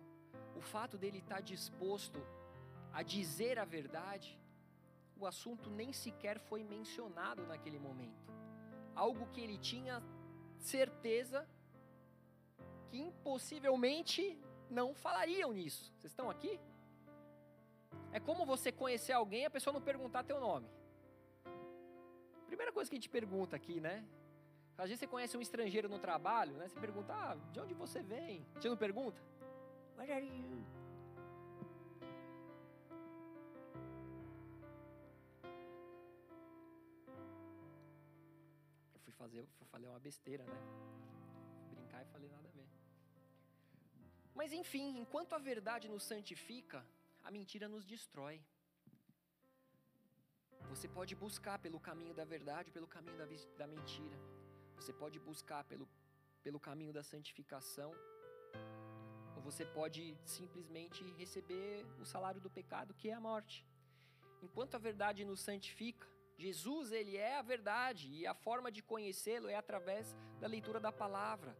O 0.54 0.60
fato 0.60 0.98
dele 0.98 1.20
estar 1.20 1.40
disposto 1.40 2.20
a 2.92 3.02
dizer 3.02 3.58
a 3.58 3.64
verdade, 3.64 4.38
o 5.16 5.24
assunto 5.24 5.70
nem 5.70 5.94
sequer 5.94 6.38
foi 6.40 6.62
mencionado 6.62 7.46
naquele 7.46 7.78
momento. 7.78 8.22
Algo 8.94 9.24
que 9.32 9.40
ele 9.40 9.56
tinha 9.56 10.02
certeza 10.58 11.48
que 12.90 12.98
impossivelmente 12.98 14.38
não 14.68 14.94
falariam 14.94 15.54
nisso. 15.54 15.90
Vocês 15.96 16.12
estão 16.12 16.28
aqui? 16.28 16.60
É 18.12 18.20
como 18.20 18.44
você 18.44 18.70
conhecer 18.70 19.14
alguém 19.14 19.44
e 19.44 19.46
a 19.46 19.56
pessoa 19.56 19.72
não 19.72 19.80
perguntar 19.80 20.22
teu 20.22 20.38
nome. 20.38 20.68
Primeira 22.62 22.74
coisa 22.78 22.88
que 22.88 22.94
a 22.94 23.00
gente 23.00 23.08
pergunta 23.08 23.56
aqui, 23.56 23.80
né? 23.80 24.06
Às 24.78 24.88
vezes 24.88 25.00
você 25.00 25.06
conhece 25.08 25.36
um 25.36 25.40
estrangeiro 25.40 25.88
no 25.88 25.98
trabalho, 25.98 26.52
né? 26.58 26.68
Você 26.68 26.78
pergunta, 26.78 27.12
ah, 27.12 27.34
de 27.52 27.58
onde 27.58 27.74
você 27.74 28.00
vem? 28.00 28.46
Você 28.54 28.68
não 28.68 28.76
pergunta? 28.76 29.20
What 29.96 30.12
are 30.12 30.24
you? 30.24 30.64
Eu 38.94 39.00
fui 39.00 39.12
fazer, 39.12 39.44
fui 39.58 39.66
fazer 39.66 39.88
uma 39.88 39.98
besteira, 39.98 40.44
né? 40.44 40.60
Fui 41.66 41.74
brincar 41.74 42.02
e 42.02 42.06
falei 42.14 42.28
nada 42.30 42.48
a 42.48 42.52
ver. 42.52 42.68
Mas 44.36 44.52
enfim, 44.52 45.00
enquanto 45.00 45.32
a 45.32 45.38
verdade 45.38 45.88
nos 45.88 46.04
santifica, 46.04 46.86
a 47.24 47.30
mentira 47.32 47.68
nos 47.68 47.84
destrói. 47.84 48.40
Você 50.72 50.88
pode 50.88 51.14
buscar 51.14 51.58
pelo 51.58 51.78
caminho 51.78 52.14
da 52.14 52.24
verdade, 52.24 52.72
pelo 52.72 52.86
caminho 52.86 53.18
da, 53.18 53.26
da 53.58 53.66
mentira. 53.66 54.18
Você 54.76 54.90
pode 54.90 55.18
buscar 55.20 55.62
pelo, 55.64 55.86
pelo 56.42 56.58
caminho 56.58 56.94
da 56.94 57.02
santificação, 57.02 57.92
ou 59.36 59.42
você 59.42 59.66
pode 59.66 60.16
simplesmente 60.24 61.04
receber 61.18 61.86
o 62.00 62.06
salário 62.06 62.40
do 62.40 62.50
pecado, 62.50 62.94
que 62.94 63.10
é 63.10 63.12
a 63.12 63.20
morte. 63.20 63.66
Enquanto 64.42 64.74
a 64.74 64.78
verdade 64.78 65.26
nos 65.26 65.42
santifica, 65.42 66.08
Jesus, 66.38 66.90
ele 66.90 67.18
é 67.18 67.36
a 67.36 67.42
verdade, 67.42 68.08
e 68.10 68.26
a 68.26 68.34
forma 68.34 68.72
de 68.72 68.82
conhecê-lo 68.82 69.48
é 69.48 69.54
através 69.54 70.16
da 70.40 70.46
leitura 70.46 70.80
da 70.80 70.90
palavra. 70.90 71.54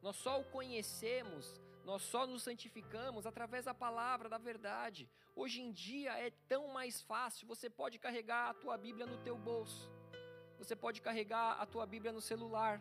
Nós 0.00 0.14
só 0.14 0.40
o 0.40 0.44
conhecemos 0.44 1.60
nós 1.88 2.02
só 2.02 2.26
nos 2.26 2.42
santificamos 2.42 3.24
através 3.24 3.64
da 3.64 3.72
palavra, 3.72 4.28
da 4.28 4.36
verdade. 4.36 5.08
Hoje 5.34 5.62
em 5.62 5.70
dia 5.72 6.12
é 6.26 6.30
tão 6.46 6.68
mais 6.68 7.00
fácil, 7.00 7.48
você 7.48 7.70
pode 7.70 7.98
carregar 7.98 8.50
a 8.50 8.54
tua 8.62 8.76
Bíblia 8.76 9.06
no 9.06 9.16
teu 9.26 9.38
bolso. 9.38 9.90
Você 10.58 10.76
pode 10.76 11.00
carregar 11.00 11.52
a 11.58 11.64
tua 11.64 11.86
Bíblia 11.86 12.12
no 12.12 12.20
celular. 12.20 12.74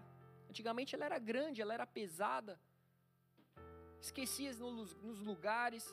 Antigamente 0.49 0.93
ela 0.93 1.05
era 1.05 1.19
grande, 1.19 1.61
ela 1.61 1.73
era 1.73 1.87
pesada. 1.87 2.59
Esquecias 4.01 4.59
nos 4.59 5.21
lugares. 5.21 5.85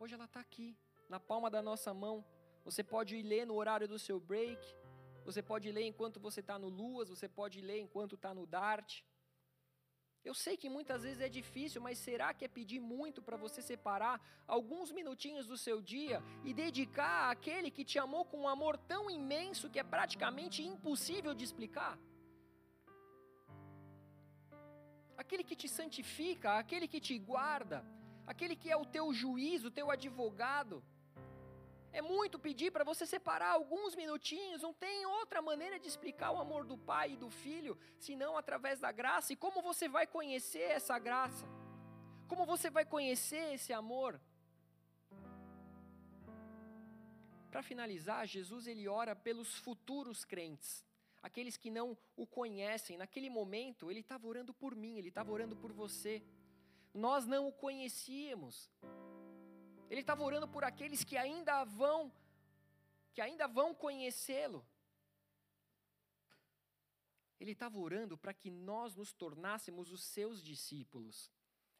Hoje 0.00 0.14
ela 0.14 0.24
está 0.24 0.40
aqui, 0.40 0.74
na 1.10 1.20
palma 1.20 1.50
da 1.50 1.60
nossa 1.60 1.92
mão. 1.92 2.24
Você 2.64 2.82
pode 2.82 3.20
ler 3.20 3.44
no 3.46 3.56
horário 3.56 3.86
do 3.86 3.98
seu 3.98 4.18
break. 4.18 4.74
Você 5.26 5.42
pode 5.42 5.70
ler 5.70 5.84
enquanto 5.84 6.18
você 6.18 6.40
está 6.40 6.58
no 6.58 6.70
Luas. 6.70 7.10
Você 7.10 7.28
pode 7.28 7.60
ler 7.60 7.80
enquanto 7.80 8.14
está 8.14 8.32
no 8.32 8.46
Dart. 8.46 9.02
Eu 10.24 10.34
sei 10.34 10.56
que 10.56 10.68
muitas 10.68 11.02
vezes 11.02 11.20
é 11.20 11.28
difícil, 11.28 11.80
mas 11.86 11.98
será 11.98 12.32
que 12.32 12.44
é 12.44 12.48
pedir 12.58 12.78
muito 12.78 13.20
para 13.20 13.36
você 13.36 13.60
separar 13.60 14.20
alguns 14.46 14.92
minutinhos 14.92 15.46
do 15.46 15.58
seu 15.58 15.82
dia 15.82 16.22
e 16.44 16.54
dedicar 16.54 17.30
àquele 17.30 17.72
que 17.72 17.84
te 17.84 17.98
amou 17.98 18.24
com 18.24 18.42
um 18.42 18.48
amor 18.48 18.76
tão 18.92 19.10
imenso 19.10 19.68
que 19.68 19.80
é 19.80 19.82
praticamente 19.82 20.62
impossível 20.62 21.34
de 21.34 21.44
explicar? 21.44 21.98
Aquele 25.16 25.42
que 25.42 25.56
te 25.56 25.68
santifica, 25.68 26.56
aquele 26.56 26.86
que 26.86 27.00
te 27.00 27.18
guarda, 27.18 27.84
aquele 28.24 28.54
que 28.54 28.70
é 28.70 28.76
o 28.76 28.86
teu 28.96 29.12
juiz, 29.12 29.64
o 29.64 29.72
teu 29.72 29.90
advogado, 29.90 30.82
é 31.92 32.00
muito 32.00 32.38
pedir 32.38 32.70
para 32.72 32.84
você 32.84 33.04
separar 33.04 33.50
alguns 33.50 33.94
minutinhos, 33.94 34.62
não 34.62 34.72
tem 34.72 35.04
outra 35.04 35.42
maneira 35.42 35.78
de 35.78 35.88
explicar 35.88 36.32
o 36.32 36.40
amor 36.40 36.64
do 36.64 36.76
pai 36.78 37.12
e 37.12 37.16
do 37.16 37.28
filho, 37.28 37.78
senão 37.98 38.36
através 38.36 38.80
da 38.80 38.90
graça. 38.90 39.32
E 39.32 39.36
como 39.36 39.60
você 39.60 39.88
vai 39.88 40.06
conhecer 40.06 40.70
essa 40.78 40.98
graça? 40.98 41.46
Como 42.26 42.46
você 42.46 42.70
vai 42.70 42.84
conhecer 42.84 43.52
esse 43.52 43.74
amor? 43.74 44.18
Para 47.50 47.62
finalizar, 47.62 48.26
Jesus 48.26 48.66
ele 48.66 48.88
ora 48.88 49.14
pelos 49.14 49.54
futuros 49.56 50.24
crentes, 50.24 50.82
aqueles 51.22 51.58
que 51.58 51.70
não 51.70 51.98
o 52.16 52.26
conhecem. 52.26 52.96
Naquele 52.96 53.28
momento, 53.28 53.90
ele 53.90 54.00
estava 54.00 54.26
orando 54.26 54.54
por 54.54 54.74
mim, 54.74 54.96
ele 54.96 55.08
estava 55.08 55.30
orando 55.30 55.54
por 55.54 55.70
você. 55.70 56.22
Nós 56.94 57.26
não 57.26 57.48
o 57.48 57.52
conhecíamos, 57.52 58.70
ele 59.92 60.00
estava 60.00 60.22
orando 60.22 60.48
por 60.48 60.64
aqueles 60.64 61.04
que 61.04 61.18
ainda 61.18 61.64
vão 61.64 62.10
que 63.12 63.20
ainda 63.20 63.46
vão 63.46 63.74
conhecê-lo. 63.74 64.66
Ele 67.38 67.52
estava 67.52 67.78
orando 67.78 68.16
para 68.16 68.32
que 68.32 68.50
nós 68.50 68.94
nos 68.94 69.12
tornássemos 69.12 69.92
os 69.92 70.02
seus 70.02 70.42
discípulos, 70.42 71.30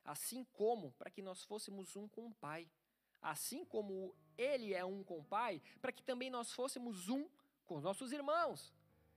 assim 0.05 0.45
como 0.53 0.93
para 0.99 1.11
que 1.11 1.23
nós 1.23 1.43
fôssemos 1.43 1.97
um 1.97 2.07
com 2.07 2.27
o 2.27 2.35
Pai. 2.35 2.69
Assim 3.23 3.65
como 3.65 4.15
ele 4.37 4.75
é 4.75 4.85
um 4.85 5.03
com 5.03 5.21
o 5.21 5.25
Pai, 5.25 5.63
para 5.81 5.91
que 5.91 6.03
também 6.03 6.29
nós 6.29 6.53
fôssemos 6.53 7.09
um 7.09 7.27
com 7.65 7.77
os 7.77 7.83
nossos 7.83 8.13
irmãos. 8.13 8.75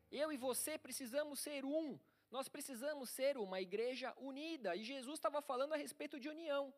Eu 0.09 0.31
e 0.31 0.37
você 0.37 0.77
precisamos 0.77 1.41
ser 1.41 1.65
um. 1.65 1.99
Nós 2.31 2.47
precisamos 2.47 3.09
ser 3.09 3.37
uma 3.37 3.59
igreja 3.59 4.15
unida. 4.17 4.73
E 4.73 4.85
Jesus 4.85 5.19
estava 5.19 5.41
falando 5.41 5.73
a 5.73 5.77
respeito 5.77 6.17
de 6.17 6.29
união. 6.29 6.73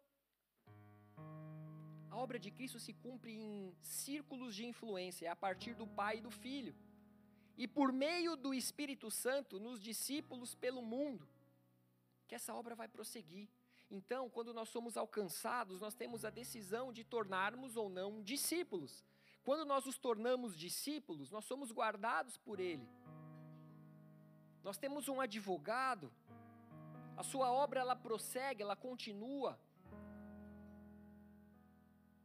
A 2.09 2.15
obra 2.17 2.39
de 2.39 2.49
Cristo 2.51 2.79
se 2.79 2.93
cumpre 2.93 3.31
em 3.31 3.75
círculos 3.81 4.55
de 4.55 4.65
influência, 4.65 5.31
a 5.31 5.35
partir 5.35 5.73
do 5.73 5.85
Pai 5.85 6.17
e 6.17 6.21
do 6.21 6.31
Filho. 6.31 6.75
E 7.57 7.67
por 7.67 7.91
meio 7.91 8.35
do 8.35 8.53
Espírito 8.53 9.09
Santo, 9.09 9.59
nos 9.59 9.81
discípulos 9.81 10.55
pelo 10.55 10.81
mundo, 10.81 11.27
que 12.27 12.35
essa 12.35 12.53
obra 12.53 12.75
vai 12.75 12.87
prosseguir. 12.87 13.49
Então, 13.89 14.29
quando 14.29 14.53
nós 14.53 14.69
somos 14.69 14.97
alcançados, 14.97 15.81
nós 15.81 15.95
temos 15.95 16.25
a 16.25 16.29
decisão 16.29 16.91
de 16.91 17.03
tornarmos 17.03 17.77
ou 17.77 17.89
não 17.89 18.21
discípulos. 18.21 19.03
Quando 19.43 19.65
nós 19.65 19.85
os 19.85 19.97
tornamos 19.97 20.57
discípulos, 20.57 21.31
nós 21.31 21.45
somos 21.45 21.71
guardados 21.71 22.37
por 22.37 22.59
Ele. 22.59 22.87
Nós 24.61 24.77
temos 24.77 25.07
um 25.07 25.21
advogado, 25.21 26.11
a 27.15 27.23
sua 27.23 27.51
obra 27.51 27.79
ela 27.79 27.95
prossegue, 27.95 28.61
ela 28.61 28.75
continua. 28.75 29.57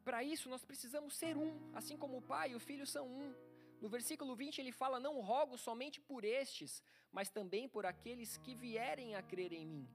Para 0.05 0.22
isso, 0.22 0.48
nós 0.48 0.64
precisamos 0.64 1.14
ser 1.16 1.36
um, 1.36 1.53
assim 1.72 1.96
como 1.96 2.18
o 2.18 2.22
Pai 2.22 2.50
e 2.50 2.55
o 2.55 2.61
Filho 2.61 2.86
são 2.86 3.07
um. 3.07 3.34
No 3.80 3.88
versículo 3.88 4.34
20 4.34 4.59
ele 4.59 4.72
fala: 4.72 4.98
Não 5.00 5.20
rogo 5.20 5.57
somente 5.57 6.00
por 6.00 6.24
estes, 6.24 6.82
mas 7.11 7.30
também 7.30 7.68
por 7.68 7.84
aqueles 7.86 8.36
que 8.36 8.55
vierem 8.55 9.14
a 9.14 9.22
crer 9.22 9.53
em 9.53 9.66
mim, 9.66 9.88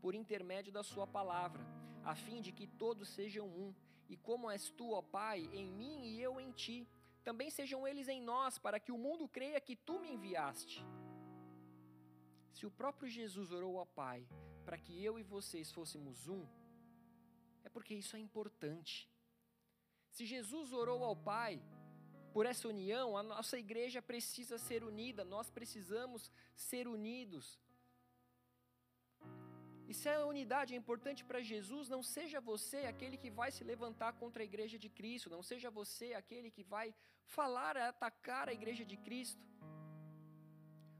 por 0.00 0.14
intermédio 0.14 0.72
da 0.72 0.82
Sua 0.82 1.06
palavra, 1.06 1.64
a 2.02 2.14
fim 2.14 2.40
de 2.40 2.52
que 2.52 2.66
todos 2.66 3.08
sejam 3.08 3.46
um. 3.48 3.74
E 4.08 4.16
como 4.16 4.50
és 4.50 4.70
tu, 4.70 4.92
ó 4.92 5.00
Pai, 5.00 5.48
em 5.52 5.70
mim 5.70 6.04
e 6.04 6.20
eu 6.20 6.38
em 6.40 6.52
ti, 6.52 6.86
também 7.22 7.48
sejam 7.48 7.88
eles 7.88 8.06
em 8.08 8.20
nós, 8.20 8.58
para 8.58 8.78
que 8.78 8.92
o 8.92 8.98
mundo 8.98 9.26
creia 9.26 9.60
que 9.60 9.74
tu 9.74 9.98
me 9.98 10.12
enviaste. 10.12 10.84
Se 12.52 12.66
o 12.66 12.70
próprio 12.70 13.08
Jesus 13.08 13.50
orou 13.50 13.78
ao 13.78 13.86
Pai 13.86 14.26
para 14.64 14.78
que 14.78 15.02
eu 15.02 15.18
e 15.18 15.22
vocês 15.22 15.72
fôssemos 15.72 16.28
um, 16.28 16.46
é 17.62 17.68
porque 17.68 17.94
isso 17.94 18.14
é 18.16 18.20
importante. 18.20 19.10
Se 20.16 20.24
Jesus 20.34 20.72
orou 20.80 21.00
ao 21.02 21.16
Pai 21.16 21.52
por 22.34 22.44
essa 22.50 22.66
união, 22.74 23.16
a 23.20 23.22
nossa 23.32 23.56
igreja 23.64 24.00
precisa 24.10 24.56
ser 24.66 24.80
unida, 24.90 25.22
nós 25.24 25.48
precisamos 25.56 26.30
ser 26.54 26.84
unidos. 26.96 27.46
E 29.88 29.92
se 30.00 30.08
a 30.08 30.24
unidade 30.32 30.72
é 30.72 30.76
importante 30.82 31.22
para 31.28 31.46
Jesus, 31.52 31.88
não 31.94 32.02
seja 32.16 32.40
você 32.52 32.80
aquele 32.92 33.16
que 33.22 33.30
vai 33.40 33.50
se 33.56 33.64
levantar 33.72 34.12
contra 34.22 34.42
a 34.42 34.48
igreja 34.50 34.78
de 34.84 34.88
Cristo, 34.98 35.34
não 35.36 35.42
seja 35.50 35.68
você 35.80 36.14
aquele 36.14 36.50
que 36.56 36.62
vai 36.62 36.94
falar, 37.36 37.76
atacar 37.76 38.48
a 38.48 38.56
igreja 38.60 38.84
de 38.92 38.96
Cristo. 38.96 39.44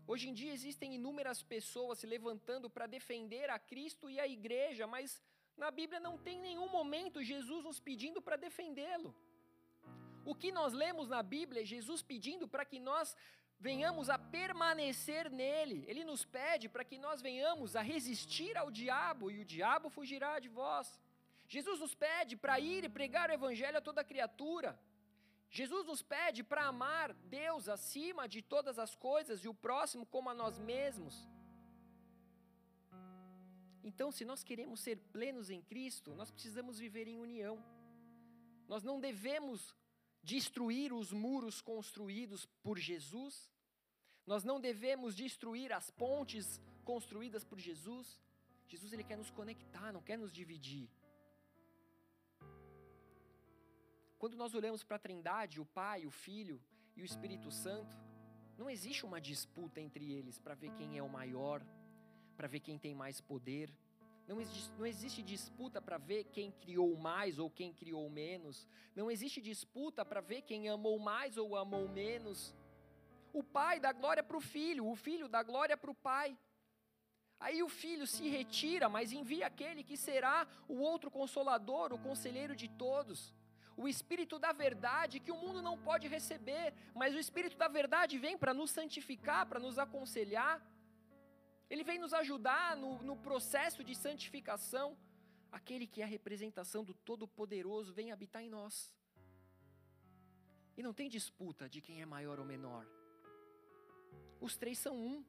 Hoje 0.09 0.29
em 0.29 0.35
dia 0.41 0.53
existem 0.53 0.97
inúmeras 0.99 1.41
pessoas 1.55 2.01
se 2.01 2.07
levantando 2.15 2.69
para 2.69 2.93
defender 2.99 3.49
a 3.49 3.61
Cristo 3.61 4.11
e 4.11 4.19
a 4.19 4.27
igreja, 4.39 4.87
mas 4.87 5.23
na 5.57 5.71
Bíblia 5.71 6.01
não 6.01 6.17
tem 6.19 6.39
nenhum 6.41 6.69
momento 6.69 7.23
Jesus 7.23 7.65
nos 7.65 7.79
pedindo 7.79 8.21
para 8.21 8.37
defendê-lo. 8.37 9.15
O 10.25 10.35
que 10.35 10.51
nós 10.51 10.73
lemos 10.73 11.09
na 11.09 11.23
Bíblia 11.23 11.63
é 11.63 11.65
Jesus 11.65 12.03
pedindo 12.03 12.49
para 12.49 12.65
que 12.65 12.79
nós 12.79 13.17
venhamos 13.61 14.09
a 14.11 14.19
permanecer 14.19 15.31
nele. 15.31 15.85
Ele 15.87 16.05
nos 16.05 16.25
pede 16.25 16.69
para 16.69 16.85
que 16.85 16.99
nós 16.99 17.21
venhamos 17.21 17.77
a 17.77 17.83
resistir 17.83 18.57
ao 18.57 18.71
diabo 18.71 19.31
e 19.31 19.41
o 19.41 19.45
diabo 19.45 19.89
fugirá 19.91 20.39
de 20.39 20.49
vós. 20.49 21.01
Jesus 21.47 21.79
nos 21.81 21.95
pede 21.95 22.37
para 22.37 22.59
ir 22.59 22.85
e 22.85 22.89
pregar 22.89 23.31
o 23.31 23.35
evangelho 23.35 23.79
a 23.79 23.87
toda 23.89 24.03
criatura. 24.03 24.79
Jesus 25.51 25.87
nos 25.87 26.03
pede 26.03 26.43
para 26.43 26.65
amar 26.65 27.13
Deus 27.13 27.69
acima 27.69 28.27
de 28.27 28.43
todas 28.43 28.79
as 28.79 28.95
coisas 28.95 29.45
e 29.45 29.49
o 29.49 29.55
próximo 29.55 30.05
como 30.07 30.31
a 30.31 30.35
nós 30.35 30.59
mesmos. 30.59 31.29
Então, 33.89 34.11
se 34.11 34.25
nós 34.25 34.43
queremos 34.43 34.81
ser 34.81 34.97
plenos 35.13 35.51
em 35.51 35.61
Cristo, 35.61 36.15
nós 36.15 36.31
precisamos 36.31 36.79
viver 36.79 37.07
em 37.07 37.19
união. 37.19 37.63
Nós 38.67 38.83
não 38.83 38.99
devemos 38.99 39.77
destruir 40.23 40.91
os 40.91 41.13
muros 41.13 41.61
construídos 41.61 42.47
por 42.63 42.79
Jesus. 42.79 43.53
Nós 44.27 44.43
não 44.43 44.59
devemos 44.59 45.15
destruir 45.15 45.71
as 45.71 45.91
pontes 45.91 46.59
construídas 46.83 47.45
por 47.45 47.59
Jesus. 47.59 48.19
Jesus 48.67 48.91
ele 48.95 49.05
quer 49.05 49.19
nos 49.19 49.31
conectar, 49.31 49.93
não 49.93 50.01
quer 50.01 50.17
nos 50.17 50.33
dividir. 50.33 50.89
Quando 54.19 54.39
nós 54.39 54.55
olhamos 54.55 54.83
para 54.83 54.97
a 54.97 55.05
Trindade, 55.07 55.61
o 55.61 55.67
Pai, 55.67 56.07
o 56.07 56.11
Filho 56.11 56.59
e 56.97 57.03
o 57.03 57.05
Espírito 57.05 57.51
Santo, 57.51 57.95
não 58.57 58.71
existe 58.71 59.05
uma 59.05 59.21
disputa 59.21 59.79
entre 59.79 60.11
eles 60.11 60.39
para 60.39 60.55
ver 60.55 60.73
quem 60.73 60.97
é 60.97 61.03
o 61.03 61.09
maior, 61.09 61.63
para 62.37 62.49
ver 62.49 62.61
quem 62.61 62.79
tem 62.79 62.95
mais 62.95 63.21
poder. 63.21 63.73
Não 64.27 64.41
existe, 64.41 64.71
não 64.79 64.87
existe 64.87 65.23
disputa 65.23 65.83
para 65.83 65.99
ver 65.99 66.25
quem 66.25 66.51
criou 66.51 66.97
mais 66.97 67.39
ou 67.39 67.51
quem 67.51 67.73
criou 67.73 68.09
menos. 68.09 68.67
Não 68.95 69.11
existe 69.11 69.41
disputa 69.41 70.05
para 70.05 70.21
ver 70.21 70.43
quem 70.43 70.69
amou 70.69 70.99
mais 70.99 71.37
ou 71.37 71.57
amou 71.57 71.89
menos. 71.89 72.55
O 73.33 73.43
pai 73.43 73.79
dá 73.81 73.93
glória 73.93 74.23
para 74.23 74.37
o 74.37 74.41
filho, 74.41 74.87
o 74.87 74.97
filho 74.97 75.29
dá 75.29 75.43
glória 75.43 75.77
para 75.77 75.91
o 75.91 75.95
pai. 75.95 76.39
Aí 77.39 77.63
o 77.63 77.69
filho 77.69 78.07
se 78.07 78.29
retira, 78.29 78.89
mas 78.89 79.13
envia 79.13 79.47
aquele 79.47 79.83
que 79.83 79.97
será 79.97 80.47
o 80.67 80.77
outro 80.79 81.11
consolador, 81.11 81.93
o 81.93 81.99
conselheiro 81.99 82.57
de 82.57 82.69
todos. 82.69 83.35
O 83.77 83.89
Espírito 83.89 84.39
da 84.39 84.53
verdade 84.53 85.21
que 85.21 85.33
o 85.33 85.37
mundo 85.37 85.61
não 85.61 85.77
pode 85.77 86.07
receber, 86.07 86.73
mas 86.95 87.15
o 87.15 87.19
Espírito 87.19 87.57
da 87.57 87.69
verdade 87.69 88.17
vem 88.17 88.39
para 88.39 88.55
nos 88.55 88.71
santificar, 88.71 89.47
para 89.47 89.59
nos 89.59 89.79
aconselhar. 89.79 90.63
Ele 91.71 91.85
vem 91.85 91.99
nos 91.99 92.13
ajudar 92.13 92.77
no, 92.77 93.03
no 93.03 93.17
processo 93.17 93.83
de 93.83 93.95
santificação. 93.95 94.97
Aquele 95.51 95.87
que 95.87 96.01
é 96.01 96.05
a 96.05 96.09
representação 96.09 96.85
do 96.85 96.95
Todo-Poderoso 96.95 97.93
vem 97.93 98.11
habitar 98.13 98.43
em 98.43 98.51
nós. 98.51 98.95
E 100.77 100.83
não 100.83 100.93
tem 100.93 101.09
disputa 101.09 101.69
de 101.69 101.81
quem 101.81 102.03
é 102.03 102.07
maior 102.07 102.39
ou 102.39 102.45
menor. 102.45 102.87
Os 104.41 104.57
três 104.57 104.79
são 104.79 104.97
um. 104.97 105.25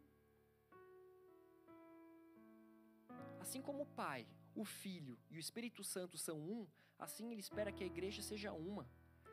Assim 3.40 3.62
como 3.62 3.84
o 3.84 3.86
Pai, 3.86 4.28
o 4.56 4.66
Filho 4.66 5.18
e 5.30 5.38
o 5.38 5.40
Espírito 5.40 5.84
Santo 5.84 6.18
são 6.18 6.38
um, 6.40 6.68
assim 6.98 7.32
ele 7.32 7.42
espera 7.42 7.72
que 7.72 7.84
a 7.84 7.88
igreja 7.88 8.22
seja 8.24 8.52
uma. 8.52 8.90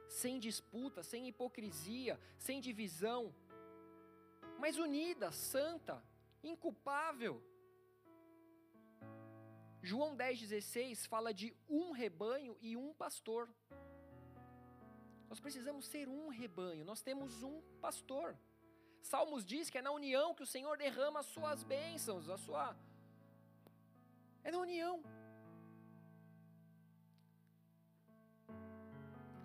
Sem 0.08 0.38
disputa, 0.38 1.02
sem 1.02 1.26
hipocrisia, 1.28 2.20
sem 2.36 2.60
divisão, 2.60 3.34
mas 4.58 4.76
unida, 4.76 5.32
santa, 5.32 6.04
inculpável. 6.42 7.42
João 9.82 10.16
10,16 10.16 11.06
fala 11.08 11.34
de 11.34 11.54
um 11.68 11.90
rebanho 11.90 12.56
e 12.60 12.76
um 12.76 12.92
pastor. 12.94 13.48
Nós 15.28 15.40
precisamos 15.40 15.86
ser 15.86 16.08
um 16.08 16.28
rebanho, 16.28 16.84
nós 16.84 17.02
temos 17.02 17.42
um 17.42 17.60
pastor. 17.80 18.36
Salmos 19.02 19.44
diz 19.44 19.68
que 19.70 19.78
é 19.78 19.82
na 19.82 19.90
união 19.90 20.34
que 20.34 20.44
o 20.44 20.46
Senhor 20.54 20.76
derrama 20.76 21.20
as 21.20 21.26
suas 21.26 21.64
bênçãos, 21.64 22.28
a 22.28 22.36
sua. 22.36 22.76
É 24.44 24.50
na 24.50 24.58
união. 24.58 25.02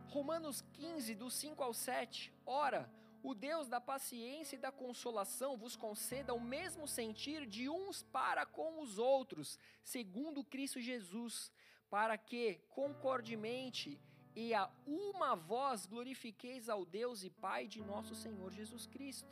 Romanos 0.08 0.62
15, 0.74 1.16
do 1.16 1.30
5 1.30 1.64
ao 1.64 1.74
7. 1.74 2.34
Ora, 2.46 2.90
o 3.30 3.34
Deus 3.36 3.68
da 3.68 3.82
paciência 3.82 4.56
e 4.56 4.60
da 4.66 4.72
consolação 4.72 5.58
vos 5.58 5.76
conceda 5.76 6.34
o 6.34 6.40
mesmo 6.40 6.88
sentir 6.88 7.46
de 7.46 7.68
uns 7.68 8.02
para 8.02 8.46
com 8.46 8.82
os 8.82 8.98
outros, 8.98 9.60
segundo 9.84 10.46
Cristo 10.46 10.80
Jesus, 10.80 11.52
para 11.90 12.18
que, 12.18 12.62
concordemente 12.70 14.00
e 14.34 14.54
a 14.54 14.72
uma 14.86 15.36
voz, 15.36 15.86
glorifiqueis 15.86 16.70
ao 16.70 16.86
Deus 16.86 17.26
e 17.26 17.30
Pai 17.30 17.68
de 17.68 17.82
nosso 17.82 18.16
Senhor 18.16 18.50
Jesus 18.54 18.88
Cristo. 18.88 19.30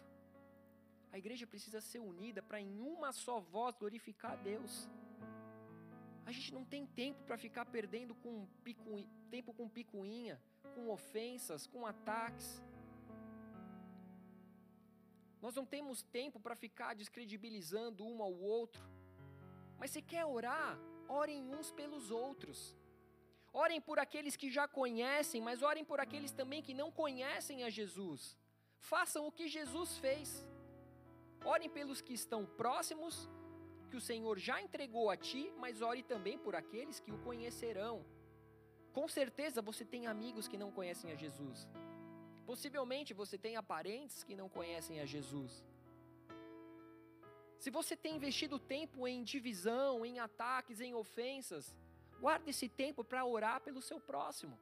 A 1.14 1.18
igreja 1.18 1.48
precisa 1.48 1.80
ser 1.80 2.00
unida 2.00 2.44
para 2.44 2.60
em 2.60 2.82
uma 2.82 3.14
só 3.14 3.40
voz 3.40 3.78
glorificar 3.78 4.34
a 4.34 4.36
Deus. 4.52 4.90
A 6.26 6.34
gente 6.34 6.54
não 6.54 6.66
tem 6.66 6.86
tempo 6.86 7.24
para 7.24 7.38
ficar 7.38 7.66
perdendo 7.66 8.14
com 8.16 8.46
picu... 8.62 9.08
tempo 9.32 9.54
com 9.54 9.70
picuinha, 9.70 10.38
com 10.74 10.90
ofensas, 10.90 11.66
com 11.66 11.86
ataques. 11.86 12.62
Nós 15.46 15.54
não 15.54 15.64
temos 15.64 16.02
tempo 16.02 16.40
para 16.40 16.56
ficar 16.56 16.96
descredibilizando 16.96 18.04
um 18.04 18.20
ao 18.28 18.34
outro. 18.34 18.84
Mas 19.78 19.92
se 19.92 20.02
quer 20.02 20.26
orar, 20.26 20.76
orem 21.08 21.40
uns 21.56 21.72
pelos 21.72 22.10
outros. 22.10 22.76
Orem 23.54 23.80
por 23.80 24.00
aqueles 24.00 24.36
que 24.36 24.50
já 24.50 24.68
conhecem, 24.68 25.40
mas 25.48 25.62
orem 25.62 25.86
por 25.86 26.00
aqueles 26.00 26.32
também 26.32 26.64
que 26.64 26.74
não 26.74 26.90
conhecem 26.92 27.64
a 27.64 27.70
Jesus. 27.70 28.36
Façam 28.80 29.28
o 29.28 29.32
que 29.32 29.48
Jesus 29.48 30.00
fez. 30.00 30.48
Orem 31.54 31.70
pelos 31.70 32.02
que 32.02 32.16
estão 32.16 32.44
próximos, 32.44 33.30
que 33.92 33.98
o 33.98 34.02
Senhor 34.02 34.40
já 34.40 34.60
entregou 34.60 35.12
a 35.12 35.16
ti, 35.16 35.54
mas 35.60 35.80
ore 35.80 36.02
também 36.02 36.40
por 36.40 36.56
aqueles 36.56 37.00
que 37.00 37.12
o 37.12 37.20
conhecerão. 37.20 38.04
Com 38.92 39.08
certeza 39.08 39.62
você 39.62 39.86
tem 39.86 40.08
amigos 40.08 40.48
que 40.48 40.58
não 40.58 40.72
conhecem 40.72 41.12
a 41.12 41.16
Jesus. 41.16 41.70
Possivelmente 42.46 43.14
você 43.14 43.38
tenha 43.38 43.62
parentes 43.64 44.24
que 44.24 44.36
não 44.36 44.48
conhecem 44.48 45.00
a 45.00 45.06
Jesus. 45.06 45.64
Se 47.60 47.72
você 47.72 47.96
tem 47.98 48.16
investido 48.16 48.60
tempo 48.60 49.08
em 49.08 49.24
divisão, 49.24 50.06
em 50.06 50.20
ataques, 50.20 50.80
em 50.80 50.94
ofensas, 50.94 51.76
guarde 52.20 52.50
esse 52.52 52.70
tempo 52.70 53.04
para 53.04 53.26
orar 53.26 53.62
pelo 53.62 53.82
seu 53.82 54.00
próximo. 54.00 54.58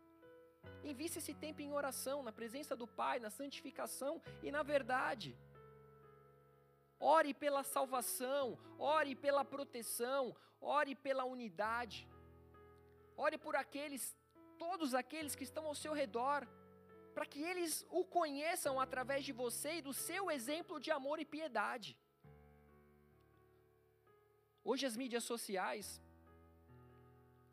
Invista 0.83 1.19
esse 1.19 1.33
tempo 1.33 1.61
em 1.61 1.73
oração, 1.73 2.23
na 2.23 2.31
presença 2.31 2.75
do 2.75 2.87
Pai, 2.87 3.19
na 3.19 3.29
santificação 3.29 4.21
e 4.41 4.51
na 4.51 4.63
verdade. 4.63 5.37
Ore 6.97 7.33
pela 7.33 7.63
salvação, 7.63 8.57
ore 8.79 9.13
pela 9.13 9.43
proteção, 9.43 10.33
ore 10.61 10.95
pela 10.95 11.25
unidade. 11.25 12.07
Ore 13.17 13.37
por 13.37 13.55
aqueles, 13.57 14.15
todos 14.57 14.93
aqueles 14.93 15.35
que 15.35 15.43
estão 15.43 15.65
ao 15.65 15.75
seu 15.75 15.91
redor 15.91 16.47
para 17.15 17.25
que 17.31 17.41
eles 17.51 17.85
o 17.99 18.03
conheçam 18.17 18.79
através 18.85 19.23
de 19.27 19.33
você 19.43 19.71
e 19.77 19.85
do 19.87 19.93
seu 20.07 20.23
exemplo 20.37 20.79
de 20.85 20.91
amor 20.91 21.19
e 21.19 21.25
piedade. 21.35 21.91
Hoje 24.63 24.85
as 24.89 24.95
mídias 25.01 25.25
sociais 25.33 25.87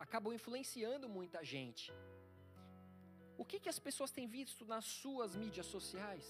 acabam 0.05 0.33
influenciando 0.39 1.09
muita 1.09 1.41
gente. 1.55 1.93
O 3.37 3.45
que, 3.45 3.59
que 3.63 3.73
as 3.75 3.81
pessoas 3.87 4.11
têm 4.17 4.27
visto 4.39 4.65
nas 4.73 4.85
suas 4.85 5.35
mídias 5.43 5.67
sociais? 5.67 6.27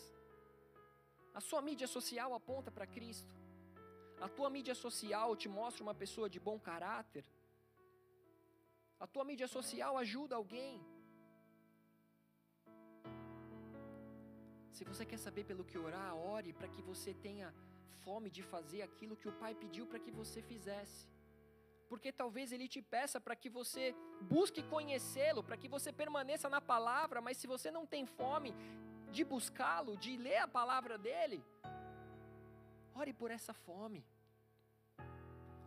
A 1.38 1.40
sua 1.48 1.60
mídia 1.68 1.86
social 1.96 2.34
aponta 2.34 2.70
para 2.70 2.86
Cristo. 2.96 3.34
A 4.20 4.28
tua 4.28 4.50
mídia 4.56 4.74
social 4.74 5.36
te 5.36 5.48
mostra 5.48 5.82
uma 5.82 5.94
pessoa 5.94 6.28
de 6.34 6.40
bom 6.48 6.58
caráter. 6.58 7.24
A 8.98 9.06
tua 9.06 9.24
mídia 9.24 9.48
social 9.48 9.96
ajuda 9.96 10.36
alguém. 10.36 10.74
Se 14.72 14.84
você 14.84 15.04
quer 15.04 15.18
saber 15.18 15.44
pelo 15.44 15.64
que 15.64 15.78
orar, 15.78 16.14
ore 16.16 16.52
para 16.52 16.68
que 16.68 16.82
você 16.82 17.12
tenha 17.12 17.52
fome 18.04 18.30
de 18.30 18.42
fazer 18.42 18.82
aquilo 18.82 19.16
que 19.16 19.28
o 19.28 19.32
Pai 19.32 19.54
pediu 19.54 19.86
para 19.86 19.98
que 19.98 20.10
você 20.10 20.40
fizesse. 20.42 21.08
Porque 21.88 22.12
talvez 22.12 22.52
Ele 22.52 22.68
te 22.68 22.80
peça 22.80 23.20
para 23.20 23.34
que 23.34 23.50
você 23.50 23.94
busque 24.20 24.62
conhecê-lo, 24.62 25.42
para 25.42 25.56
que 25.56 25.68
você 25.68 25.92
permaneça 25.92 26.48
na 26.48 26.60
palavra, 26.60 27.20
mas 27.20 27.36
se 27.36 27.46
você 27.46 27.70
não 27.70 27.84
tem 27.84 28.06
fome 28.06 28.54
de 29.10 29.24
buscá-lo, 29.24 29.96
de 29.96 30.16
ler 30.16 30.38
a 30.38 30.48
palavra 30.48 30.96
dele, 30.96 31.42
ore 32.94 33.12
por 33.12 33.30
essa 33.30 33.52
fome. 33.52 34.04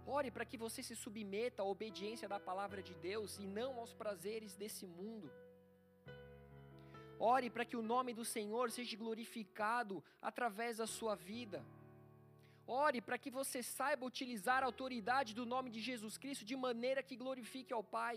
Ore 0.05 0.29
para 0.31 0.45
que 0.45 0.57
você 0.57 0.81
se 0.83 0.95
submeta 0.95 1.61
à 1.61 1.65
obediência 1.65 2.27
da 2.27 2.39
palavra 2.39 2.81
de 2.81 2.93
Deus 2.95 3.37
e 3.37 3.45
não 3.45 3.79
aos 3.79 3.93
prazeres 3.93 4.55
desse 4.55 4.85
mundo. 4.85 5.31
Ore 7.25 7.49
para 7.49 7.63
que 7.69 7.77
o 7.77 7.85
nome 7.93 8.11
do 8.13 8.25
Senhor 8.25 8.65
seja 8.69 8.97
glorificado 9.01 10.03
através 10.29 10.77
da 10.81 10.87
sua 10.95 11.15
vida. 11.15 11.59
Ore 12.67 12.99
para 13.01 13.17
que 13.17 13.31
você 13.37 13.59
saiba 13.63 14.05
utilizar 14.05 14.61
a 14.61 14.65
autoridade 14.65 15.33
do 15.33 15.45
nome 15.45 15.69
de 15.75 15.79
Jesus 15.89 16.17
Cristo 16.17 16.43
de 16.43 16.57
maneira 16.65 17.01
que 17.01 17.15
glorifique 17.15 17.71
ao 17.71 17.81
Pai. 17.81 18.15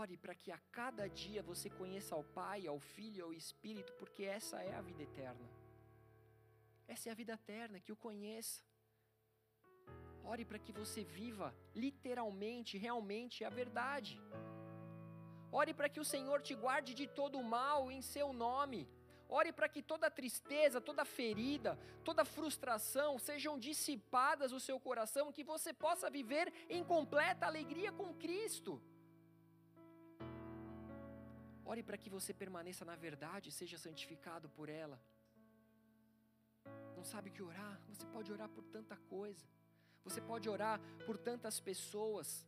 Ore 0.00 0.16
para 0.16 0.34
que 0.34 0.50
a 0.50 0.60
cada 0.78 1.06
dia 1.06 1.42
você 1.42 1.68
conheça 1.68 2.14
ao 2.14 2.24
Pai, 2.24 2.66
ao 2.66 2.80
Filho 2.80 3.18
e 3.18 3.24
ao 3.26 3.34
Espírito, 3.34 3.92
porque 4.00 4.24
essa 4.24 4.56
é 4.62 4.74
a 4.74 4.80
vida 4.80 5.02
eterna. 5.02 5.46
Essa 6.88 7.10
é 7.10 7.12
a 7.12 7.20
vida 7.22 7.34
eterna, 7.34 7.78
que 7.78 7.92
o 7.92 8.02
conheça. 8.08 8.62
Ore 10.24 10.46
para 10.46 10.58
que 10.58 10.72
você 10.72 11.04
viva 11.04 11.54
literalmente, 11.74 12.78
realmente 12.78 13.44
a 13.44 13.50
verdade. 13.50 14.14
Ore 15.60 15.72
para 15.78 15.88
que 15.92 16.00
o 16.00 16.08
Senhor 16.12 16.40
te 16.40 16.54
guarde 16.54 16.92
de 17.00 17.06
todo 17.06 17.38
o 17.38 17.44
mal 17.44 17.90
em 17.92 18.00
seu 18.00 18.32
nome. 18.32 18.80
Ore 19.28 19.52
para 19.58 19.68
que 19.74 19.82
toda 19.90 20.14
tristeza, 20.20 20.80
toda 20.80 21.04
ferida, 21.04 21.78
toda 22.08 22.24
frustração 22.36 23.10
sejam 23.18 23.54
dissipadas 23.58 24.50
do 24.54 24.60
seu 24.60 24.78
coração, 24.80 25.32
que 25.36 25.44
você 25.52 25.72
possa 25.72 26.10
viver 26.18 26.46
em 26.68 26.82
completa 26.82 27.46
alegria 27.46 27.92
com 27.92 28.14
Cristo. 28.24 28.72
Ore 31.64 31.82
para 31.82 32.00
que 32.02 32.10
você 32.10 32.32
permaneça 32.42 32.84
na 32.84 32.96
verdade 33.06 33.56
seja 33.60 33.78
santificado 33.78 34.48
por 34.48 34.68
ela. 34.68 34.98
Não 36.96 37.04
sabe 37.04 37.28
o 37.30 37.32
que 37.32 37.42
orar? 37.42 37.76
Você 37.90 38.06
pode 38.06 38.32
orar 38.32 38.48
por 38.48 38.64
tanta 38.76 38.96
coisa. 39.14 39.44
Você 40.04 40.20
pode 40.20 40.48
orar 40.48 40.80
por 41.06 41.16
tantas 41.16 41.60
pessoas 41.60 42.46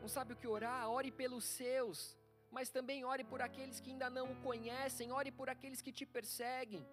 não 0.00 0.08
sabe 0.08 0.32
o 0.32 0.36
que 0.36 0.46
orar, 0.46 0.88
ore 0.88 1.10
pelos 1.10 1.44
seus, 1.44 2.16
mas 2.50 2.70
também 2.70 3.04
ore 3.04 3.24
por 3.24 3.40
aqueles 3.40 3.80
que 3.80 3.90
ainda 3.90 4.08
não 4.10 4.32
o 4.32 4.36
conhecem, 4.42 5.12
ore 5.12 5.30
por 5.30 5.48
aqueles 5.48 5.80
que 5.80 5.92
te 5.92 6.04
perseguem. 6.04 6.86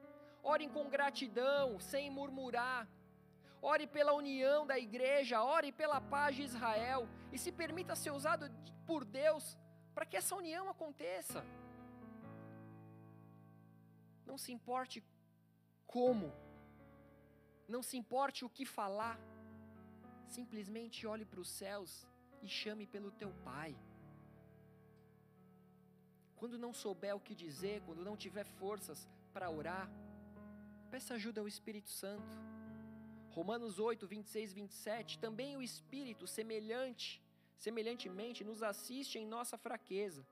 Ore 0.43 0.67
com 0.69 0.89
gratidão, 0.89 1.79
sem 1.79 2.09
murmurar. 2.09 2.87
Ore 3.61 3.87
pela 3.87 4.13
união 4.13 4.67
da 4.67 4.77
igreja, 4.77 5.43
ore 5.43 5.71
pela 5.71 5.99
paz 5.99 6.35
de 6.35 6.43
Israel 6.43 7.07
e 7.31 7.37
se 7.37 7.51
permita 7.51 7.95
ser 7.95 8.11
usado 8.11 8.49
por 8.85 9.03
Deus 9.03 9.57
para 9.95 10.05
que 10.05 10.15
essa 10.15 10.35
união 10.35 10.69
aconteça. 10.69 11.43
Não 14.25 14.37
se 14.37 14.51
importe 14.51 15.03
como, 15.87 16.31
não 17.67 17.81
se 17.81 17.97
importe 17.97 18.45
o 18.45 18.49
que 18.49 18.65
falar, 18.65 19.17
simplesmente 20.27 21.07
olhe 21.07 21.25
para 21.25 21.39
os 21.39 21.49
céus 21.49 22.05
e 22.41 22.47
chame 22.47 22.85
pelo 22.85 23.11
teu 23.11 23.31
pai. 23.43 23.75
Quando 26.35 26.57
não 26.57 26.73
souber 26.73 27.15
o 27.15 27.19
que 27.19 27.33
dizer, 27.33 27.81
quando 27.85 28.05
não 28.05 28.15
tiver 28.15 28.45
forças 28.45 29.07
para 29.33 29.49
orar, 29.49 29.89
peça 30.91 31.15
ajuda 31.15 31.41
ao 31.41 31.47
Espírito 31.47 31.89
Santo. 31.89 32.35
Romanos 33.31 33.79
8, 33.79 34.07
26 34.07 34.51
e 34.51 34.55
27, 34.55 35.19
também 35.19 35.57
o 35.57 35.61
Espírito 35.61 36.25
semelhante, 36.25 37.21
semelhantemente 37.57 38.43
nos 38.43 38.63
assiste 38.63 39.19
em 39.19 39.27
nossa 39.27 39.57
fraqueza, 39.57 40.25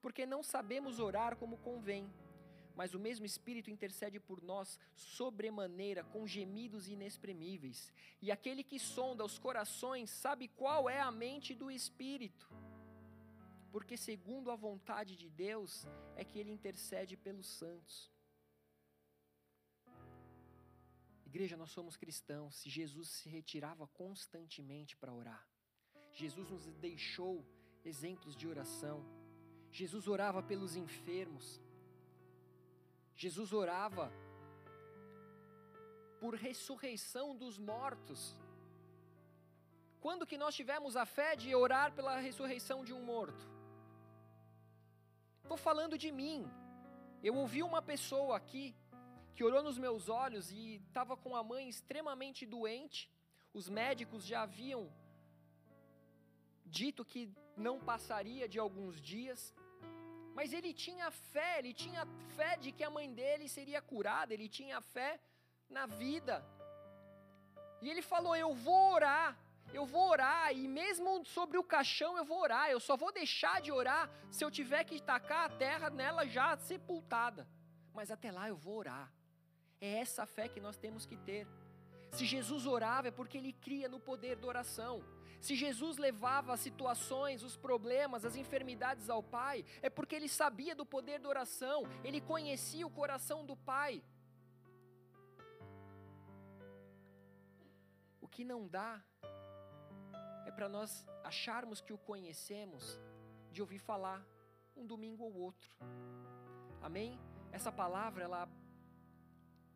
porque 0.00 0.26
não 0.26 0.42
sabemos 0.42 0.98
orar 0.98 1.36
como 1.36 1.58
convém 1.58 2.12
mas 2.74 2.94
o 2.94 2.98
mesmo 2.98 3.24
Espírito 3.24 3.70
intercede 3.70 4.18
por 4.18 4.42
nós 4.42 4.78
sobremaneira 4.94 6.04
com 6.04 6.26
gemidos 6.26 6.88
inexprimíveis. 6.88 7.92
E 8.20 8.30
aquele 8.30 8.62
que 8.62 8.78
sonda 8.78 9.24
os 9.24 9.38
corações 9.38 10.10
sabe 10.10 10.48
qual 10.48 10.88
é 10.88 11.00
a 11.00 11.10
mente 11.10 11.54
do 11.54 11.70
Espírito. 11.70 12.48
Porque, 13.70 13.96
segundo 13.96 14.50
a 14.50 14.56
vontade 14.56 15.16
de 15.16 15.30
Deus, 15.30 15.86
é 16.14 16.24
que 16.24 16.38
ele 16.38 16.52
intercede 16.52 17.16
pelos 17.16 17.46
santos. 17.46 18.12
Igreja, 21.24 21.56
nós 21.56 21.70
somos 21.70 21.96
cristãos. 21.96 22.62
Jesus 22.66 23.08
se 23.08 23.28
retirava 23.30 23.86
constantemente 23.86 24.94
para 24.94 25.14
orar. 25.14 25.48
Jesus 26.12 26.50
nos 26.50 26.66
deixou 26.74 27.42
exemplos 27.82 28.36
de 28.36 28.46
oração. 28.46 29.02
Jesus 29.70 30.06
orava 30.06 30.42
pelos 30.42 30.76
enfermos. 30.76 31.58
Jesus 33.24 33.52
orava 33.52 34.04
por 36.20 36.34
ressurreição 36.46 37.26
dos 37.42 37.56
mortos. 37.72 38.20
Quando 40.04 40.26
que 40.30 40.38
nós 40.42 40.56
tivemos 40.60 40.96
a 40.96 41.04
fé 41.16 41.30
de 41.42 41.54
orar 41.54 41.88
pela 41.98 42.14
ressurreição 42.26 42.78
de 42.88 42.92
um 42.92 43.02
morto? 43.12 43.44
Estou 45.42 45.56
falando 45.68 45.96
de 46.04 46.10
mim. 46.20 46.38
Eu 47.28 47.34
ouvi 47.42 47.62
uma 47.62 47.82
pessoa 47.92 48.36
aqui 48.40 48.74
que 49.34 49.44
orou 49.48 49.62
nos 49.62 49.78
meus 49.78 50.08
olhos 50.08 50.50
e 50.50 50.62
estava 50.88 51.16
com 51.16 51.36
a 51.36 51.44
mãe 51.52 51.68
extremamente 51.68 52.44
doente. 52.44 53.00
Os 53.54 53.68
médicos 53.68 54.24
já 54.24 54.42
haviam 54.42 54.82
dito 56.80 57.04
que 57.04 57.22
não 57.56 57.78
passaria 57.92 58.48
de 58.48 58.58
alguns 58.58 59.00
dias. 59.00 59.54
Mas 60.34 60.52
ele 60.52 60.72
tinha 60.72 61.10
fé, 61.10 61.58
ele 61.58 61.74
tinha 61.74 62.06
fé 62.36 62.56
de 62.56 62.72
que 62.72 62.84
a 62.84 62.90
mãe 62.90 63.12
dele 63.12 63.48
seria 63.48 63.80
curada, 63.82 64.32
ele 64.32 64.48
tinha 64.48 64.80
fé 64.80 65.20
na 65.68 65.86
vida. 65.86 66.44
E 67.80 67.90
ele 67.90 68.02
falou: 68.02 68.34
Eu 68.34 68.54
vou 68.54 68.92
orar, 68.92 69.36
eu 69.72 69.84
vou 69.84 70.08
orar, 70.08 70.52
e 70.52 70.66
mesmo 70.68 71.24
sobre 71.24 71.58
o 71.58 71.64
caixão 71.64 72.16
eu 72.16 72.24
vou 72.24 72.40
orar, 72.40 72.70
eu 72.70 72.80
só 72.80 72.96
vou 72.96 73.12
deixar 73.12 73.60
de 73.60 73.72
orar 73.72 74.10
se 74.30 74.44
eu 74.44 74.50
tiver 74.50 74.84
que 74.84 75.00
tacar 75.00 75.44
a 75.46 75.54
terra 75.64 75.90
nela 75.90 76.26
já 76.26 76.56
sepultada. 76.56 77.46
Mas 77.92 78.10
até 78.10 78.30
lá 78.30 78.48
eu 78.48 78.56
vou 78.56 78.76
orar. 78.78 79.12
É 79.80 79.98
essa 79.98 80.24
fé 80.24 80.48
que 80.48 80.60
nós 80.60 80.76
temos 80.76 81.04
que 81.04 81.16
ter. 81.16 81.46
Se 82.12 82.24
Jesus 82.24 82.66
orava 82.66 83.08
é 83.08 83.10
porque 83.10 83.36
ele 83.38 83.52
cria 83.52 83.88
no 83.88 83.98
poder 83.98 84.36
da 84.36 84.46
oração. 84.46 85.02
Se 85.46 85.56
Jesus 85.56 85.98
levava 85.98 86.52
as 86.52 86.60
situações, 86.60 87.42
os 87.42 87.56
problemas, 87.56 88.24
as 88.24 88.36
enfermidades 88.36 89.10
ao 89.10 89.24
Pai, 89.24 89.64
é 89.82 89.90
porque 89.90 90.14
ele 90.14 90.28
sabia 90.28 90.72
do 90.72 90.86
poder 90.86 91.18
da 91.18 91.28
oração, 91.28 91.82
ele 92.04 92.20
conhecia 92.20 92.86
o 92.86 92.90
coração 92.90 93.44
do 93.44 93.56
Pai. 93.56 94.00
O 98.20 98.28
que 98.28 98.44
não 98.44 98.68
dá 98.68 99.02
é 100.46 100.52
para 100.52 100.68
nós 100.68 101.04
acharmos 101.24 101.80
que 101.80 101.92
o 101.92 101.98
conhecemos 101.98 103.00
de 103.50 103.60
ouvir 103.60 103.80
falar 103.80 104.24
um 104.76 104.86
domingo 104.86 105.24
ou 105.24 105.34
outro. 105.34 105.76
Amém? 106.80 107.18
Essa 107.50 107.72
palavra 107.72 108.22
ela 108.22 108.48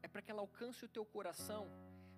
é 0.00 0.06
para 0.06 0.22
que 0.22 0.30
ela 0.30 0.42
alcance 0.42 0.84
o 0.84 0.88
teu 0.88 1.04
coração 1.04 1.68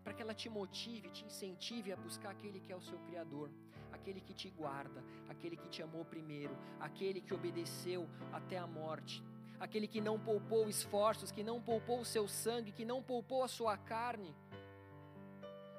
para 0.02 0.12
que 0.12 0.22
ela 0.22 0.34
te 0.34 0.48
motive, 0.48 1.10
te 1.10 1.24
incentive 1.24 1.92
a 1.92 1.96
buscar 1.96 2.30
aquele 2.30 2.60
que 2.60 2.72
é 2.72 2.76
o 2.76 2.80
seu 2.80 2.98
Criador, 3.00 3.50
aquele 3.92 4.20
que 4.20 4.34
te 4.34 4.48
guarda, 4.50 5.02
aquele 5.28 5.56
que 5.56 5.68
te 5.68 5.82
amou 5.82 6.04
primeiro, 6.04 6.56
aquele 6.80 7.20
que 7.20 7.34
obedeceu 7.34 8.08
até 8.32 8.58
a 8.58 8.66
morte, 8.66 9.22
aquele 9.60 9.86
que 9.86 10.00
não 10.00 10.18
poupou 10.18 10.68
esforços, 10.68 11.30
que 11.30 11.42
não 11.42 11.60
poupou 11.60 12.00
o 12.00 12.04
seu 12.04 12.26
sangue, 12.28 12.72
que 12.72 12.84
não 12.84 13.02
poupou 13.02 13.42
a 13.42 13.48
sua 13.48 13.76
carne, 13.76 14.34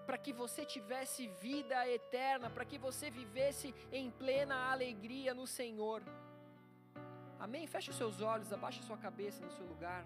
para 0.05 0.17
que 0.17 0.33
você 0.33 0.65
tivesse 0.65 1.27
vida 1.41 1.87
eterna, 1.87 2.49
para 2.49 2.65
que 2.65 2.77
você 2.77 3.11
vivesse 3.11 3.73
em 3.91 4.09
plena 4.09 4.55
alegria 4.71 5.33
no 5.33 5.45
Senhor. 5.45 6.01
Amém? 7.39 7.67
Feche 7.67 7.91
os 7.91 7.95
seus 7.95 8.19
olhos, 8.19 8.51
abaixe 8.51 8.81
sua 8.83 8.97
cabeça 8.97 9.45
no 9.45 9.51
seu 9.51 9.65
lugar. 9.65 10.03